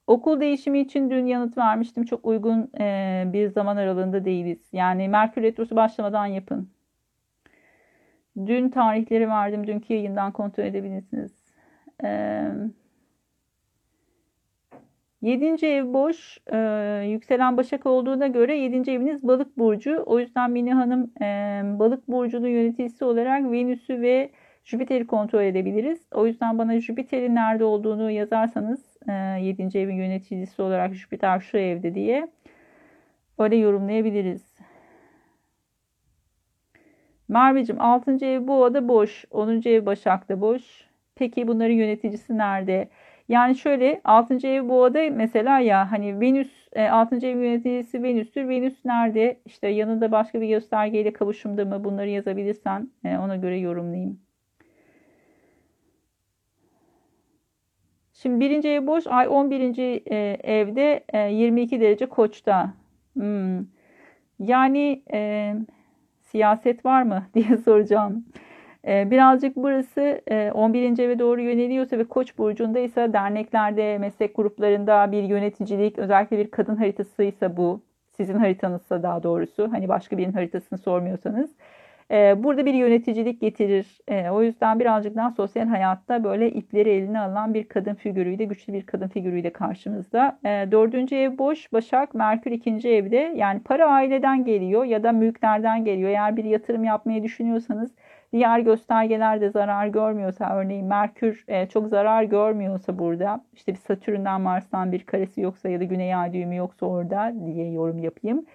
okul 0.07 0.41
değişimi 0.41 0.81
için 0.81 1.11
dün 1.11 1.27
yanıt 1.27 1.59
vermiştim. 1.59 2.05
Çok 2.05 2.27
uygun 2.27 2.71
e, 2.81 3.25
bir 3.33 3.49
zaman 3.49 3.77
aralığında 3.77 4.25
değiliz. 4.25 4.59
Yani 4.73 5.09
Merkür 5.09 5.43
Retrosu 5.43 5.77
başlamadan 5.77 6.27
yapın. 6.27 6.71
Dün 8.47 8.69
tarihleri 8.69 9.29
verdim. 9.29 9.67
Dünkü 9.67 9.95
yayından 9.95 10.33
kontrol 10.33 10.65
edebilirsiniz. 10.65 11.33
Ee, 12.05 12.53
7. 15.23 15.67
ev 15.67 15.93
boş. 15.93 16.39
E, 16.53 16.59
yükselen 17.09 17.57
Başak 17.57 17.87
olduğuna 17.87 18.27
göre 18.27 18.57
7. 18.59 18.91
eviniz 18.91 19.23
Balık 19.23 19.59
burcu. 19.59 20.03
O 20.07 20.19
yüzden 20.19 20.51
Mine 20.51 20.75
Hanım 20.75 21.11
e, 21.23 21.61
Balık 21.79 22.09
burcunun 22.09 22.49
yöneticisi 22.49 23.05
olarak 23.05 23.53
Venüs'ü 23.53 24.01
ve 24.01 24.31
Jüpiter'i 24.65 25.07
kontrol 25.07 25.43
edebiliriz. 25.43 26.01
O 26.15 26.27
yüzden 26.27 26.59
bana 26.59 26.81
Jüpiter'in 26.81 27.35
nerede 27.35 27.65
olduğunu 27.65 28.11
yazarsanız 28.11 28.99
e, 29.09 29.13
7. 29.13 29.79
evin 29.79 29.97
yöneticisi 29.97 30.63
olarak 30.63 30.95
Jüpiter 30.95 31.41
şu 31.41 31.59
evde 31.59 31.95
diye 31.95 32.29
öyle 33.39 33.57
yorumlayabiliriz. 33.57 34.58
Merveciğim 37.29 37.81
6. 37.83 38.27
ev 38.27 38.47
Boğa'da 38.49 38.89
boş. 38.89 39.25
10. 39.31 39.63
ev 39.69 39.87
Başak'ta 39.87 40.41
boş. 40.41 40.63
Peki 41.15 41.49
bunların 41.49 41.75
yöneticisi 41.75 42.39
nerede? 42.39 42.89
Yani 43.29 43.57
şöyle 43.57 44.01
6. 44.05 44.47
ev 44.47 44.69
Boğa'da 44.69 45.11
mesela 45.11 45.61
ya 45.61 45.93
hani 45.93 46.21
Venüs 46.21 46.69
6. 46.91 47.17
E, 47.17 47.31
ev 47.31 47.39
yöneticisi 47.39 48.03
Venüs'tür. 48.03 48.49
Venüs 48.49 48.85
nerede? 48.85 49.41
İşte 49.47 49.69
yanında 49.69 50.13
başka 50.13 50.41
bir 50.41 50.49
göstergeyle 50.49 51.13
kavuşumda 51.13 51.65
mı? 51.65 51.85
Bunları 51.85 52.09
yazabilirsen 52.09 52.91
e, 53.05 53.19
ona 53.19 53.37
göre 53.37 53.59
yorumlayayım. 53.59 54.21
Şimdi 58.15 58.41
birinci 58.41 58.69
ev 58.69 58.87
boş. 58.87 59.07
Ay 59.07 59.29
11. 59.29 59.79
E, 60.11 60.39
evde 60.45 61.05
22 61.31 61.81
derece 61.81 62.07
koçta. 62.07 62.75
Hmm. 63.15 63.67
Yani 64.39 65.03
e, 65.13 65.55
siyaset 66.31 66.85
var 66.85 67.03
mı 67.03 67.23
diye 67.35 67.57
soracağım. 67.57 68.25
Ee, 68.87 69.11
birazcık 69.11 69.57
burası 69.57 70.21
11. 70.55 70.99
E, 70.99 71.03
eve 71.03 71.19
doğru 71.19 71.41
yöneliyorsa 71.41 71.99
ve 71.99 72.05
Koç 72.05 72.39
burcunda 72.39 72.79
ise 72.79 73.13
derneklerde, 73.13 73.99
meslek 73.99 74.37
gruplarında 74.37 75.13
bir 75.13 75.23
yöneticilik, 75.23 75.99
özellikle 75.99 76.39
bir 76.39 76.51
kadın 76.51 76.77
haritasıysa 76.77 77.57
bu, 77.57 77.83
sizin 78.17 78.35
haritanızsa 78.39 79.03
daha 79.03 79.23
doğrusu, 79.23 79.73
hani 79.73 79.89
başka 79.89 80.19
birinin 80.19 80.33
haritasını 80.33 80.79
sormuyorsanız 80.79 81.51
ee, 82.11 82.35
burada 82.45 82.67
bir 82.67 82.75
yöneticilik 82.75 83.41
getirir. 83.41 83.99
Ee, 84.09 84.31
o 84.31 84.43
yüzden 84.43 84.81
birazcık 84.81 85.17
daha 85.17 85.31
sosyal 85.31 85.67
hayatta 85.67 86.25
böyle 86.25 86.51
ipleri 86.51 86.91
eline 86.91 87.21
alan 87.21 87.55
bir 87.55 87.69
kadın 87.69 87.95
figürüyle, 87.95 88.45
güçlü 88.45 88.73
bir 88.73 88.87
kadın 88.87 89.09
figürüyle 89.09 89.53
karşımızda. 89.53 90.39
Ee, 90.45 90.69
dördüncü 90.73 91.17
ev 91.17 91.39
boş, 91.39 91.73
Başak, 91.73 92.15
Merkür 92.15 92.51
ikinci 92.51 92.89
evde. 92.89 93.33
Yani 93.37 93.61
para 93.63 93.87
aileden 93.91 94.45
geliyor 94.45 94.85
ya 94.85 95.03
da 95.03 95.13
mülklerden 95.13 95.85
geliyor. 95.85 96.11
Eğer 96.11 96.37
bir 96.37 96.45
yatırım 96.45 96.85
yapmayı 96.85 97.23
düşünüyorsanız 97.23 97.95
diğer 98.33 98.61
göstergeler 98.61 99.41
de 99.41 99.51
zarar 99.51 99.87
görmüyorsa 99.87 100.57
örneğin 100.57 100.87
Merkür 100.87 101.45
e, 101.49 101.69
çok 101.69 101.89
zarar 101.89 102.23
görmüyorsa 102.23 102.99
burada 102.99 103.45
işte 103.55 103.73
bir 103.73 103.79
Satürn'den 103.79 104.41
Mars'tan 104.41 104.93
bir 104.93 105.07
karesi 105.07 105.41
yoksa 105.41 105.69
ya 105.69 105.81
da 105.81 105.85
Güney 105.85 106.15
Ay 106.15 106.33
düğümü 106.33 106.57
yoksa 106.57 106.87
orada 106.87 107.35
diye 107.47 107.71
yorum 107.71 107.99
yapayım. 107.99 108.47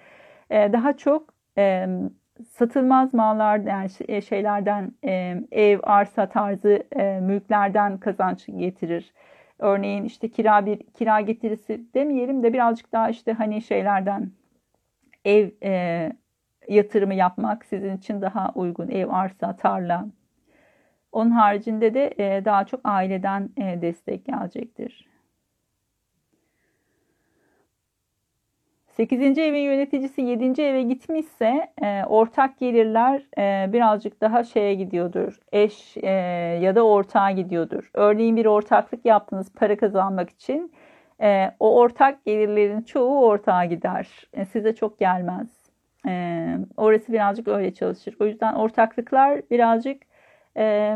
Daha 0.52 0.98
çok 0.98 1.34
satılmaz 2.50 3.14
mallar 3.14 3.58
yani 3.58 3.90
e, 4.08 4.22
şeylerden 4.22 4.92
e, 5.06 5.42
ev, 5.52 5.80
arsa 5.84 6.30
tarzı 6.30 6.84
e, 6.96 7.20
mülklerden 7.20 7.98
kazanç 7.98 8.46
getirir. 8.46 9.14
Örneğin 9.60 10.04
işte 10.04 10.30
kira 10.30 10.66
bir 10.66 10.80
kira 10.84 11.22
getirisi 11.22 11.94
demeyelim 11.94 12.44
de 12.44 12.54
birazcık 12.54 12.92
daha 12.92 13.10
işte 13.10 13.34
hani 13.34 13.62
şeylerden 13.62 14.32
ev 15.26 15.50
e, 15.64 16.12
yatırımı 16.70 17.14
yapmak 17.14 17.66
sizin 17.66 17.98
için 17.98 18.22
daha 18.22 18.52
uygun. 18.56 18.90
Ev, 18.90 19.10
arsa, 19.10 19.56
tarla. 19.56 20.06
Onun 21.12 21.32
haricinde 21.32 21.94
de 21.94 22.14
e, 22.18 22.46
daha 22.46 22.66
çok 22.66 22.82
aileden 22.84 23.50
e, 23.58 23.82
destek 23.82 24.26
gelecektir. 24.26 25.13
8. 28.98 29.38
evin 29.38 29.60
yöneticisi 29.60 30.22
7. 30.22 30.62
eve 30.62 30.82
gitmişse 30.82 31.72
e, 31.84 32.04
ortak 32.06 32.60
gelirler 32.60 33.24
e, 33.38 33.74
birazcık 33.74 34.22
daha 34.22 34.44
şeye 34.44 34.74
gidiyordur. 34.74 35.40
Eş 35.52 35.98
e, 35.98 36.10
ya 36.62 36.76
da 36.76 36.86
ortağa 36.86 37.32
gidiyordur. 37.32 37.90
Örneğin 37.94 38.36
bir 38.36 38.46
ortaklık 38.46 39.06
yaptınız 39.06 39.54
para 39.54 39.78
kazanmak 39.78 40.30
için. 40.30 40.74
E, 41.22 41.52
o 41.60 41.80
ortak 41.80 42.26
gelirlerin 42.26 42.82
çoğu 42.82 43.26
ortağa 43.26 43.66
gider. 43.66 44.08
E, 44.34 44.46
size 44.46 44.76
çok 44.76 45.00
gelmez. 45.00 45.48
E, 46.08 46.46
orası 46.78 47.14
birazcık 47.14 47.48
öyle 47.48 47.74
çalışır. 47.74 48.16
O 48.20 48.26
yüzden 48.26 48.54
ortaklıklar 48.54 49.42
birazcık 49.52 50.02
e, 50.58 50.96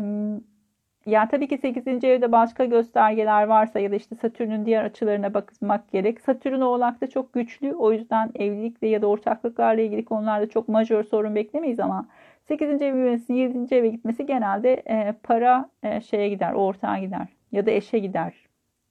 yani 1.08 1.30
tabii 1.30 1.48
ki 1.48 1.58
8. 1.58 1.88
evde 1.88 2.32
başka 2.32 2.66
göstergeler 2.66 3.44
varsa 3.44 3.80
ya 3.80 3.92
da 3.92 3.96
işte 3.96 4.16
Satürn'ün 4.16 4.66
diğer 4.66 4.84
açılarına 4.84 5.34
bakmak 5.34 5.92
gerek. 5.92 6.22
Satürn 6.22 6.62
Oğlak'ta 6.62 7.08
çok 7.08 7.34
güçlü. 7.34 7.74
O 7.74 7.92
yüzden 7.92 8.32
evlilikle 8.36 8.88
ya 8.88 9.02
da 9.02 9.08
ortaklıklarla 9.08 9.82
ilgili 9.82 10.06
konularda 10.06 10.50
çok 10.50 10.68
majör 10.68 11.04
sorun 11.04 11.36
beklemeyiz 11.36 11.80
ama 11.80 12.08
8. 12.44 12.82
ev 12.82 12.96
yönetisi 12.96 13.34
7. 13.34 13.76
eve 13.76 13.90
gitmesi 13.90 14.26
genelde 14.26 14.74
e, 14.74 15.12
para 15.24 15.70
e, 15.84 16.02
şeye 16.02 16.30
gider, 16.30 16.54
ortağa 16.54 16.98
gider 16.98 17.28
ya 17.52 17.66
da 17.66 17.72
eşe 17.72 18.00
gider. 18.00 18.34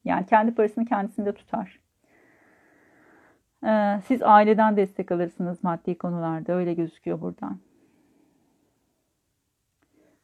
Yani 0.05 0.25
kendi 0.25 0.55
parasını 0.55 0.85
kendisinde 0.85 1.33
tutar. 1.33 1.79
E, 3.67 4.01
siz 4.05 4.23
aileden 4.23 4.77
destek 4.77 5.11
alırsınız 5.11 5.63
maddi 5.63 5.97
konularda 5.97 6.53
öyle 6.53 6.73
gözüküyor 6.73 7.21
buradan. 7.21 7.57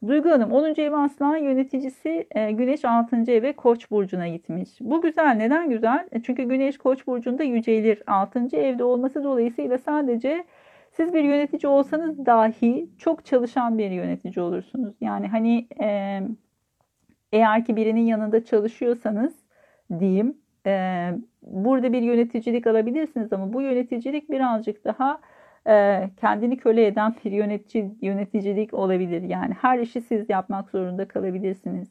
Duygu 0.08 0.30
Hanım 0.30 0.52
10. 0.52 0.80
ev 0.80 0.92
aslan 0.92 1.36
yöneticisi 1.36 2.26
e, 2.30 2.52
Güneş 2.52 2.84
6. 2.84 3.16
eve 3.16 3.52
Koç 3.52 3.90
burcuna 3.90 4.28
gitmiş. 4.28 4.70
Bu 4.80 5.02
güzel. 5.02 5.34
Neden 5.34 5.70
güzel? 5.70 6.08
E, 6.12 6.22
çünkü 6.22 6.42
Güneş 6.42 6.78
Koç 6.78 7.06
burcunda 7.06 7.42
yücelir. 7.42 8.02
6. 8.06 8.56
evde 8.56 8.84
olması 8.84 9.24
dolayısıyla 9.24 9.78
sadece 9.78 10.44
siz 10.90 11.14
bir 11.14 11.24
yönetici 11.24 11.72
olsanız 11.72 12.26
dahi 12.26 12.88
çok 12.98 13.24
çalışan 13.24 13.78
bir 13.78 13.90
yönetici 13.90 14.44
olursunuz. 14.44 14.94
Yani 15.00 15.28
hani 15.28 15.68
e, 15.82 16.20
eğer 17.32 17.64
ki 17.64 17.76
birinin 17.76 18.06
yanında 18.06 18.44
çalışıyorsanız 18.44 19.34
diyeyim 19.98 20.36
burada 21.42 21.92
bir 21.92 22.02
yöneticilik 22.02 22.66
alabilirsiniz 22.66 23.32
ama 23.32 23.52
bu 23.52 23.62
yöneticilik 23.62 24.30
birazcık 24.30 24.84
daha 24.84 25.20
e, 25.68 26.10
kendini 26.20 26.56
köle 26.56 26.86
eden 26.86 27.14
bir 27.24 27.32
yönetici, 27.32 27.94
yöneticilik 28.02 28.74
olabilir. 28.74 29.22
Yani 29.22 29.54
her 29.60 29.78
işi 29.78 30.00
siz 30.00 30.30
yapmak 30.30 30.70
zorunda 30.70 31.08
kalabilirsiniz. 31.08 31.88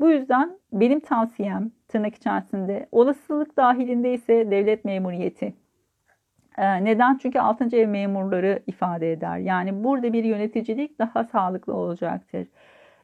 Bu 0.00 0.10
yüzden 0.10 0.58
benim 0.72 1.00
tavsiyem 1.00 1.70
tırnak 1.88 2.14
içerisinde 2.14 2.88
olasılık 2.92 3.56
dahilinde 3.56 4.14
ise 4.14 4.50
devlet 4.50 4.84
memuriyeti. 4.84 5.54
E, 6.58 6.84
neden? 6.84 7.18
Çünkü 7.22 7.40
6. 7.40 7.76
ev 7.76 7.88
memurları 7.88 8.62
ifade 8.66 9.12
eder. 9.12 9.38
Yani 9.38 9.84
burada 9.84 10.12
bir 10.12 10.24
yöneticilik 10.24 10.98
daha 10.98 11.24
sağlıklı 11.24 11.74
olacaktır. 11.74 12.46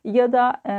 Ya 0.07 0.33
da 0.33 0.61
e, 0.67 0.73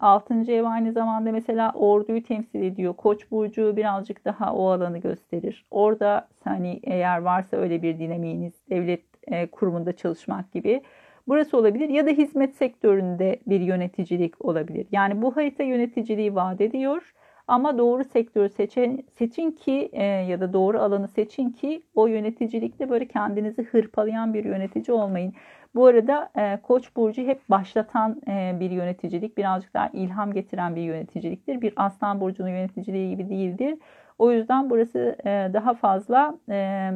6. 0.00 0.52
ev 0.52 0.64
aynı 0.64 0.92
zamanda 0.92 1.32
mesela 1.32 1.72
orduyu 1.74 2.22
temsil 2.22 2.62
ediyor. 2.62 2.94
Koç 2.94 3.30
burcu 3.30 3.76
birazcık 3.76 4.24
daha 4.24 4.54
o 4.54 4.68
alanı 4.70 4.98
gösterir. 4.98 5.64
Orada 5.70 6.28
hani 6.44 6.80
eğer 6.84 7.18
varsa 7.18 7.56
öyle 7.56 7.82
bir 7.82 7.98
dinamiğiniz 7.98 8.52
devlet 8.70 9.02
e, 9.26 9.46
kurumunda 9.46 9.92
çalışmak 9.92 10.52
gibi 10.52 10.82
burası 11.28 11.56
olabilir 11.56 11.88
ya 11.88 12.06
da 12.06 12.10
hizmet 12.10 12.54
sektöründe 12.56 13.40
bir 13.46 13.60
yöneticilik 13.60 14.44
olabilir. 14.44 14.86
Yani 14.92 15.22
bu 15.22 15.36
harita 15.36 15.62
yöneticiliği 15.62 16.34
vaat 16.34 16.60
ediyor 16.60 17.12
ama 17.48 17.78
doğru 17.78 18.04
sektörü 18.04 18.48
seçin, 18.48 19.06
seçin 19.18 19.50
ki 19.50 19.90
e, 19.92 20.04
ya 20.04 20.40
da 20.40 20.52
doğru 20.52 20.78
alanı 20.80 21.08
seçin 21.08 21.50
ki 21.50 21.82
o 21.94 22.06
yöneticilikte 22.06 22.90
böyle 22.90 23.08
kendinizi 23.08 23.62
hırpalayan 23.62 24.34
bir 24.34 24.44
yönetici 24.44 24.96
olmayın. 24.96 25.34
Bu 25.74 25.86
arada 25.86 26.30
e, 26.36 26.60
Koç 26.62 26.96
burcu 26.96 27.22
hep 27.22 27.40
başlatan 27.50 28.22
e, 28.28 28.56
bir 28.60 28.70
yöneticilik, 28.70 29.38
birazcık 29.38 29.74
daha 29.74 29.88
ilham 29.88 30.32
getiren 30.32 30.76
bir 30.76 30.82
yöneticiliktir. 30.82 31.60
Bir 31.60 31.72
Aslan 31.76 32.20
burcunun 32.20 32.48
yöneticiliği 32.48 33.16
gibi 33.16 33.30
değildir. 33.30 33.78
O 34.18 34.32
yüzden 34.32 34.70
burası 34.70 35.16
e, 35.24 35.50
daha 35.52 35.74
fazla 35.74 36.38
e, 36.50 36.90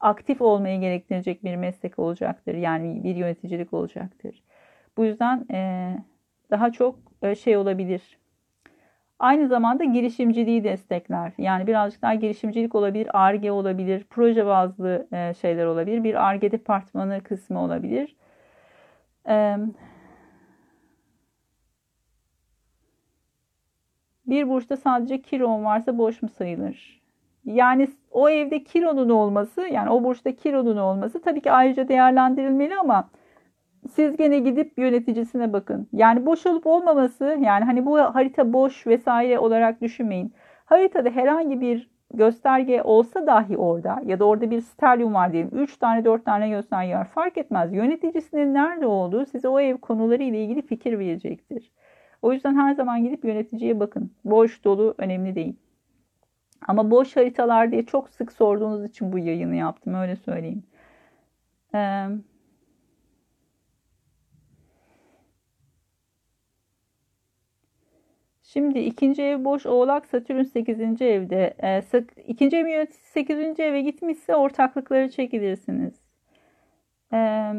aktif 0.00 0.42
olmayı 0.42 0.80
gerektirecek 0.80 1.44
bir 1.44 1.56
meslek 1.56 1.98
olacaktır. 1.98 2.54
Yani 2.54 3.04
bir 3.04 3.16
yöneticilik 3.16 3.72
olacaktır. 3.72 4.42
Bu 4.96 5.04
yüzden 5.04 5.46
e, 5.52 5.90
daha 6.50 6.72
çok 6.72 6.98
e, 7.22 7.34
şey 7.34 7.56
olabilir 7.56 8.18
Aynı 9.18 9.48
zamanda 9.48 9.84
girişimciliği 9.84 10.64
destekler. 10.64 11.32
Yani 11.38 11.66
birazcık 11.66 12.02
daha 12.02 12.14
girişimcilik 12.14 12.74
olabilir, 12.74 13.08
ARGE 13.12 13.52
olabilir, 13.52 14.04
proje 14.10 14.46
bazlı 14.46 15.08
e, 15.12 15.34
şeyler 15.34 15.66
olabilir. 15.66 16.04
Bir 16.04 16.26
ARGE 16.28 16.52
departmanı 16.52 17.22
kısmı 17.22 17.60
olabilir. 17.62 18.16
Bir 24.26 24.48
burçta 24.48 24.76
sadece 24.76 25.22
Kiron 25.22 25.64
varsa 25.64 25.98
boş 25.98 26.22
mu 26.22 26.28
sayılır? 26.28 27.02
Yani 27.44 27.88
o 28.10 28.28
evde 28.28 28.64
Kiron'un 28.64 29.08
olması, 29.08 29.60
yani 29.60 29.90
o 29.90 30.04
burçta 30.04 30.36
Kiron'un 30.36 30.76
olması 30.76 31.22
tabii 31.22 31.40
ki 31.40 31.52
ayrıca 31.52 31.88
değerlendirilmeli 31.88 32.76
ama 32.76 33.10
siz 33.86 34.16
gene 34.16 34.38
gidip 34.38 34.78
yöneticisine 34.78 35.52
bakın. 35.52 35.88
Yani 35.92 36.26
boş 36.26 36.46
olup 36.46 36.66
olmaması 36.66 37.24
yani 37.24 37.64
hani 37.64 37.86
bu 37.86 37.98
harita 37.98 38.52
boş 38.52 38.86
vesaire 38.86 39.38
olarak 39.38 39.80
düşünmeyin. 39.80 40.34
Haritada 40.64 41.10
herhangi 41.10 41.60
bir 41.60 41.90
gösterge 42.14 42.82
olsa 42.82 43.26
dahi 43.26 43.56
orada 43.56 44.00
ya 44.04 44.18
da 44.18 44.24
orada 44.24 44.50
bir 44.50 44.60
stelyum 44.60 45.14
var 45.14 45.32
diyelim. 45.32 45.50
3 45.52 45.76
tane 45.76 46.04
4 46.04 46.24
tane 46.24 46.48
gösterge 46.48 46.94
var 46.94 47.04
fark 47.04 47.38
etmez. 47.38 47.72
Yöneticisinin 47.72 48.54
nerede 48.54 48.86
olduğu 48.86 49.26
size 49.26 49.48
o 49.48 49.60
ev 49.60 49.76
konuları 49.76 50.22
ile 50.22 50.44
ilgili 50.44 50.62
fikir 50.62 50.98
verecektir. 50.98 51.72
O 52.22 52.32
yüzden 52.32 52.54
her 52.54 52.74
zaman 52.74 53.04
gidip 53.04 53.24
yöneticiye 53.24 53.80
bakın. 53.80 54.10
Boş 54.24 54.64
dolu 54.64 54.94
önemli 54.98 55.34
değil. 55.34 55.56
Ama 56.68 56.90
boş 56.90 57.16
haritalar 57.16 57.72
diye 57.72 57.86
çok 57.86 58.10
sık 58.10 58.32
sorduğunuz 58.32 58.84
için 58.84 59.12
bu 59.12 59.18
yayını 59.18 59.56
yaptım 59.56 59.94
öyle 59.94 60.16
söyleyeyim. 60.16 60.62
Ee, 61.74 62.06
Şimdi 68.56 68.78
ikinci 68.78 69.22
ev 69.22 69.44
boş 69.44 69.66
oğlak 69.66 70.06
Satürn 70.06 70.42
8. 70.42 71.02
evde. 71.02 71.54
E, 71.62 71.82
ikinci 72.26 72.56
ev 72.56 72.66
yöneticisi 72.68 73.10
8. 73.10 73.60
eve 73.60 73.80
gitmişse 73.82 74.36
ortaklıkları 74.36 75.10
çekilirsiniz. 75.10 75.94
E, 77.12 77.52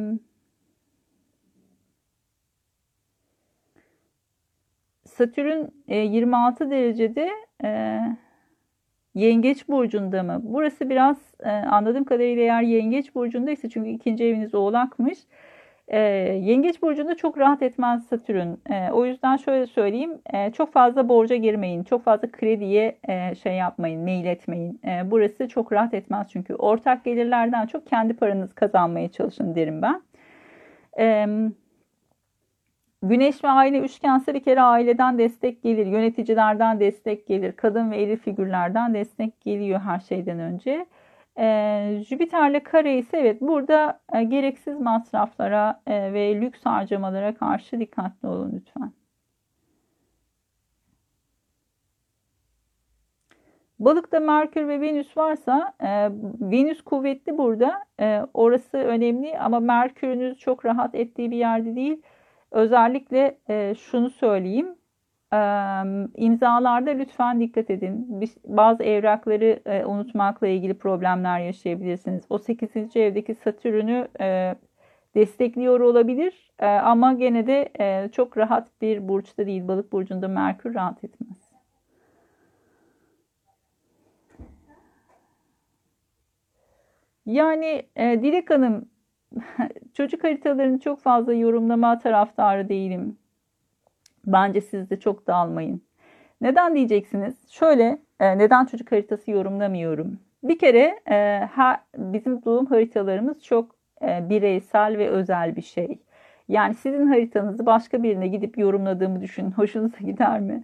Satürn 5.05 5.67
e, 5.87 5.97
26 5.97 6.71
derecede 6.71 7.29
e, 7.63 7.99
Yengeç 9.15 9.67
burcunda 9.67 10.23
mı? 10.23 10.39
Burası 10.43 10.89
biraz 10.89 11.17
e, 11.39 11.49
anladığım 11.49 12.03
kadarıyla 12.03 12.43
eğer 12.43 12.61
Yengeç 12.61 13.15
burcundaysa 13.15 13.69
çünkü 13.69 13.89
ikinci 13.89 14.23
eviniz 14.23 14.55
oğlakmış. 14.55 15.19
E, 15.87 15.99
Yengeç 16.43 16.81
burcunda 16.81 17.15
çok 17.15 17.37
rahat 17.37 17.61
etmez 17.61 18.05
Satürn. 18.07 18.47
E, 18.69 18.91
o 18.91 19.05
yüzden 19.05 19.37
şöyle 19.37 19.67
söyleyeyim. 19.67 20.21
E, 20.33 20.51
çok 20.51 20.73
fazla 20.73 21.09
borca 21.09 21.35
girmeyin. 21.35 21.83
Çok 21.83 22.03
fazla 22.03 22.31
krediye 22.31 22.97
e, 23.09 23.35
şey 23.35 23.53
yapmayın, 23.53 24.03
mail 24.03 24.25
etmeyin. 24.25 24.79
E, 24.85 25.11
burası 25.11 25.47
çok 25.47 25.71
rahat 25.73 25.93
etmez 25.93 26.27
çünkü 26.29 26.55
ortak 26.55 27.05
gelirlerden 27.05 27.65
çok 27.65 27.87
kendi 27.87 28.13
paranızı 28.13 28.55
kazanmaya 28.55 29.11
çalışın 29.11 29.55
derim 29.55 29.81
ben. 29.81 30.01
E, 30.99 31.27
Güneş 33.03 33.43
ve 33.43 33.47
aile 33.47 33.79
üçgense 33.79 34.33
bir 34.33 34.43
kere 34.43 34.61
aileden 34.61 35.17
destek 35.17 35.63
gelir, 35.63 35.85
yöneticilerden 35.85 36.79
destek 36.79 37.27
gelir, 37.27 37.51
kadın 37.51 37.91
ve 37.91 38.01
eril 38.01 38.17
figürlerden 38.17 38.93
destek 38.93 39.41
geliyor 39.41 39.79
her 39.79 39.99
şeyden 39.99 40.39
önce. 40.39 40.85
E, 41.39 42.03
Jüpiter'le 42.09 42.63
kare 42.63 42.97
ise 42.97 43.17
evet 43.17 43.41
burada 43.41 43.99
e, 44.13 44.23
gereksiz 44.23 44.79
masraflara 44.79 45.81
e, 45.87 46.13
ve 46.13 46.41
lüks 46.41 46.65
harcamalara 46.65 47.35
karşı 47.35 47.79
dikkatli 47.79 48.27
olun 48.27 48.51
lütfen. 48.55 48.91
Balıkta 53.79 54.19
Merkür 54.19 54.67
ve 54.67 54.81
Venüs 54.81 55.17
varsa 55.17 55.73
e, 55.79 56.09
Venüs 56.41 56.81
kuvvetli 56.81 57.37
burada. 57.37 57.85
E, 57.99 58.21
orası 58.33 58.77
önemli 58.77 59.39
ama 59.39 59.59
Merkür'ünüz 59.59 60.37
çok 60.37 60.65
rahat 60.65 60.95
ettiği 60.95 61.31
bir 61.31 61.37
yerde 61.37 61.75
değil. 61.75 62.01
Özellikle 62.51 63.37
e, 63.49 63.75
şunu 63.75 64.09
söyleyeyim 64.09 64.75
imzalarda 66.15 66.89
lütfen 66.91 67.39
dikkat 67.39 67.69
edin. 67.69 68.21
Bazı 68.45 68.83
evrakları 68.83 69.59
e, 69.65 69.85
unutmakla 69.85 70.47
ilgili 70.47 70.73
problemler 70.73 71.39
yaşayabilirsiniz. 71.39 72.23
O 72.29 72.37
8. 72.37 72.95
evdeki 72.95 73.35
Satürn'ü 73.35 74.07
e, 74.21 74.55
destekliyor 75.15 75.79
olabilir 75.79 76.51
e, 76.59 76.65
ama 76.65 77.13
gene 77.13 77.47
de 77.47 77.69
çok 78.11 78.37
rahat 78.37 78.81
bir 78.81 79.07
burçta 79.07 79.45
değil. 79.45 79.67
Balık 79.67 79.91
burcunda 79.91 80.27
Merkür 80.27 80.75
rahat 80.75 81.03
etmez. 81.03 81.37
Yani 87.25 87.83
Dilek 87.97 88.49
Hanım 88.49 88.89
çocuk 89.93 90.23
haritalarını 90.23 90.79
çok 90.79 90.99
fazla 91.01 91.33
yorumlama 91.33 91.99
taraftarı 91.99 92.69
değilim. 92.69 93.17
Bence 94.27 94.61
siz 94.61 94.89
de 94.89 94.99
çok 94.99 95.27
dağılmayın. 95.27 95.81
Neden 96.41 96.75
diyeceksiniz? 96.75 97.35
Şöyle, 97.49 97.97
e, 98.19 98.37
neden 98.37 98.65
çocuk 98.65 98.91
haritası 98.91 99.31
yorumlamıyorum? 99.31 100.19
Bir 100.43 100.59
kere 100.59 100.99
e, 101.09 101.45
ha, 101.55 101.85
bizim 101.97 102.45
doğum 102.45 102.65
haritalarımız 102.65 103.43
çok 103.43 103.75
e, 104.01 104.29
bireysel 104.29 104.97
ve 104.97 105.09
özel 105.09 105.55
bir 105.55 105.61
şey. 105.61 105.99
Yani 106.47 106.73
sizin 106.73 107.07
haritanızı 107.07 107.65
başka 107.65 108.03
birine 108.03 108.27
gidip 108.27 108.57
yorumladığımı 108.57 109.21
düşünün. 109.21 109.51
Hoşunuza 109.57 109.97
gider 109.97 110.39
mi? 110.39 110.63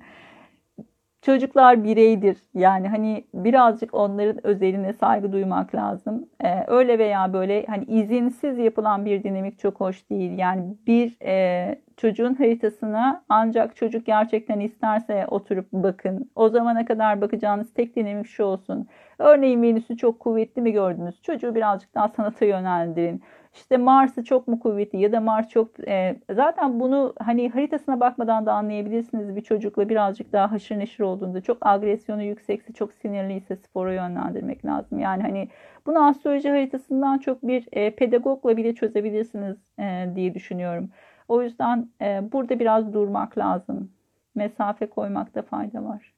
Çocuklar 1.26 1.84
bireydir. 1.84 2.38
Yani 2.54 2.88
hani 2.88 3.24
birazcık 3.34 3.94
onların 3.94 4.48
özeline 4.48 4.94
saygı 4.94 5.32
duymak 5.32 5.76
lazım. 5.76 6.30
Ee, 6.44 6.64
öyle 6.68 7.00
veya 7.00 7.34
böyle 7.34 7.66
hani 7.66 7.84
izinsiz 7.84 8.58
yapılan 8.58 9.06
bir 9.06 9.24
dinamik 9.24 9.60
çok 9.60 9.80
hoş 9.80 10.10
değil. 10.10 10.38
Yani 10.38 10.78
bir 10.88 11.18
e, 11.22 11.76
çocuğun 11.98 12.34
haritasına 12.34 13.24
ancak 13.30 13.76
çocuk 13.76 14.06
gerçekten 14.06 14.60
isterse 14.60 15.28
oturup 15.28 15.68
bakın. 15.74 16.32
O 16.36 16.50
zamana 16.50 16.86
kadar 16.86 17.22
bakacağınız 17.22 17.74
tek 17.74 17.96
dinamik 17.96 18.28
şu 18.28 18.44
olsun. 18.44 18.88
Örneğin 19.20 19.62
Venüs'ü 19.62 19.98
çok 19.98 20.20
kuvvetli 20.20 20.62
mi 20.62 20.72
gördünüz? 20.72 21.22
Çocuğu 21.22 21.56
birazcık 21.56 21.96
daha 21.96 22.08
sanata 22.08 22.46
yönlendirin. 22.46 23.24
İşte 23.54 23.78
Mars'ı 23.78 24.24
çok 24.24 24.48
mu 24.48 24.60
kuvvetli 24.60 25.00
ya 25.00 25.12
da 25.12 25.20
Mars 25.20 25.48
çok 25.50 25.88
e, 25.88 26.16
zaten 26.32 26.80
bunu 26.80 27.14
hani 27.20 27.50
haritasına 27.50 28.00
bakmadan 28.00 28.46
da 28.46 28.54
anlayabilirsiniz 28.54 29.36
bir 29.36 29.42
çocukla 29.42 29.90
birazcık 29.90 30.34
daha 30.34 30.52
haşır 30.52 30.80
neşir 30.80 31.04
olduğunda 31.04 31.42
çok 31.42 31.66
agresyonu 31.66 32.24
yüksekse 32.24 32.74
çok 32.74 32.94
sinirliyse 32.94 33.56
spora 33.56 33.94
yönlendirmek 33.94 34.66
lazım. 34.66 35.00
Yani 35.00 35.22
hani 35.22 35.50
bunu 35.86 36.06
astroloji 36.06 36.50
haritasından 36.50 37.18
çok 37.18 37.44
bir 37.48 37.68
e, 37.72 37.96
pedagogla 37.96 38.58
bile 38.58 38.76
çözebilirsiniz 38.76 39.58
e, 39.80 40.10
diye 40.16 40.34
düşünüyorum. 40.34 40.90
O 41.28 41.42
yüzden 41.42 41.90
e, 42.02 42.32
burada 42.32 42.60
biraz 42.60 42.94
durmak 42.94 43.38
lazım. 43.38 43.92
Mesafe 44.36 44.86
koymakta 44.90 45.42
fayda 45.42 45.84
var. 45.84 46.14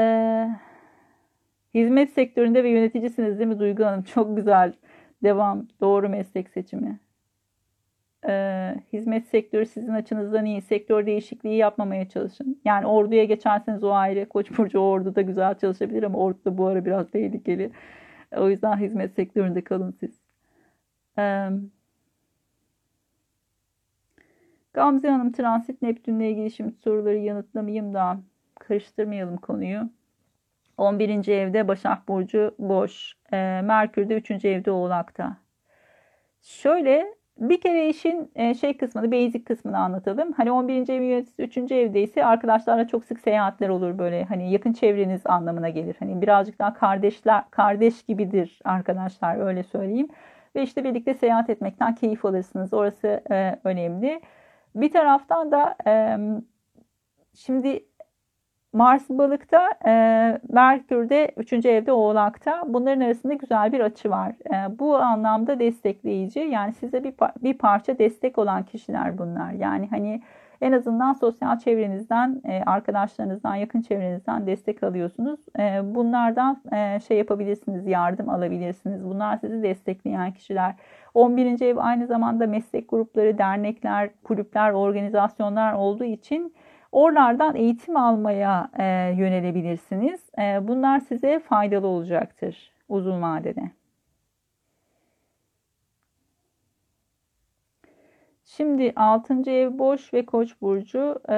Ee, 0.00 0.48
hizmet 1.74 2.10
sektöründe 2.12 2.64
ve 2.64 2.68
yöneticisiniz 2.68 3.38
değil 3.38 3.48
mi 3.48 3.58
Duygu 3.58 3.84
Hanım? 3.84 4.02
Çok 4.14 4.36
güzel. 4.36 4.72
Devam. 5.22 5.68
Doğru 5.80 6.08
meslek 6.08 6.50
seçimi. 6.50 7.00
Ee, 8.28 8.74
hizmet 8.92 9.28
sektörü 9.28 9.66
sizin 9.66 9.92
açınızdan 9.92 10.44
iyi. 10.44 10.62
Sektör 10.62 11.06
değişikliği 11.06 11.56
yapmamaya 11.56 12.08
çalışın. 12.08 12.60
Yani 12.64 12.86
orduya 12.86 13.24
geçerseniz 13.24 13.84
o 13.84 13.90
ayrı. 13.92 14.28
Koç 14.28 14.58
burcu 14.58 14.78
orduda 14.78 15.22
güzel 15.22 15.58
çalışabilir 15.58 16.02
ama 16.02 16.18
orduda 16.18 16.58
bu 16.58 16.66
ara 16.66 16.84
biraz 16.84 17.10
tehlikeli. 17.10 17.70
O 18.36 18.48
yüzden 18.48 18.76
hizmet 18.76 19.14
sektöründe 19.14 19.64
kalın 19.64 19.90
siz. 20.00 20.20
Ee, 21.18 21.48
Gamze 24.72 25.08
Hanım 25.10 25.32
transit 25.32 25.82
Neptün'le 25.82 26.20
ilgili 26.20 26.50
şimdi 26.50 26.72
soruları 26.72 27.18
yanıtlamayayım 27.18 27.94
da 27.94 28.20
karıştırmayalım 28.60 29.36
konuyu. 29.36 29.90
11. 30.78 31.28
evde 31.28 31.68
Başak 31.68 32.08
Burcu 32.08 32.54
boş. 32.58 33.14
E, 33.32 33.36
Merkür 33.64 34.08
de 34.08 34.16
3. 34.16 34.44
evde 34.44 34.70
Oğlak'ta. 34.70 35.36
Şöyle 36.42 37.14
bir 37.38 37.60
kere 37.60 37.88
işin 37.88 38.30
e, 38.34 38.54
şey 38.54 38.76
kısmını, 38.76 39.12
basic 39.12 39.44
kısmını 39.44 39.78
anlatalım. 39.78 40.32
Hani 40.32 40.52
11. 40.52 40.88
evin 40.88 41.06
yöneticisi 41.06 41.42
3. 41.42 41.72
evde 41.72 42.02
ise 42.02 42.24
arkadaşlarla 42.24 42.88
çok 42.88 43.04
sık 43.04 43.20
seyahatler 43.20 43.68
olur 43.68 43.98
böyle. 43.98 44.24
Hani 44.24 44.52
yakın 44.52 44.72
çevreniz 44.72 45.26
anlamına 45.26 45.68
gelir. 45.68 45.96
Hani 45.98 46.22
birazcık 46.22 46.58
daha 46.58 46.74
kardeşler, 46.74 47.44
kardeş 47.50 48.02
gibidir 48.02 48.58
arkadaşlar 48.64 49.46
öyle 49.46 49.62
söyleyeyim. 49.62 50.08
Ve 50.56 50.62
işte 50.62 50.84
birlikte 50.84 51.14
seyahat 51.14 51.50
etmekten 51.50 51.94
keyif 51.94 52.24
alırsınız. 52.24 52.74
Orası 52.74 53.22
e, 53.30 53.60
önemli. 53.64 54.20
Bir 54.74 54.92
taraftan 54.92 55.52
da 55.52 55.76
e, 55.86 56.18
şimdi 57.34 57.84
Mars 58.72 59.10
balıkta, 59.10 59.68
e, 59.86 59.92
Merkür'de 60.48 61.32
3. 61.36 61.68
evde 61.68 61.92
oğlakta. 61.92 62.62
Bunların 62.66 63.00
arasında 63.00 63.34
güzel 63.34 63.72
bir 63.72 63.80
açı 63.80 64.10
var. 64.10 64.32
E, 64.54 64.78
bu 64.78 64.96
anlamda 64.96 65.58
destekleyici. 65.58 66.40
Yani 66.40 66.72
size 66.72 67.04
bir, 67.04 67.14
bir 67.42 67.58
parça 67.58 67.98
destek 67.98 68.38
olan 68.38 68.62
kişiler 68.62 69.18
bunlar. 69.18 69.52
Yani 69.52 69.88
hani 69.90 70.22
en 70.60 70.72
azından 70.72 71.12
sosyal 71.12 71.58
çevrenizden, 71.58 72.42
e, 72.44 72.62
arkadaşlarınızdan, 72.66 73.54
yakın 73.54 73.82
çevrenizden 73.82 74.46
destek 74.46 74.82
alıyorsunuz. 74.82 75.40
E, 75.58 75.94
bunlardan 75.94 76.62
e, 76.72 77.00
şey 77.00 77.18
yapabilirsiniz, 77.18 77.86
yardım 77.86 78.28
alabilirsiniz. 78.28 79.04
Bunlar 79.04 79.36
sizi 79.36 79.62
destekleyen 79.62 80.32
kişiler. 80.32 80.74
11. 81.14 81.62
ev 81.62 81.76
aynı 81.76 82.06
zamanda 82.06 82.46
meslek 82.46 82.90
grupları, 82.90 83.38
dernekler, 83.38 84.10
kulüpler, 84.24 84.72
organizasyonlar 84.72 85.72
olduğu 85.72 86.04
için 86.04 86.54
Oralardan 86.92 87.56
eğitim 87.56 87.96
almaya 87.96 88.70
e, 88.78 88.84
yönelebilirsiniz. 89.16 90.20
E, 90.38 90.68
bunlar 90.68 91.00
size 91.00 91.38
faydalı 91.38 91.86
olacaktır 91.86 92.72
uzun 92.88 93.22
vadede. 93.22 93.70
Şimdi 98.44 98.92
6. 98.96 99.50
ev 99.50 99.78
boş 99.78 100.14
ve 100.14 100.26
koç 100.26 100.60
burcu. 100.60 101.20
E, 101.30 101.36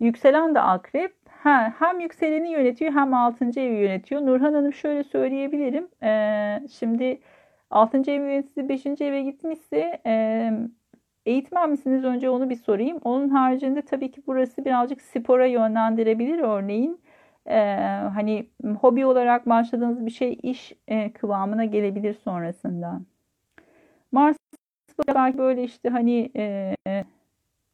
yükselen 0.00 0.54
de 0.54 0.60
akrep. 0.60 1.16
Ha, 1.42 1.74
hem 1.78 2.00
yükseleni 2.00 2.50
yönetiyor 2.50 2.92
hem 2.92 3.14
6. 3.14 3.44
evi 3.44 3.76
yönetiyor. 3.76 4.26
Nurhan 4.26 4.54
Hanım 4.54 4.72
şöyle 4.72 5.04
söyleyebilirim. 5.04 5.88
E, 6.02 6.68
şimdi 6.78 7.20
6. 7.70 8.10
ev 8.10 8.22
yöneticisi 8.22 8.68
5. 8.68 8.86
eve 8.86 9.22
gitmişse 9.22 10.00
e, 10.06 10.50
Eğitmen 11.26 11.70
misiniz? 11.70 12.04
Önce 12.04 12.30
onu 12.30 12.50
bir 12.50 12.56
sorayım. 12.56 12.98
Onun 13.04 13.28
haricinde 13.28 13.82
tabii 13.82 14.10
ki 14.10 14.22
burası 14.26 14.64
birazcık 14.64 15.02
spora 15.02 15.46
yönlendirebilir 15.46 16.38
örneğin. 16.38 17.00
Ee, 17.46 17.76
hani 18.14 18.46
hobi 18.80 19.06
olarak 19.06 19.48
başladığınız 19.48 20.06
bir 20.06 20.10
şey 20.10 20.38
iş 20.42 20.72
e, 20.88 21.12
kıvamına 21.12 21.64
gelebilir 21.64 22.14
sonrasında. 22.14 23.00
Mars 24.12 24.36
belki 25.08 25.38
böyle 25.38 25.64
işte 25.64 25.88
hani 25.88 26.30
e, 26.36 26.74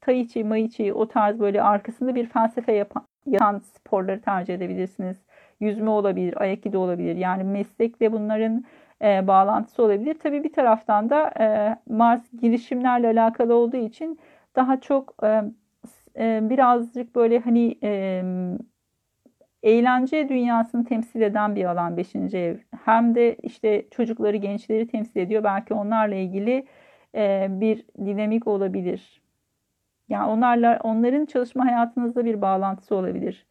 tai 0.01 0.29
chi, 0.29 0.45
mai 0.45 0.71
chi 0.71 0.93
o 0.93 1.09
tarz 1.09 1.41
böyle 1.41 1.63
arkasında 1.63 2.15
bir 2.15 2.27
felsefe 2.27 2.73
yapan, 2.73 3.05
yapan 3.27 3.59
sporları 3.59 4.21
tercih 4.21 4.55
edebilirsiniz. 4.55 5.17
Yüzme 5.61 5.91
olabilir, 5.91 6.41
aikido 6.41 6.79
olabilir. 6.79 7.17
Yani 7.17 7.45
meslekle 7.45 8.13
bunların 8.13 8.65
e, 9.03 9.27
bağlantısı 9.27 9.83
olabilir. 9.83 10.17
Tabii 10.23 10.45
bir 10.45 10.53
taraftan 10.53 11.11
da 11.11 11.31
e, 11.41 11.77
Mars 11.95 12.23
girişimlerle 12.41 13.07
alakalı 13.07 13.55
olduğu 13.55 13.77
için 13.77 14.19
daha 14.57 14.81
çok 14.81 15.15
e, 15.23 15.43
e, 16.19 16.41
birazcık 16.51 17.15
böyle 17.15 17.39
hani 17.39 17.79
e, 17.83 18.23
eğlence 19.63 20.29
dünyasını 20.29 20.85
temsil 20.85 21.21
eden 21.21 21.57
bir 21.57 21.65
alan 21.65 21.97
5. 21.97 22.15
ev. 22.35 22.57
Hem 22.85 23.15
de 23.15 23.37
işte 23.43 23.89
çocukları, 23.91 24.37
gençleri 24.37 24.89
temsil 24.89 25.21
ediyor. 25.21 25.45
Belki 25.45 25.75
onlarla 25.75 26.15
ilgili 26.15 26.67
e, 27.15 27.47
bir 27.51 27.85
dinamik 28.05 28.47
olabilir. 28.47 29.23
Yani 30.09 30.31
onlarla 30.31 30.79
onların 30.83 31.25
çalışma 31.25 31.67
hayatınızda 31.67 32.25
bir 32.25 32.43
bağlantısı 32.43 32.97
olabilir. 32.97 33.47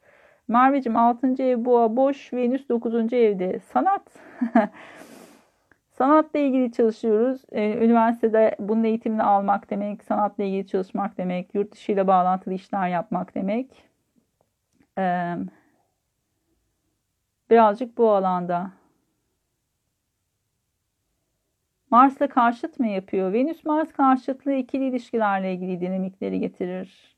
Merveciğim 0.47 0.97
6. 0.97 1.43
ev 1.43 1.65
boğa 1.65 1.95
boş, 1.95 2.33
Venüs 2.33 2.69
9. 2.69 3.13
evde. 3.13 3.59
Sanat 3.59 4.01
Sanatla 6.01 6.39
ilgili 6.39 6.71
çalışıyoruz. 6.71 7.41
Ee, 7.51 7.85
üniversitede 7.85 8.55
bunun 8.59 8.83
eğitimini 8.83 9.23
almak 9.23 9.69
demek, 9.69 10.03
sanatla 10.03 10.43
ilgili 10.43 10.67
çalışmak 10.67 11.17
demek, 11.17 11.55
yurt 11.55 11.71
dışı 11.71 11.91
ile 11.91 12.07
bağlantılı 12.07 12.53
işler 12.53 12.87
yapmak 12.87 13.35
demek. 13.35 13.83
Ee, 14.97 15.35
birazcık 17.49 17.97
bu 17.97 18.11
alanda. 18.11 18.71
Mars'la 21.91 22.29
karşıt 22.29 22.79
mı 22.79 22.87
yapıyor? 22.87 23.33
Venüs-Mars 23.33 23.91
karşıtlığı 23.93 24.53
ikili 24.53 24.87
ilişkilerle 24.87 25.53
ilgili 25.53 25.81
dinamikleri 25.81 26.39
getirir. 26.39 27.15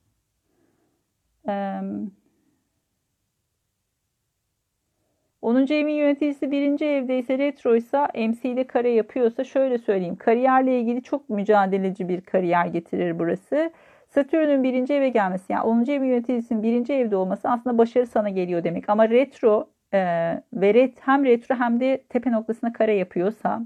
Ee, 1.47 1.81
10. 5.43 5.73
evin 5.73 5.93
yöneticisi 5.93 6.51
1. 6.51 6.81
evde 6.81 7.19
ise 7.19 7.37
retro 7.37 7.75
ise 7.75 8.07
MC 8.15 8.49
ile 8.49 8.67
kare 8.67 8.89
yapıyorsa 8.89 9.43
şöyle 9.43 9.77
söyleyeyim. 9.77 10.15
Kariyerle 10.15 10.79
ilgili 10.79 11.03
çok 11.03 11.29
mücadeleci 11.29 12.09
bir 12.09 12.21
kariyer 12.21 12.65
getirir 12.65 13.19
burası. 13.19 13.71
Satürn'ün 14.09 14.63
1. 14.63 14.89
eve 14.89 15.09
gelmesi 15.09 15.53
yani 15.53 15.63
10. 15.63 15.85
evin 15.85 16.05
yöneticisinin 16.05 16.63
1. 16.63 16.89
evde 16.93 17.15
olması 17.15 17.49
aslında 17.49 17.77
başarı 17.77 18.07
sana 18.07 18.29
geliyor 18.29 18.63
demek. 18.63 18.89
Ama 18.89 19.09
retro 19.09 19.69
e, 19.93 19.99
ve 20.53 20.73
ret, 20.73 20.97
hem 21.01 21.25
retro 21.25 21.55
hem 21.55 21.79
de 21.79 22.03
tepe 22.09 22.31
noktasına 22.31 22.73
kare 22.73 22.93
yapıyorsa 22.95 23.61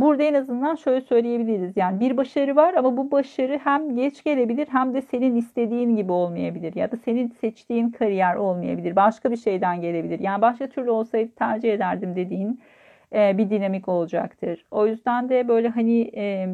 Burada 0.00 0.22
en 0.22 0.34
azından 0.34 0.74
şöyle 0.74 1.00
söyleyebiliriz. 1.00 1.76
Yani 1.76 2.00
bir 2.00 2.16
başarı 2.16 2.56
var 2.56 2.74
ama 2.74 2.96
bu 2.96 3.10
başarı 3.10 3.60
hem 3.64 3.96
geç 3.96 4.24
gelebilir 4.24 4.68
hem 4.70 4.94
de 4.94 5.02
senin 5.02 5.36
istediğin 5.36 5.96
gibi 5.96 6.12
olmayabilir. 6.12 6.76
Ya 6.76 6.92
da 6.92 6.96
senin 6.96 7.28
seçtiğin 7.28 7.90
kariyer 7.90 8.34
olmayabilir. 8.34 8.96
Başka 8.96 9.30
bir 9.30 9.36
şeyden 9.36 9.80
gelebilir. 9.80 10.20
Yani 10.20 10.42
başka 10.42 10.66
türlü 10.66 10.90
olsaydı 10.90 11.30
tercih 11.36 11.72
ederdim 11.72 12.16
dediğin 12.16 12.60
e, 13.12 13.38
bir 13.38 13.50
dinamik 13.50 13.88
olacaktır. 13.88 14.64
O 14.70 14.86
yüzden 14.86 15.28
de 15.28 15.48
böyle 15.48 15.68
hani 15.68 16.10
e, 16.16 16.48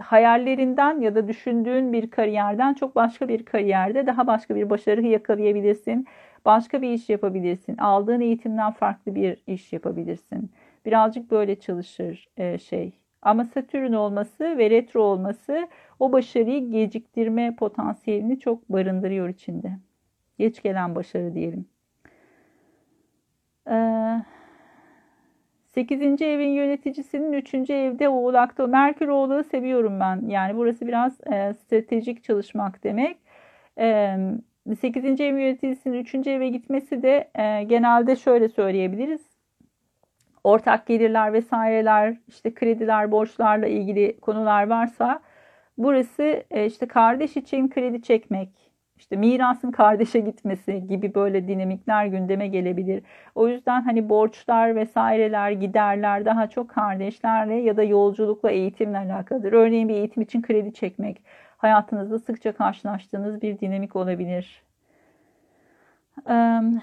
hayallerinden 0.00 1.00
ya 1.00 1.14
da 1.14 1.28
düşündüğün 1.28 1.92
bir 1.92 2.10
kariyerden 2.10 2.74
çok 2.74 2.96
başka 2.96 3.28
bir 3.28 3.44
kariyerde 3.44 4.06
daha 4.06 4.26
başka 4.26 4.56
bir 4.56 4.70
başarı 4.70 5.02
yakalayabilirsin. 5.02 6.06
Başka 6.44 6.82
bir 6.82 6.90
iş 6.90 7.08
yapabilirsin. 7.08 7.76
Aldığın 7.76 8.20
eğitimden 8.20 8.72
farklı 8.72 9.14
bir 9.14 9.38
iş 9.46 9.72
yapabilirsin. 9.72 10.50
Birazcık 10.84 11.30
böyle 11.30 11.60
çalışır 11.60 12.28
e, 12.36 12.58
şey. 12.58 12.92
Ama 13.22 13.44
Satürn 13.44 13.92
olması 13.92 14.58
ve 14.58 14.70
retro 14.70 15.02
olması 15.02 15.68
o 16.00 16.12
başarıyı 16.12 16.70
geciktirme 16.70 17.56
potansiyelini 17.56 18.40
çok 18.40 18.68
barındırıyor 18.68 19.28
içinde. 19.28 19.78
Geç 20.38 20.62
gelen 20.62 20.94
başarı 20.94 21.34
diyelim. 21.34 21.66
Ee, 23.70 24.22
8. 25.74 26.22
evin 26.22 26.48
yöneticisinin 26.48 27.32
3. 27.32 27.54
evde 27.70 28.08
oğlakta. 28.08 28.66
Merkür 28.66 29.08
oğlağı 29.08 29.44
seviyorum 29.44 30.00
ben. 30.00 30.28
Yani 30.28 30.56
burası 30.56 30.86
biraz 30.86 31.20
e, 31.32 31.54
stratejik 31.54 32.24
çalışmak 32.24 32.84
demek. 32.84 33.16
E, 33.78 34.16
8. 34.80 35.20
evin 35.20 35.38
yöneticisinin 35.38 35.98
3. 35.98 36.26
eve 36.26 36.48
gitmesi 36.48 37.02
de 37.02 37.30
e, 37.34 37.62
genelde 37.64 38.16
şöyle 38.16 38.48
söyleyebiliriz. 38.48 39.33
Ortak 40.44 40.86
gelirler 40.86 41.32
vesaireler, 41.32 42.16
işte 42.28 42.54
krediler, 42.54 43.10
borçlarla 43.10 43.66
ilgili 43.66 44.20
konular 44.20 44.66
varsa 44.66 45.20
burası 45.78 46.44
e, 46.50 46.66
işte 46.66 46.88
kardeş 46.88 47.36
için 47.36 47.68
kredi 47.68 48.02
çekmek, 48.02 48.48
işte 48.96 49.16
mirasın 49.16 49.70
kardeşe 49.70 50.20
gitmesi 50.20 50.86
gibi 50.86 51.14
böyle 51.14 51.48
dinamikler 51.48 52.06
gündeme 52.06 52.48
gelebilir. 52.48 53.02
O 53.34 53.48
yüzden 53.48 53.82
hani 53.82 54.08
borçlar 54.08 54.76
vesaireler, 54.76 55.50
giderler 55.50 56.24
daha 56.24 56.46
çok 56.46 56.70
kardeşlerle 56.70 57.54
ya 57.54 57.76
da 57.76 57.82
yolculukla, 57.82 58.50
eğitimle 58.50 58.98
alakalıdır. 58.98 59.52
Örneğin 59.52 59.88
bir 59.88 59.94
eğitim 59.94 60.22
için 60.22 60.42
kredi 60.42 60.72
çekmek 60.72 61.22
hayatınızda 61.56 62.18
sıkça 62.18 62.52
karşılaştığınız 62.52 63.42
bir 63.42 63.60
dinamik 63.60 63.96
olabilir. 63.96 64.62
Um, 66.26 66.82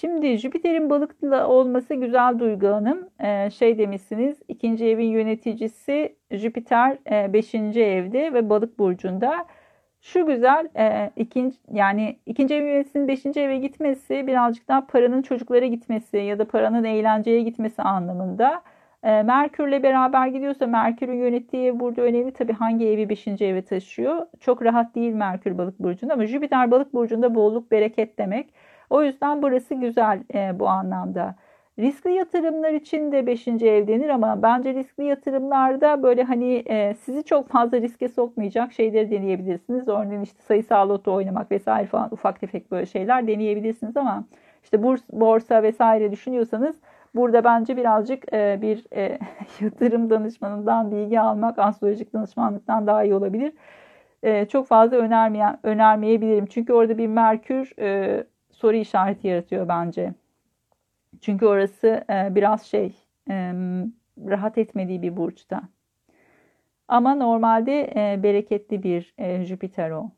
Şimdi 0.00 0.38
Jüpiter'in 0.38 0.90
balıklı 0.90 1.46
olması 1.46 1.94
güzel 1.94 2.38
Duygu 2.38 2.66
Hanım. 2.66 3.10
Ee, 3.20 3.50
şey 3.50 3.78
demişsiniz 3.78 4.38
ikinci 4.48 4.86
evin 4.86 5.06
yöneticisi 5.08 6.16
Jüpiter 6.30 6.98
e, 7.10 7.32
beşinci 7.32 7.82
evde 7.82 8.34
ve 8.34 8.50
balık 8.50 8.78
burcunda. 8.78 9.46
Şu 10.00 10.26
güzel 10.26 10.68
e, 10.76 11.10
ikinci 11.16 11.56
yani 11.72 12.18
ikinci 12.26 12.54
evin 12.54 12.66
yöneticisinin 12.66 13.08
beşinci 13.08 13.40
eve 13.40 13.58
gitmesi 13.58 14.26
birazcık 14.26 14.68
daha 14.68 14.86
paranın 14.86 15.22
çocuklara 15.22 15.66
gitmesi 15.66 16.16
ya 16.16 16.38
da 16.38 16.48
paranın 16.48 16.84
eğlenceye 16.84 17.42
gitmesi 17.42 17.82
anlamında. 17.82 18.62
E, 19.02 19.22
Merkürle 19.22 19.82
beraber 19.82 20.26
gidiyorsa 20.26 20.66
Merkür'ün 20.66 21.16
yönettiği 21.16 21.66
ev 21.66 21.80
burada 21.80 22.02
önemli. 22.02 22.32
Tabii 22.32 22.52
hangi 22.52 22.86
evi 22.88 23.08
beşinci 23.08 23.44
eve 23.44 23.62
taşıyor. 23.64 24.26
Çok 24.40 24.62
rahat 24.64 24.94
değil 24.94 25.12
Merkür 25.12 25.58
balık 25.58 25.78
burcunda 25.80 26.14
ama 26.14 26.26
Jüpiter 26.26 26.70
balık 26.70 26.94
burcunda 26.94 27.34
bolluk 27.34 27.70
bereket 27.70 28.18
demek. 28.18 28.50
O 28.90 29.02
yüzden 29.02 29.42
burası 29.42 29.74
güzel 29.74 30.22
e, 30.34 30.58
bu 30.58 30.68
anlamda. 30.68 31.34
Riskli 31.78 32.12
yatırımlar 32.12 32.72
için 32.72 33.12
de 33.12 33.26
5. 33.26 33.48
ev 33.48 33.88
denir 33.88 34.08
ama 34.08 34.42
bence 34.42 34.74
riskli 34.74 35.04
yatırımlarda 35.04 36.02
böyle 36.02 36.22
hani 36.22 36.54
e, 36.54 36.94
sizi 36.94 37.24
çok 37.24 37.48
fazla 37.48 37.80
riske 37.80 38.08
sokmayacak 38.08 38.72
şeyleri 38.72 39.10
deneyebilirsiniz. 39.10 39.88
Örneğin 39.88 40.22
işte 40.22 40.42
sayısal 40.42 40.88
loto 40.88 41.14
oynamak 41.14 41.50
vesaire 41.50 41.86
falan 41.86 42.08
ufak 42.12 42.40
tefek 42.40 42.70
böyle 42.70 42.86
şeyler 42.86 43.26
deneyebilirsiniz 43.26 43.96
ama 43.96 44.24
işte 44.62 44.82
burs, 44.82 45.00
borsa 45.12 45.62
vesaire 45.62 46.12
düşünüyorsanız 46.12 46.76
burada 47.14 47.44
bence 47.44 47.76
birazcık 47.76 48.32
e, 48.32 48.58
bir 48.62 48.84
e, 48.96 49.18
yatırım 49.60 50.10
danışmanından 50.10 50.90
bilgi 50.90 51.20
almak 51.20 51.58
astrolojik 51.58 52.12
danışmanlıktan 52.12 52.86
daha 52.86 53.04
iyi 53.04 53.14
olabilir. 53.14 53.52
E, 54.22 54.46
çok 54.46 54.66
fazla 54.66 54.96
önermeyen, 54.96 55.58
önermeyebilirim. 55.62 56.46
Çünkü 56.46 56.72
orada 56.72 56.98
bir 56.98 57.06
Merkür 57.06 57.72
e, 57.80 58.24
soru 58.58 58.76
işareti 58.76 59.28
yaratıyor 59.28 59.68
bence. 59.68 60.14
Çünkü 61.20 61.46
orası 61.46 62.04
e, 62.10 62.34
biraz 62.34 62.62
şey 62.66 62.92
e, 63.30 63.52
rahat 64.26 64.58
etmediği 64.58 65.02
bir 65.02 65.16
burçta. 65.16 65.62
Ama 66.88 67.14
normalde 67.14 67.92
e, 67.96 68.22
bereketli 68.22 68.82
bir 68.82 69.14
e, 69.18 69.44
Jüpiter 69.44 69.90
o. 69.90 70.10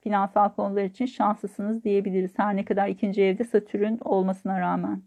Finansal 0.00 0.48
konular 0.48 0.84
için 0.84 1.06
şanslısınız 1.06 1.84
diyebiliriz. 1.84 2.38
Her 2.38 2.56
ne 2.56 2.64
kadar 2.64 2.88
ikinci 2.88 3.22
evde 3.22 3.44
Satürn 3.44 3.98
olmasına 4.04 4.60
rağmen. 4.60 5.02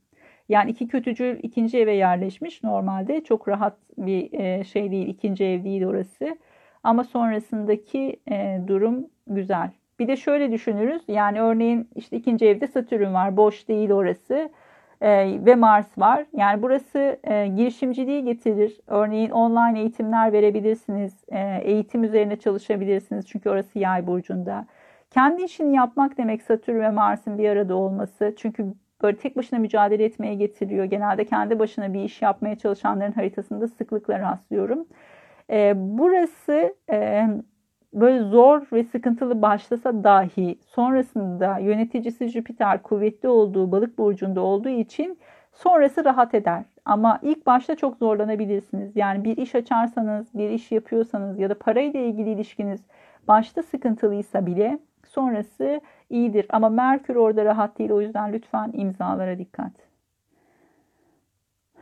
Yani 0.49 0.71
iki 0.71 0.87
kötücül 0.87 1.39
ikinci 1.43 1.77
eve 1.77 1.95
yerleşmiş 1.95 2.63
normalde. 2.63 3.23
Çok 3.23 3.47
rahat 3.47 3.77
bir 3.97 4.63
şey 4.63 4.91
değil. 4.91 5.07
ikinci 5.07 5.45
ev 5.45 5.63
değil 5.63 5.85
orası. 5.85 6.37
Ama 6.83 7.03
sonrasındaki 7.03 8.19
durum 8.67 9.07
güzel. 9.27 9.71
Bir 9.99 10.07
de 10.07 10.15
şöyle 10.15 10.51
düşünürüz. 10.51 11.01
Yani 11.07 11.41
örneğin 11.41 11.89
işte 11.95 12.17
ikinci 12.17 12.45
evde 12.45 12.67
Satürn 12.67 13.13
var. 13.13 13.37
Boş 13.37 13.67
değil 13.67 13.91
orası. 13.91 14.49
E, 15.01 15.39
ve 15.45 15.55
Mars 15.55 15.97
var. 15.97 16.25
Yani 16.33 16.61
burası 16.61 17.19
e, 17.23 17.47
girişimciliği 17.47 18.23
getirir. 18.23 18.79
Örneğin 18.87 19.29
online 19.29 19.79
eğitimler 19.79 20.33
verebilirsiniz. 20.33 21.13
E, 21.27 21.59
eğitim 21.63 22.03
üzerine 22.03 22.35
çalışabilirsiniz. 22.35 23.27
Çünkü 23.27 23.49
orası 23.49 23.79
yay 23.79 24.07
burcunda. 24.07 24.65
Kendi 25.11 25.43
işini 25.43 25.75
yapmak 25.75 26.17
demek 26.17 26.41
Satürn 26.41 26.79
ve 26.79 26.89
Mars'ın 26.89 27.37
bir 27.37 27.49
arada 27.49 27.75
olması. 27.75 28.33
Çünkü 28.37 28.65
böyle 29.03 29.17
tek 29.17 29.37
başına 29.37 29.59
mücadele 29.59 30.03
etmeye 30.03 30.35
getiriyor. 30.35 30.85
Genelde 30.85 31.25
kendi 31.25 31.59
başına 31.59 31.93
bir 31.93 32.03
iş 32.03 32.21
yapmaya 32.21 32.55
çalışanların 32.55 33.11
haritasında 33.11 33.67
sıklıkla 33.67 34.19
rastlıyorum. 34.19 34.87
E, 35.51 35.73
burası 35.75 36.75
e, 36.91 37.27
böyle 37.93 38.23
zor 38.23 38.61
ve 38.73 38.83
sıkıntılı 38.83 39.41
başlasa 39.41 40.03
dahi 40.03 40.59
sonrasında 40.67 41.57
yöneticisi 41.57 42.27
Jüpiter 42.27 42.83
kuvvetli 42.83 43.29
olduğu 43.29 43.71
balık 43.71 43.97
burcunda 43.97 44.41
olduğu 44.41 44.69
için 44.69 45.19
sonrası 45.53 46.05
rahat 46.05 46.33
eder. 46.33 46.63
Ama 46.85 47.19
ilk 47.21 47.45
başta 47.45 47.75
çok 47.75 47.97
zorlanabilirsiniz. 47.97 48.95
Yani 48.95 49.23
bir 49.23 49.37
iş 49.37 49.55
açarsanız, 49.55 50.27
bir 50.33 50.49
iş 50.49 50.71
yapıyorsanız 50.71 51.39
ya 51.39 51.49
da 51.49 51.59
parayla 51.59 51.99
ilgili 51.99 52.29
ilişkiniz 52.29 52.81
başta 53.27 53.63
sıkıntılıysa 53.63 54.45
bile 54.45 54.79
sonrası 55.07 55.81
iyidir. 56.09 56.45
Ama 56.49 56.69
Merkür 56.69 57.15
orada 57.15 57.45
rahat 57.45 57.79
değil. 57.79 57.91
O 57.91 58.01
yüzden 58.01 58.33
lütfen 58.33 58.71
imzalara 58.73 59.37
dikkat. 59.37 59.71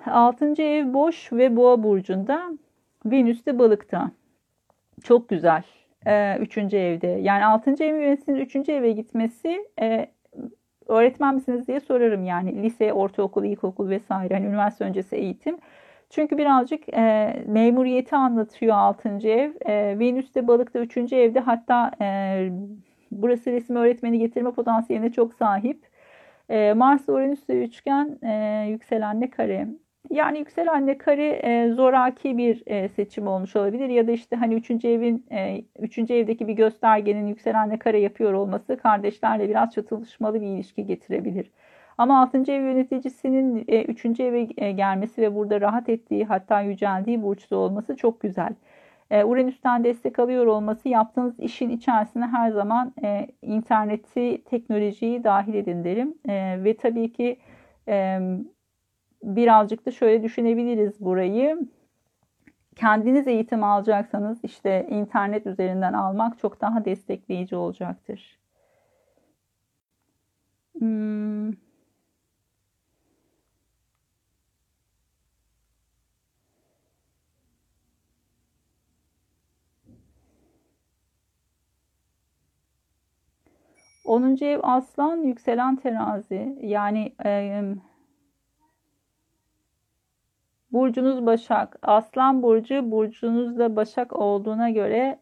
Altıncı 0.05 0.61
ev 0.61 0.93
boş 0.93 1.33
ve 1.33 1.55
boğa 1.55 1.83
burcunda. 1.83 2.51
Venüs 3.05 3.45
de 3.45 3.59
balıkta. 3.59 4.11
Çok 5.03 5.29
güzel 5.29 5.63
e, 6.07 6.37
üçüncü 6.39 6.77
evde. 6.77 7.07
Yani 7.07 7.45
altıncı 7.45 7.83
ev 7.83 7.95
yöneticisinin 7.95 8.39
üçüncü 8.39 8.71
eve 8.71 8.91
gitmesi 8.91 9.65
e, 9.81 10.07
öğretmen 10.87 11.35
misiniz 11.35 11.67
diye 11.67 11.79
sorarım 11.79 12.23
yani 12.23 12.63
lise, 12.63 12.93
ortaokul, 12.93 13.45
ilkokul 13.45 13.89
vesaire 13.89 14.33
hani 14.33 14.45
üniversite 14.45 14.85
öncesi 14.85 15.15
eğitim. 15.15 15.57
Çünkü 16.09 16.37
birazcık 16.37 16.89
e, 16.93 17.33
memuriyeti 17.47 18.15
anlatıyor 18.15 18.75
altıncı 18.75 19.27
ev. 19.29 19.51
E, 19.65 19.99
Venüs 19.99 20.35
de 20.35 20.47
balıkta 20.47 20.79
üçüncü 20.79 21.15
evde 21.15 21.39
hatta 21.39 21.91
e, 22.01 22.49
burası 23.11 23.51
resim 23.51 23.75
öğretmeni 23.75 24.19
getirme 24.19 24.51
potansiyeline 24.51 25.11
çok 25.11 25.33
sahip. 25.33 25.87
E, 26.49 26.73
Mars 26.73 27.09
Uranüs 27.09 27.47
de 27.47 27.63
üçgen 27.63 28.19
e, 28.23 28.65
yükselenle 28.69 29.29
kare. 29.29 29.67
Yani 30.09 30.39
yükselenle 30.39 30.97
kare 30.97 31.29
e, 31.43 31.73
zoraki 31.73 32.37
bir 32.37 32.63
e, 32.65 32.89
seçim 32.89 33.27
olmuş 33.27 33.55
olabilir 33.55 33.89
ya 33.89 34.07
da 34.07 34.11
işte 34.11 34.35
hani 34.35 34.53
üçüncü 34.53 34.87
evin 34.87 35.25
e, 35.31 35.61
üçüncü 35.79 36.13
evdeki 36.13 36.47
bir 36.47 36.53
göstergenin 36.53 37.27
yükselenle 37.27 37.79
kare 37.79 37.99
yapıyor 37.99 38.33
olması 38.33 38.77
kardeşlerle 38.77 39.49
biraz 39.49 39.71
çatışmalı 39.71 40.41
bir 40.41 40.47
ilişki 40.47 40.85
getirebilir. 40.85 41.51
Ama 41.97 42.21
altıncı 42.21 42.51
ev 42.51 42.61
yöneticisinin 42.61 43.65
e, 43.67 43.83
üçüncü 43.83 44.23
eve 44.23 44.47
e, 44.57 44.71
gelmesi 44.71 45.21
ve 45.21 45.35
burada 45.35 45.61
rahat 45.61 45.89
ettiği 45.89 46.25
hatta 46.25 46.61
yüceldiği 46.61 47.23
burçta 47.23 47.55
olması 47.55 47.95
çok 47.95 48.21
güzel. 48.21 48.55
E, 49.11 49.23
Uranüs'ten 49.23 49.83
destek 49.83 50.19
alıyor 50.19 50.45
olması 50.45 50.89
yaptığınız 50.89 51.39
işin 51.39 51.69
içerisine 51.69 52.25
her 52.27 52.51
zaman 52.51 52.93
e, 53.03 53.27
interneti, 53.41 54.43
teknolojiyi 54.43 55.23
dahil 55.23 55.53
edin 55.53 55.83
derim. 55.83 56.15
E, 56.29 56.63
ve 56.63 56.77
tabii 56.77 57.11
ki 57.11 57.37
e, 57.87 58.19
birazcık 59.27 59.85
da 59.85 59.91
şöyle 59.91 60.23
düşünebiliriz 60.23 60.99
burayı. 61.01 61.59
Kendiniz 62.75 63.27
eğitim 63.27 63.63
alacaksanız 63.63 64.39
işte 64.43 64.87
internet 64.89 65.47
üzerinden 65.47 65.93
almak 65.93 66.39
çok 66.39 66.61
daha 66.61 66.85
destekleyici 66.85 67.55
olacaktır. 67.55 68.37
Hmm. 70.79 71.51
Onuncu 84.03 84.45
ev 84.45 84.59
aslan, 84.63 85.17
yükselen 85.17 85.75
terazi. 85.75 86.57
Yani 86.61 87.15
e, 87.25 87.61
Burcunuz 90.71 91.25
Başak. 91.25 91.77
Aslan 91.81 92.43
Burcu 92.43 92.91
burcunuz 92.91 93.59
da 93.59 93.75
Başak 93.75 94.13
olduğuna 94.13 94.69
göre 94.69 95.19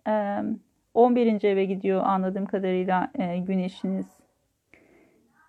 11. 0.93 1.43
eve 1.43 1.65
gidiyor 1.65 2.01
anladığım 2.05 2.45
kadarıyla 2.45 3.11
güneşiniz. 3.47 4.05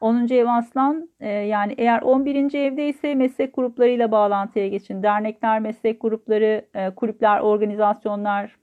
10. 0.01 0.28
ev 0.30 0.47
aslan 0.47 1.09
yani 1.22 1.74
eğer 1.78 2.03
11. 2.03 2.55
evde 2.55 2.88
ise 2.88 3.14
meslek 3.14 3.57
gruplarıyla 3.57 4.11
bağlantıya 4.11 4.68
geçin. 4.68 5.03
Dernekler, 5.03 5.61
meslek 5.61 6.01
grupları, 6.01 6.64
kulüpler, 6.97 7.40
organizasyonlar 7.40 8.57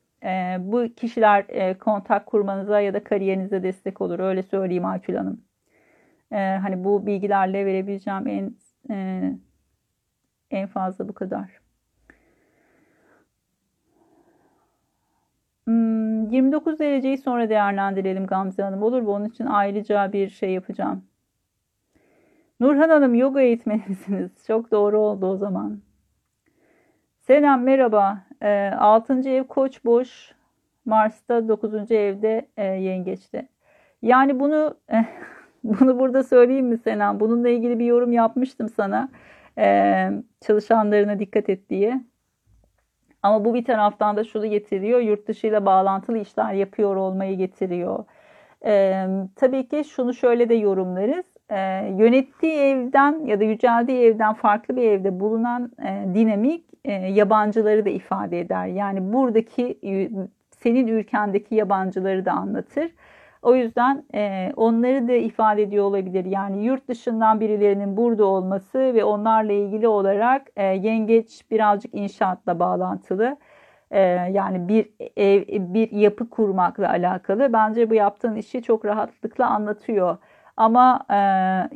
bu 0.59 0.93
kişiler 0.95 1.45
kontak 1.79 2.25
kurmanıza 2.25 2.81
ya 2.81 2.93
da 2.93 3.03
kariyerinize 3.03 3.63
destek 3.63 4.01
olur. 4.01 4.19
Öyle 4.19 4.43
söyleyeyim 4.43 4.85
Aytül 4.85 5.15
Hanım. 5.15 5.41
Hani 6.31 6.83
bu 6.83 7.05
bilgilerle 7.05 7.65
verebileceğim 7.65 8.27
en 8.27 8.53
en 10.53 10.67
fazla 10.67 11.07
bu 11.07 11.13
kadar. 11.13 11.63
29 15.67 16.73
hmm, 16.73 16.79
dereceyi 16.79 17.17
sonra 17.17 17.49
değerlendirelim 17.49 18.27
Gamze 18.27 18.63
Hanım. 18.63 18.83
Olur 18.83 19.01
mu? 19.01 19.11
Onun 19.11 19.25
için 19.25 19.45
ayrıca 19.45 20.13
bir 20.13 20.29
şey 20.29 20.51
yapacağım. 20.51 21.03
Nurhan 22.59 22.89
Hanım 22.89 23.15
yoga 23.15 23.41
eğitmenisiniz. 23.41 24.31
Çok 24.47 24.71
doğru 24.71 24.99
oldu 24.99 25.25
o 25.25 25.37
zaman. 25.37 25.79
Selam 27.19 27.63
merhaba. 27.63 28.23
E, 28.41 28.71
6. 28.79 29.29
ev 29.29 29.43
koç 29.43 29.85
boş. 29.85 30.31
Mars'ta 30.85 31.47
9. 31.47 31.91
evde 31.91 32.47
e, 32.57 32.63
yengeçte. 32.63 33.47
Yani 34.01 34.39
bunu 34.39 34.77
bunu 35.63 35.99
burada 35.99 36.23
söyleyeyim 36.23 36.67
mi 36.67 36.77
Selam? 36.77 37.19
Bununla 37.19 37.49
ilgili 37.49 37.79
bir 37.79 37.85
yorum 37.85 38.11
yapmıştım 38.11 38.69
sana. 38.69 39.09
E, 39.57 40.09
çalışanlarına 40.41 41.19
dikkat 41.19 41.49
et 41.49 41.69
diye. 41.69 42.01
Ama 43.23 43.45
bu 43.45 43.53
bir 43.53 43.65
taraftan 43.65 44.17
da 44.17 44.23
şunu 44.23 44.45
getiriyor. 44.45 44.99
Yurt 44.99 45.27
dışıyla 45.27 45.65
bağlantılı 45.65 46.17
işler 46.17 46.53
yapıyor 46.53 46.95
olmayı 46.95 47.37
getiriyor. 47.37 48.05
E, 48.65 49.05
tabii 49.35 49.67
ki 49.67 49.83
şunu 49.83 50.13
şöyle 50.13 50.49
de 50.49 50.53
yorumlarız. 50.53 51.25
E, 51.49 51.57
yönettiği 51.97 52.53
evden 52.53 53.25
ya 53.25 53.39
da 53.39 53.43
yüceldiği 53.43 53.99
evden 53.99 54.33
farklı 54.33 54.75
bir 54.75 54.83
evde 54.83 55.19
bulunan 55.19 55.71
e, 55.85 56.05
dinamik 56.13 56.65
e, 56.85 56.91
yabancıları 56.91 57.85
da 57.85 57.89
ifade 57.89 58.39
eder. 58.39 58.65
Yani 58.65 59.13
buradaki 59.13 59.79
senin 60.49 60.87
ülkendeki 60.87 61.55
yabancıları 61.55 62.25
da 62.25 62.31
anlatır. 62.31 62.91
O 63.43 63.55
yüzden 63.55 64.03
e, 64.15 64.53
onları 64.55 65.07
da 65.07 65.13
ifade 65.13 65.61
ediyor 65.61 65.85
olabilir. 65.85 66.25
Yani 66.25 66.65
yurt 66.65 66.87
dışından 66.87 67.39
birilerinin 67.39 67.97
burada 67.97 68.25
olması 68.25 68.79
ve 68.79 69.03
onlarla 69.03 69.53
ilgili 69.53 69.87
olarak 69.87 70.47
e, 70.55 70.63
yengeç 70.63 71.51
birazcık 71.51 71.93
inşaatla 71.93 72.59
bağlantılı. 72.59 73.37
E, 73.91 73.99
yani 74.31 74.67
bir 74.67 74.89
ev, 75.17 75.43
bir 75.73 75.91
yapı 75.91 76.29
kurmakla 76.29 76.89
alakalı. 76.89 77.53
Bence 77.53 77.89
bu 77.89 77.93
yaptığın 77.93 78.35
işi 78.35 78.63
çok 78.63 78.85
rahatlıkla 78.85 79.47
anlatıyor. 79.47 80.17
Ama 80.57 81.05
e, 81.09 81.17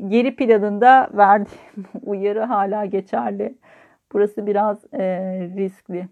geri 0.07 0.35
planında 0.35 1.09
verdiğim 1.13 1.85
uyarı 2.03 2.43
hala 2.43 2.85
geçerli. 2.85 3.57
Burası 4.13 4.47
biraz 4.47 4.93
e, 4.93 5.01
riskli. 5.57 6.07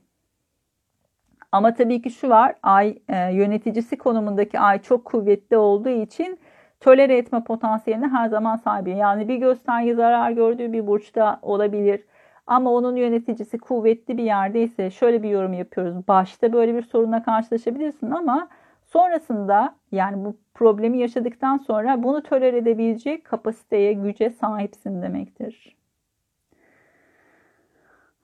Ama 1.55 1.73
tabii 1.73 2.01
ki 2.01 2.09
şu 2.11 2.29
var, 2.29 2.55
ay 2.63 2.97
e, 3.09 3.33
yöneticisi 3.33 3.97
konumundaki 3.97 4.59
ay 4.59 4.81
çok 4.81 5.05
kuvvetli 5.05 5.57
olduğu 5.57 5.89
için 5.89 6.39
tolere 6.79 7.17
etme 7.17 7.43
potansiyeline 7.43 8.07
her 8.07 8.29
zaman 8.29 8.55
sahibi. 8.55 8.91
Yani 8.91 9.27
bir 9.27 9.35
gösterge 9.35 9.95
zarar 9.95 10.31
gördüğü 10.31 10.73
bir 10.73 10.87
burçta 10.87 11.39
olabilir. 11.41 12.03
Ama 12.47 12.71
onun 12.71 12.95
yöneticisi 12.95 13.57
kuvvetli 13.57 14.17
bir 14.17 14.23
yerdeyse 14.23 14.91
şöyle 14.91 15.23
bir 15.23 15.29
yorum 15.29 15.53
yapıyoruz. 15.53 16.07
Başta 16.07 16.53
böyle 16.53 16.75
bir 16.75 16.81
sorunla 16.81 17.23
karşılaşabilirsin 17.23 18.11
ama 18.11 18.47
sonrasında 18.85 19.75
yani 19.91 20.25
bu 20.25 20.37
problemi 20.53 20.97
yaşadıktan 20.97 21.57
sonra 21.57 22.03
bunu 22.03 22.23
tolere 22.23 22.57
edebilecek 22.57 23.25
kapasiteye, 23.25 23.93
güce 23.93 24.29
sahipsin 24.29 25.01
demektir. 25.01 25.75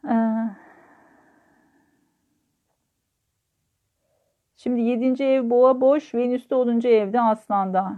Ee, 0.10 0.16
Şimdi 4.64 4.82
7. 4.82 5.24
ev 5.24 5.50
boğa 5.50 5.82
boş, 5.82 6.16
Venüs 6.16 6.50
de 6.50 6.56
10. 6.56 6.88
evde 6.88 7.22
aslanda. 7.22 7.94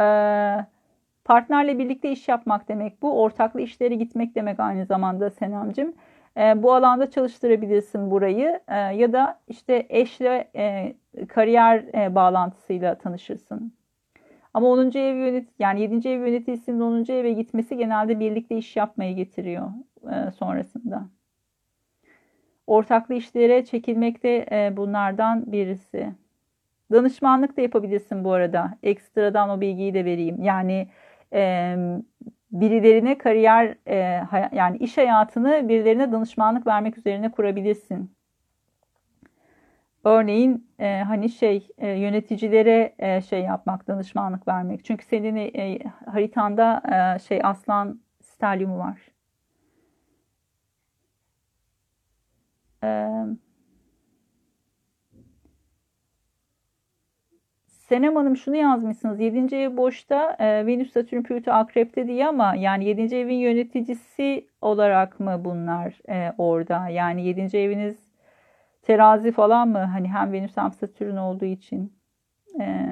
Ee, 0.00 0.66
partnerle 1.24 1.78
birlikte 1.78 2.12
iş 2.12 2.28
yapmak 2.28 2.68
demek 2.68 3.02
bu. 3.02 3.22
Ortaklı 3.22 3.60
işlere 3.60 3.94
gitmek 3.94 4.34
demek 4.34 4.60
aynı 4.60 4.86
zamanda 4.86 5.30
Senemcim. 5.30 5.94
Ee, 6.36 6.62
bu 6.62 6.74
alanda 6.74 7.10
çalıştırabilirsin 7.10 8.10
burayı. 8.10 8.60
Ee, 8.68 8.76
ya 8.76 9.12
da 9.12 9.40
işte 9.48 9.86
eşle 9.88 10.50
e, 10.56 10.94
kariyer 11.28 11.84
e, 11.94 12.14
bağlantısıyla 12.14 12.94
tanışırsın. 12.98 13.72
Ama 14.54 14.68
10. 14.68 14.98
ev 14.98 15.16
yönet 15.16 15.48
yani 15.58 15.80
7. 15.80 16.08
ev 16.08 16.20
yöneticisinin 16.26 16.80
10. 16.80 17.12
eve 17.12 17.32
gitmesi 17.32 17.76
genelde 17.76 18.20
birlikte 18.20 18.56
iş 18.56 18.76
yapmayı 18.76 19.16
getiriyor 19.16 19.68
e, 20.12 20.30
sonrasında. 20.30 21.08
Ortaklı 22.66 23.14
işlere 23.14 23.64
çekilmek 23.64 24.22
de 24.22 24.46
e, 24.52 24.76
bunlardan 24.76 25.52
birisi. 25.52 26.12
Danışmanlık 26.92 27.56
da 27.56 27.60
yapabilirsin 27.60 28.24
bu 28.24 28.32
arada. 28.32 28.78
Ekstradan 28.82 29.50
o 29.50 29.60
bilgiyi 29.60 29.94
de 29.94 30.04
vereyim. 30.04 30.42
Yani 30.42 30.88
e, 31.32 31.76
birilerine 32.52 33.18
kariyer 33.18 33.76
e, 33.88 33.96
yani 34.52 34.76
iş 34.76 34.98
hayatını 34.98 35.68
birilerine 35.68 36.12
danışmanlık 36.12 36.66
vermek 36.66 36.98
üzerine 36.98 37.30
kurabilirsin. 37.30 38.10
Örneğin 40.04 40.70
e, 40.78 41.02
hani 41.06 41.28
şey 41.28 41.68
e, 41.78 41.88
yöneticilere 41.88 42.94
e, 42.98 43.20
şey 43.20 43.40
yapmak, 43.42 43.88
danışmanlık 43.88 44.48
vermek. 44.48 44.84
Çünkü 44.84 45.04
senin 45.04 45.36
e, 45.36 45.78
haritanda 46.06 46.82
e, 46.92 47.18
şey 47.18 47.40
aslan 47.42 48.00
stelyumu 48.22 48.78
var. 48.78 49.13
Senem 57.88 58.16
Hanım 58.16 58.36
şunu 58.36 58.56
yazmışsınız. 58.56 59.20
7. 59.20 59.56
ev 59.56 59.76
boşta 59.76 60.36
e, 60.38 60.66
Venüs, 60.66 60.92
Satürn, 60.92 61.22
Plüto 61.22 61.52
akrepte 61.52 62.06
diye 62.06 62.26
ama 62.26 62.54
yani 62.54 62.84
7. 62.84 63.16
evin 63.16 63.34
yöneticisi 63.34 64.48
olarak 64.60 65.20
mı 65.20 65.44
bunlar 65.44 65.98
e, 66.08 66.32
orada? 66.38 66.88
Yani 66.88 67.26
7. 67.26 67.58
eviniz 67.58 67.96
terazi 68.82 69.32
falan 69.32 69.68
mı? 69.68 69.78
Hani 69.78 70.08
hem 70.08 70.32
Venüs 70.32 70.56
hem 70.56 70.72
Satürn 70.72 71.16
olduğu 71.16 71.44
için. 71.44 71.92
E, 72.60 72.88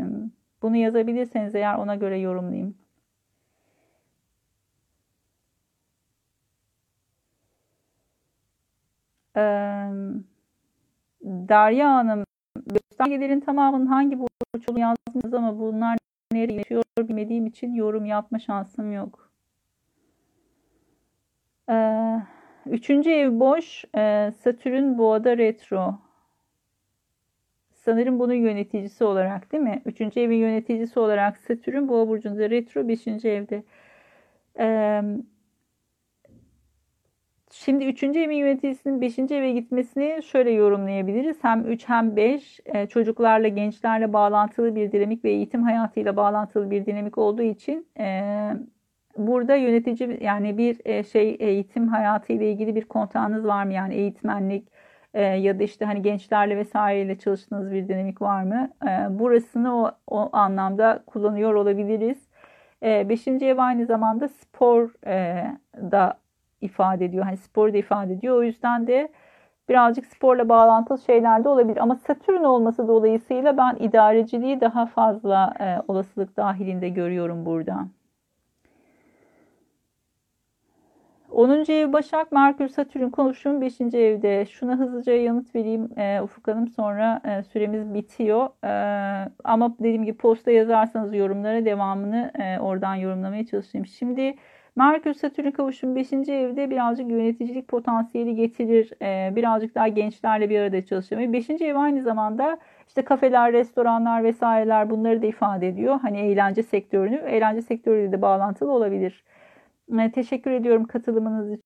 bunu 0.63 0.77
yazabilirseniz 0.77 1.55
eğer 1.55 1.75
ona 1.75 1.95
göre 1.95 2.19
yorumlayayım. 2.19 2.82
Derya 11.23 11.95
Hanım 11.95 12.25
göstergelerin 12.67 13.41
tamamının 13.41 13.87
hangi 13.87 14.19
burç 14.21 14.69
olduğunu 14.69 14.81
yazdınız 14.81 15.35
ama 15.35 15.59
bunlar 15.59 15.99
nereye 16.33 16.55
yaşıyor 16.55 16.83
bilmediğim 16.99 17.47
için 17.47 17.75
yorum 17.75 18.05
yapma 18.05 18.39
şansım 18.39 18.93
yok. 18.93 19.31
Üçüncü 22.67 23.11
ev 23.11 23.41
boş. 23.41 23.85
Satürn 24.43 24.99
boğada 24.99 25.39
retro. 25.39 25.99
Sanırım 27.73 28.19
bunun 28.19 28.35
yöneticisi 28.35 29.05
olarak 29.05 29.53
değil 29.53 29.63
mi? 29.63 29.83
Üçüncü 29.87 30.21
evin 30.21 30.37
yöneticisi 30.37 31.01
olarak 31.01 31.39
Satürn 31.39 31.89
boğa 31.89 32.09
burcunda 32.09 32.51
retro. 32.51 32.89
Beşinci 32.89 33.29
evde. 33.29 33.63
Şimdi 37.55 37.85
3. 37.85 38.03
evin 38.03 38.37
yöneticisinin 38.37 39.01
5. 39.01 39.19
eve 39.19 39.53
gitmesini 39.53 40.23
şöyle 40.23 40.51
yorumlayabiliriz. 40.51 41.37
Hem 41.45 41.67
3 41.67 41.89
hem 41.89 42.17
5 42.17 42.61
e, 42.65 42.87
çocuklarla, 42.87 43.49
gençlerle 43.49 44.13
bağlantılı 44.13 44.75
bir 44.75 44.93
dinamik 44.93 45.25
ve 45.25 45.31
eğitim 45.31 45.63
hayatıyla 45.63 46.17
bağlantılı 46.17 46.71
bir 46.71 46.87
dinamik 46.87 47.19
olduğu 47.19 47.43
için 47.43 47.89
e, 47.99 48.23
burada 49.17 49.55
yönetici 49.55 50.19
yani 50.23 50.59
bir 50.59 50.81
e, 50.85 51.05
şey 51.05 51.37
eğitim 51.41 51.89
hayatı 51.89 52.33
ile 52.33 52.53
ilgili 52.53 52.75
bir 52.75 52.85
kontağınız 52.85 53.45
var 53.45 53.65
mı? 53.65 53.73
Yani 53.73 53.95
eğitmenlik 53.95 54.69
ya 55.15 55.59
da 55.59 55.63
işte 55.63 55.85
hani 55.85 56.03
gençlerle 56.03 56.57
vesaireyle 56.57 57.19
çalıştığınız 57.19 57.73
bir 57.73 57.89
dinamik 57.89 58.23
var 58.23 58.43
mı? 58.43 58.71
burasını 59.11 59.77
o, 59.77 59.93
o 60.07 60.29
anlamda 60.33 61.03
kullanıyor 61.07 61.55
olabiliriz. 61.55 62.29
Beşinci 62.83 63.47
ev 63.47 63.59
aynı 63.59 63.87
zamanda 63.87 64.29
spor 64.29 64.91
da 65.91 66.22
ifade 66.63 67.05
ediyor. 67.05 67.25
Hani 67.25 67.37
spor 67.37 67.73
da 67.73 67.77
ifade 67.77 68.13
ediyor. 68.13 68.37
O 68.37 68.43
yüzden 68.43 68.87
de 68.87 69.09
birazcık 69.69 70.07
sporla 70.07 70.49
bağlantılı 70.49 70.99
şeyler 70.99 71.45
de 71.45 71.49
olabilir. 71.49 71.77
Ama 71.77 71.97
Satürn 71.97 72.45
olması 72.45 72.89
dolayısıyla 72.89 73.57
ben 73.57 73.77
idareciliği 73.81 74.61
daha 74.61 74.87
fazla 74.87 75.55
e, 75.61 75.83
olasılık 75.89 76.37
dahilinde 76.37 76.89
görüyorum 76.89 77.47
burada. 77.47 77.87
10. 81.33 81.73
ev 81.73 81.93
Başak, 81.93 82.33
Merkür, 82.33 82.69
Satürn 82.69 83.11
konuşum 83.11 83.61
5. 83.61 83.81
evde. 83.81 84.47
Şuna 84.47 84.79
hızlıca 84.79 85.13
yanıt 85.13 85.55
vereyim 85.55 85.89
e, 85.99 86.21
Ufuk 86.23 86.49
Hanım 86.49 86.69
sonra 86.69 87.21
e, 87.25 87.43
süremiz 87.43 87.95
bitiyor. 87.95 88.49
E, 88.65 89.29
ama 89.45 89.77
dediğim 89.79 90.05
gibi 90.05 90.17
posta 90.17 90.51
yazarsanız 90.51 91.15
yorumlara 91.15 91.65
devamını 91.65 92.33
e, 92.39 92.59
oradan 92.59 92.95
yorumlamaya 92.95 93.47
çalışayım. 93.47 93.87
Şimdi 93.87 94.35
Merkür 94.77 95.15
Satürn 95.15 95.51
kavuşum 95.51 95.97
5. 95.97 96.13
evde 96.13 96.71
birazcık 96.71 97.11
yöneticilik 97.11 97.69
potansiyeli 97.69 98.35
getirir. 98.35 98.93
E, 99.03 99.37
birazcık 99.37 99.75
daha 99.75 99.89
gençlerle 99.89 100.51
bir 100.51 100.61
arada 100.61 100.87
çalışamayı. 100.87 101.33
5. 101.33 101.51
ev 101.51 101.77
aynı 101.77 102.03
zamanda 102.03 102.59
işte 102.89 103.03
kafeler, 103.05 103.53
restoranlar 103.53 104.25
vesaireler 104.25 104.91
bunları 104.91 105.23
da 105.23 105.27
ifade 105.27 105.69
ediyor. 105.69 106.01
Hani 106.03 106.19
eğlence 106.21 106.63
sektörünü, 106.63 107.17
eğlence 107.17 107.63
sektörüyle 107.63 108.13
de 108.13 108.23
bağlantılı 108.23 108.73
olabilir. 108.73 109.25
E, 110.01 110.13
teşekkür 110.13 110.51
ediyorum 110.51 110.85
katılımınız 110.85 111.53
için. 111.53 111.61